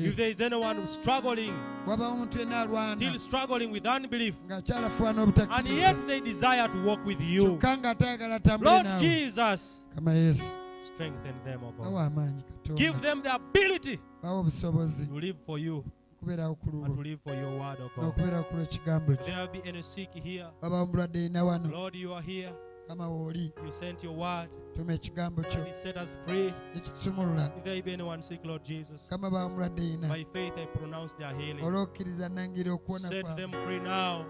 [0.05, 1.55] If there is anyone struggling,
[1.87, 7.21] wabaawo omuntu yenna alwana still struggling with unbelief, and yet they desire to walk with
[7.23, 8.26] you, kyokka ng'atayagala atambule
[8.61, 10.45] Lord Jesus, mukama yesu
[10.87, 12.07] strengthen them, bawa God.
[12.13, 12.43] amaanyi
[12.75, 15.85] Give katonda them the ability bawa obusobozi to live for you
[16.23, 18.05] okubeerawo ku and to lulwo live for your word, oh God.
[18.05, 21.95] n'okubeerawo ku lw'ekigambo If kyo there be any sick here, babaawo mulwadde yina wano Lord,
[21.95, 22.53] you are here.
[22.89, 24.49] kama wooli You sent your word.
[24.77, 26.55] tuma ekigambo kyo and It set us free.
[26.77, 30.67] ekitusumulula If there be anyone sick, Lord Jesus, kama baawo mulwadde yina by faith I
[30.67, 31.65] pronounce their healing.
[31.65, 34.25] olw'okkiriza nangira okuwona Set them free now.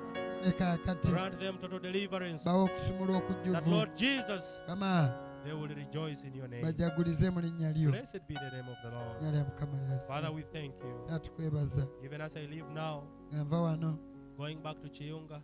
[0.44, 1.12] leka kati.
[2.46, 3.86] Okusumula okujjuvu.
[4.66, 5.14] Kama.
[6.62, 7.90] bajagulize mu linnya lyo.
[7.90, 9.78] Lya mukama
[11.08, 11.86] lyatukuebaza
[13.50, 13.98] wano.
[14.36, 15.40] Going back to Chiyunga.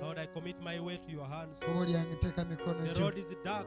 [0.00, 1.60] Lord, I commit my way to your hands.
[1.60, 1.68] The
[3.00, 3.66] road is dark.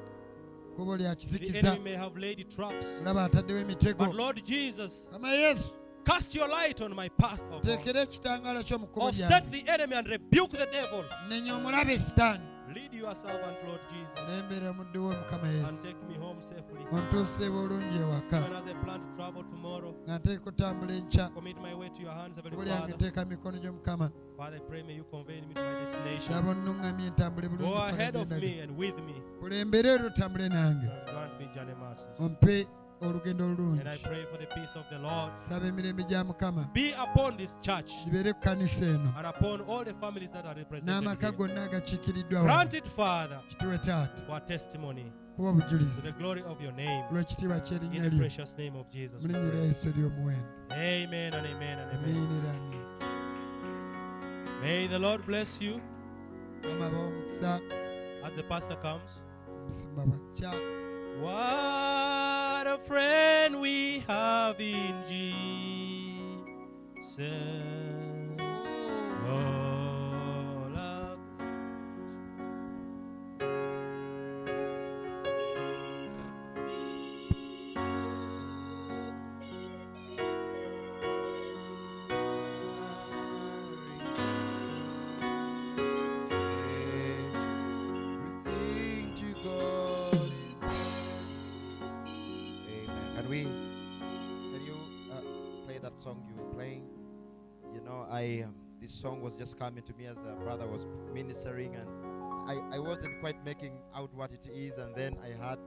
[0.77, 3.01] The enemy may have laid traps.
[3.03, 5.07] But Lord Jesus,
[6.05, 7.63] cast your light on my path, oh God.
[7.63, 11.03] teekera ekitangaala ky'omu kkubo Offset the enemy and rebuke the devil.
[12.75, 16.83] Lead your servant, Lord Jesus, lembera muddu we mukama and take me home safely.
[16.91, 21.57] ontuuse bulungi ewaka Even as I plan to travel tomorrow, nga nteeka otambula enkya commit
[21.61, 22.97] my way to your hands, Heavenly Father.
[22.97, 26.33] teeka mikono gy'omukama Father, I pray may you convey me to my destination.
[26.33, 29.13] saba onnuŋŋamye entambule bulungi Go ahead of me and with me.
[29.39, 32.19] kulembera era otambule Grant me journey mercies.
[33.01, 35.31] Olugendo And I olulungi pray for the peace of the Lord.
[35.41, 39.83] saba emirembe gya mukama Be upon this church gibeere ku kanisa eno and upon all
[39.83, 41.31] the families that are represented n'amaka here.
[41.31, 42.43] gonna.
[42.43, 47.03] Grant it, Father, kituwe taata testimony kuba to obujulizi the glory of your name.
[47.11, 49.21] olw'ekitiibwa In ky'erinnya the lyo precious name of Jesus.
[49.23, 52.15] mu linnya erya yesu ery'omuwendo Amen and amen and amen.
[52.15, 52.75] amiinira
[54.61, 55.79] May the Lord bless you
[58.23, 59.25] as the pastor comes.
[61.21, 64.93] What a friend we have in
[66.99, 67.94] Jesus.
[99.05, 101.89] Song was just coming to me as the brother was ministering, and
[102.49, 105.59] I I wasn't quite making out what it is, and then I heard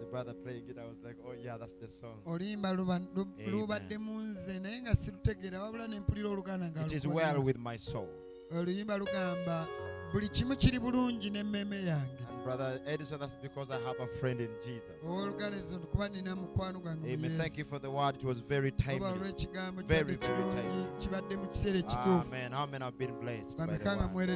[0.00, 0.76] the brother playing it.
[0.78, 2.18] I was like, oh yeah, that's the song.
[2.26, 3.50] oluyimba luba- lu- Amen.
[3.52, 7.58] lubadde mu nze naye nga sirutegeera wabula ne mpulira oluganda nga It is well with
[7.58, 8.08] my soul.
[8.50, 9.66] oluyimba lugamba
[10.12, 14.40] buli kimu kiri bulungi n'emmeeme yange And brother Edison, that's because I have a friend
[14.40, 14.96] in Jesus.
[15.04, 17.38] owooluganda ezo kuba nina mukwano gwange mu Amen.
[17.38, 18.16] Thank you for the word.
[18.16, 19.00] It was very timely.
[19.00, 22.52] Very, very kirungi kibadde mu kiseera ekituufu Amen.
[22.52, 23.84] How many have been blessed by the
[24.14, 24.30] word?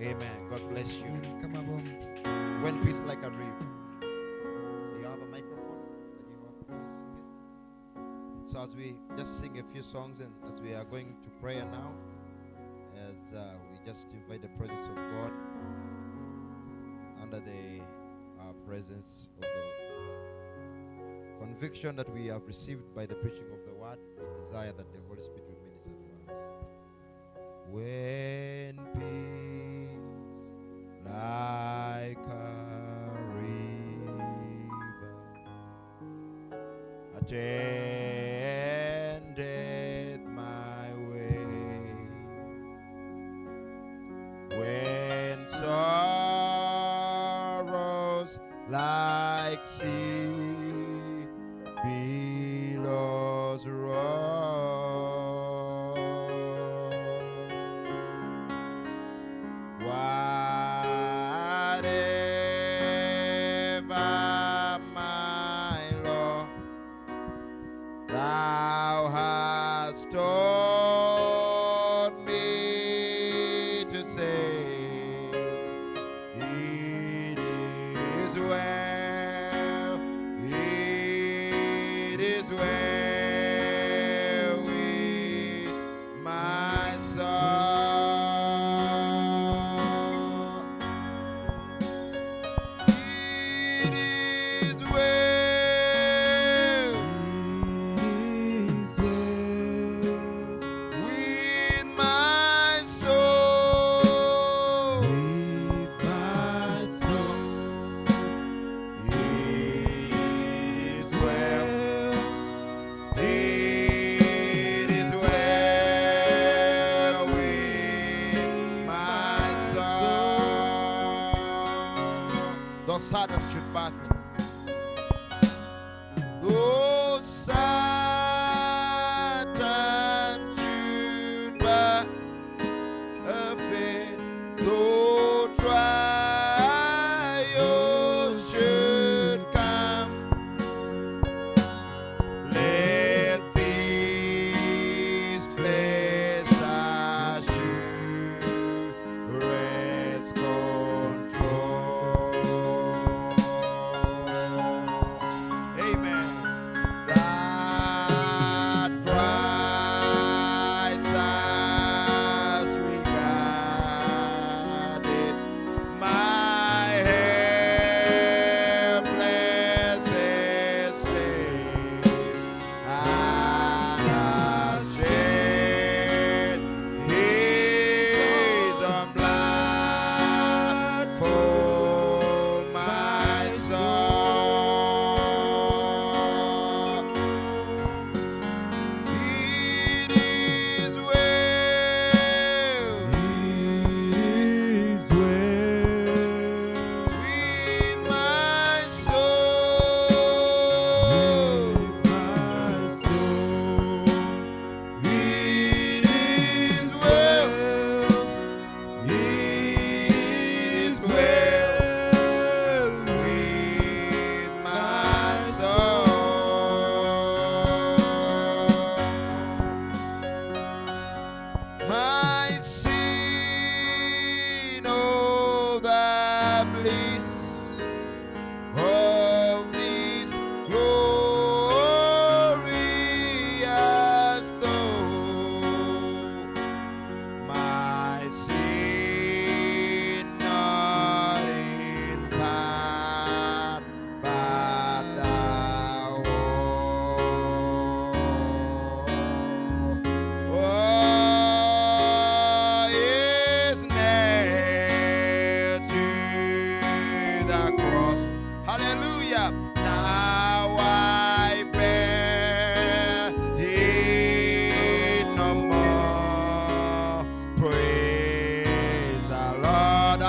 [0.00, 0.48] Amen.
[0.50, 1.10] God bless you.
[2.62, 3.66] When peace like a river.
[4.00, 5.82] Do you have a microphone?
[6.14, 8.50] Can you help me sing it?
[8.50, 11.66] So as we just sing a few songs and as we are going to prayer
[11.72, 11.90] now,
[13.08, 15.32] as uh, we just invite the presence of God
[17.24, 17.80] under the
[18.38, 19.56] uh, presence of the
[21.40, 25.00] conviction that we have received by the preaching of the word, we desire that the
[25.08, 26.42] Holy Spirit will minister to us.
[27.70, 30.44] When peace
[31.06, 32.42] like a
[33.40, 34.20] river
[37.18, 38.13] attendeth
[48.70, 51.26] like sea
[51.82, 53.94] billows roll
[63.74, 66.48] whatever my Lord
[68.08, 70.53] thou hast taught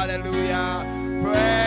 [0.08, 0.86] Hallelujah.
[1.24, 1.65] Praise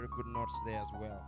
[0.00, 1.22] very good notes there as well.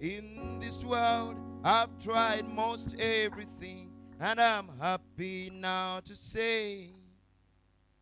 [0.00, 3.90] In this world, I've tried most everything,
[4.20, 6.90] and I'm happy now to say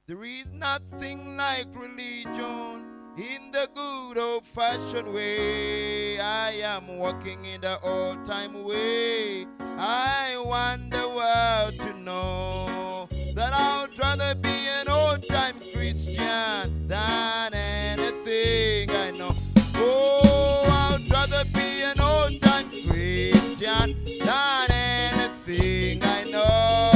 [0.09, 2.84] there is nothing like religion
[3.16, 6.18] in the good old fashioned way.
[6.18, 9.46] I am walking in the old time way.
[9.60, 17.54] I want the world to know that I'd rather be an old time Christian than
[17.54, 18.71] anything
[21.52, 26.91] be an old time Christian than anything I know.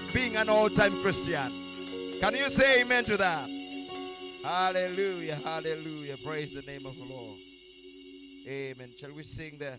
[0.00, 1.52] like being an all time Christian.
[2.20, 3.50] Can you say amen to that?
[4.44, 6.16] Hallelujah, hallelujah.
[6.24, 7.38] Praise the name of the Lord.
[8.46, 8.92] Amen.
[8.96, 9.78] Shall we sing the.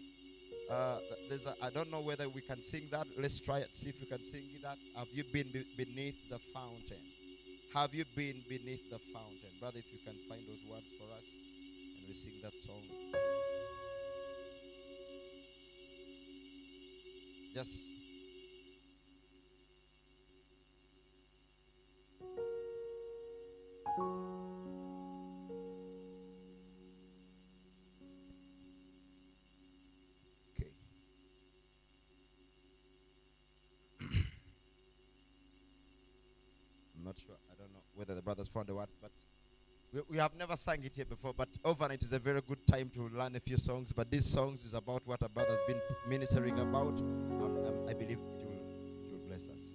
[0.70, 3.08] Uh, there's a, I don't know whether we can sing that.
[3.18, 3.74] Let's try it.
[3.74, 4.78] See if we can sing that.
[4.98, 7.02] Have you been be- beneath the fountain?
[7.74, 9.52] Have you been beneath the fountain?
[9.60, 11.26] Brother, if you can find those words for us,
[11.98, 12.84] and we sing that song.
[17.56, 17.99] Just
[37.10, 37.38] not sure.
[37.52, 39.10] I don't know whether the brothers found the words, but
[39.91, 41.34] we, we have never sang it here before.
[41.34, 43.91] But overnight is a very good time to learn a few songs.
[43.91, 46.99] But these songs is about what our brother's been ministering about.
[46.99, 48.61] Um, um, I believe it will,
[49.06, 49.72] it will bless us.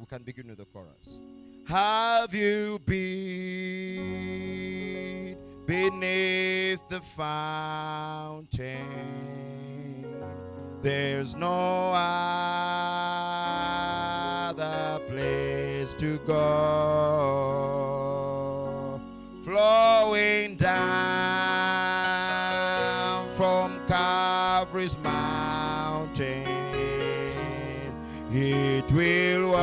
[0.00, 1.20] We can begin with the chorus.
[1.68, 4.16] Have you been
[5.66, 8.50] beneath the fountain?
[10.82, 13.09] There's no place
[16.00, 17.68] to go.
[19.42, 20.80] Flowing down
[23.32, 26.46] from Calvary's mountain,
[28.30, 29.60] it will wash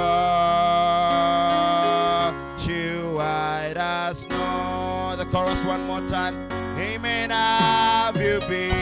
[2.68, 5.16] you white as snow.
[5.18, 6.36] The chorus one more time.
[6.78, 7.32] Amen.
[7.32, 8.78] Have you been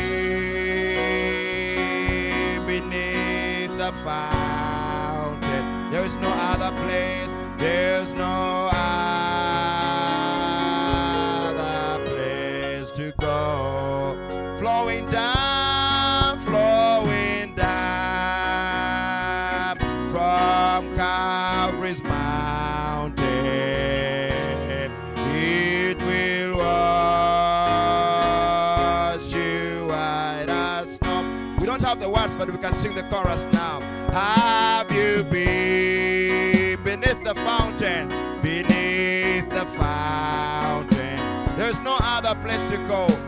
[2.67, 5.89] beneath the fountain?
[5.89, 7.24] There is no other place.
[7.75, 8.69] There's no
[11.51, 14.15] other place to go.
[14.57, 17.75] Flowing down, flowing down
[20.09, 23.25] from Calvary's mountain.
[25.35, 26.63] It will wash
[29.33, 31.25] you white as snow.
[31.59, 33.81] We don't have the words, but we can sing the chorus now.
[34.13, 34.64] Have
[41.65, 43.24] There's no other place to go.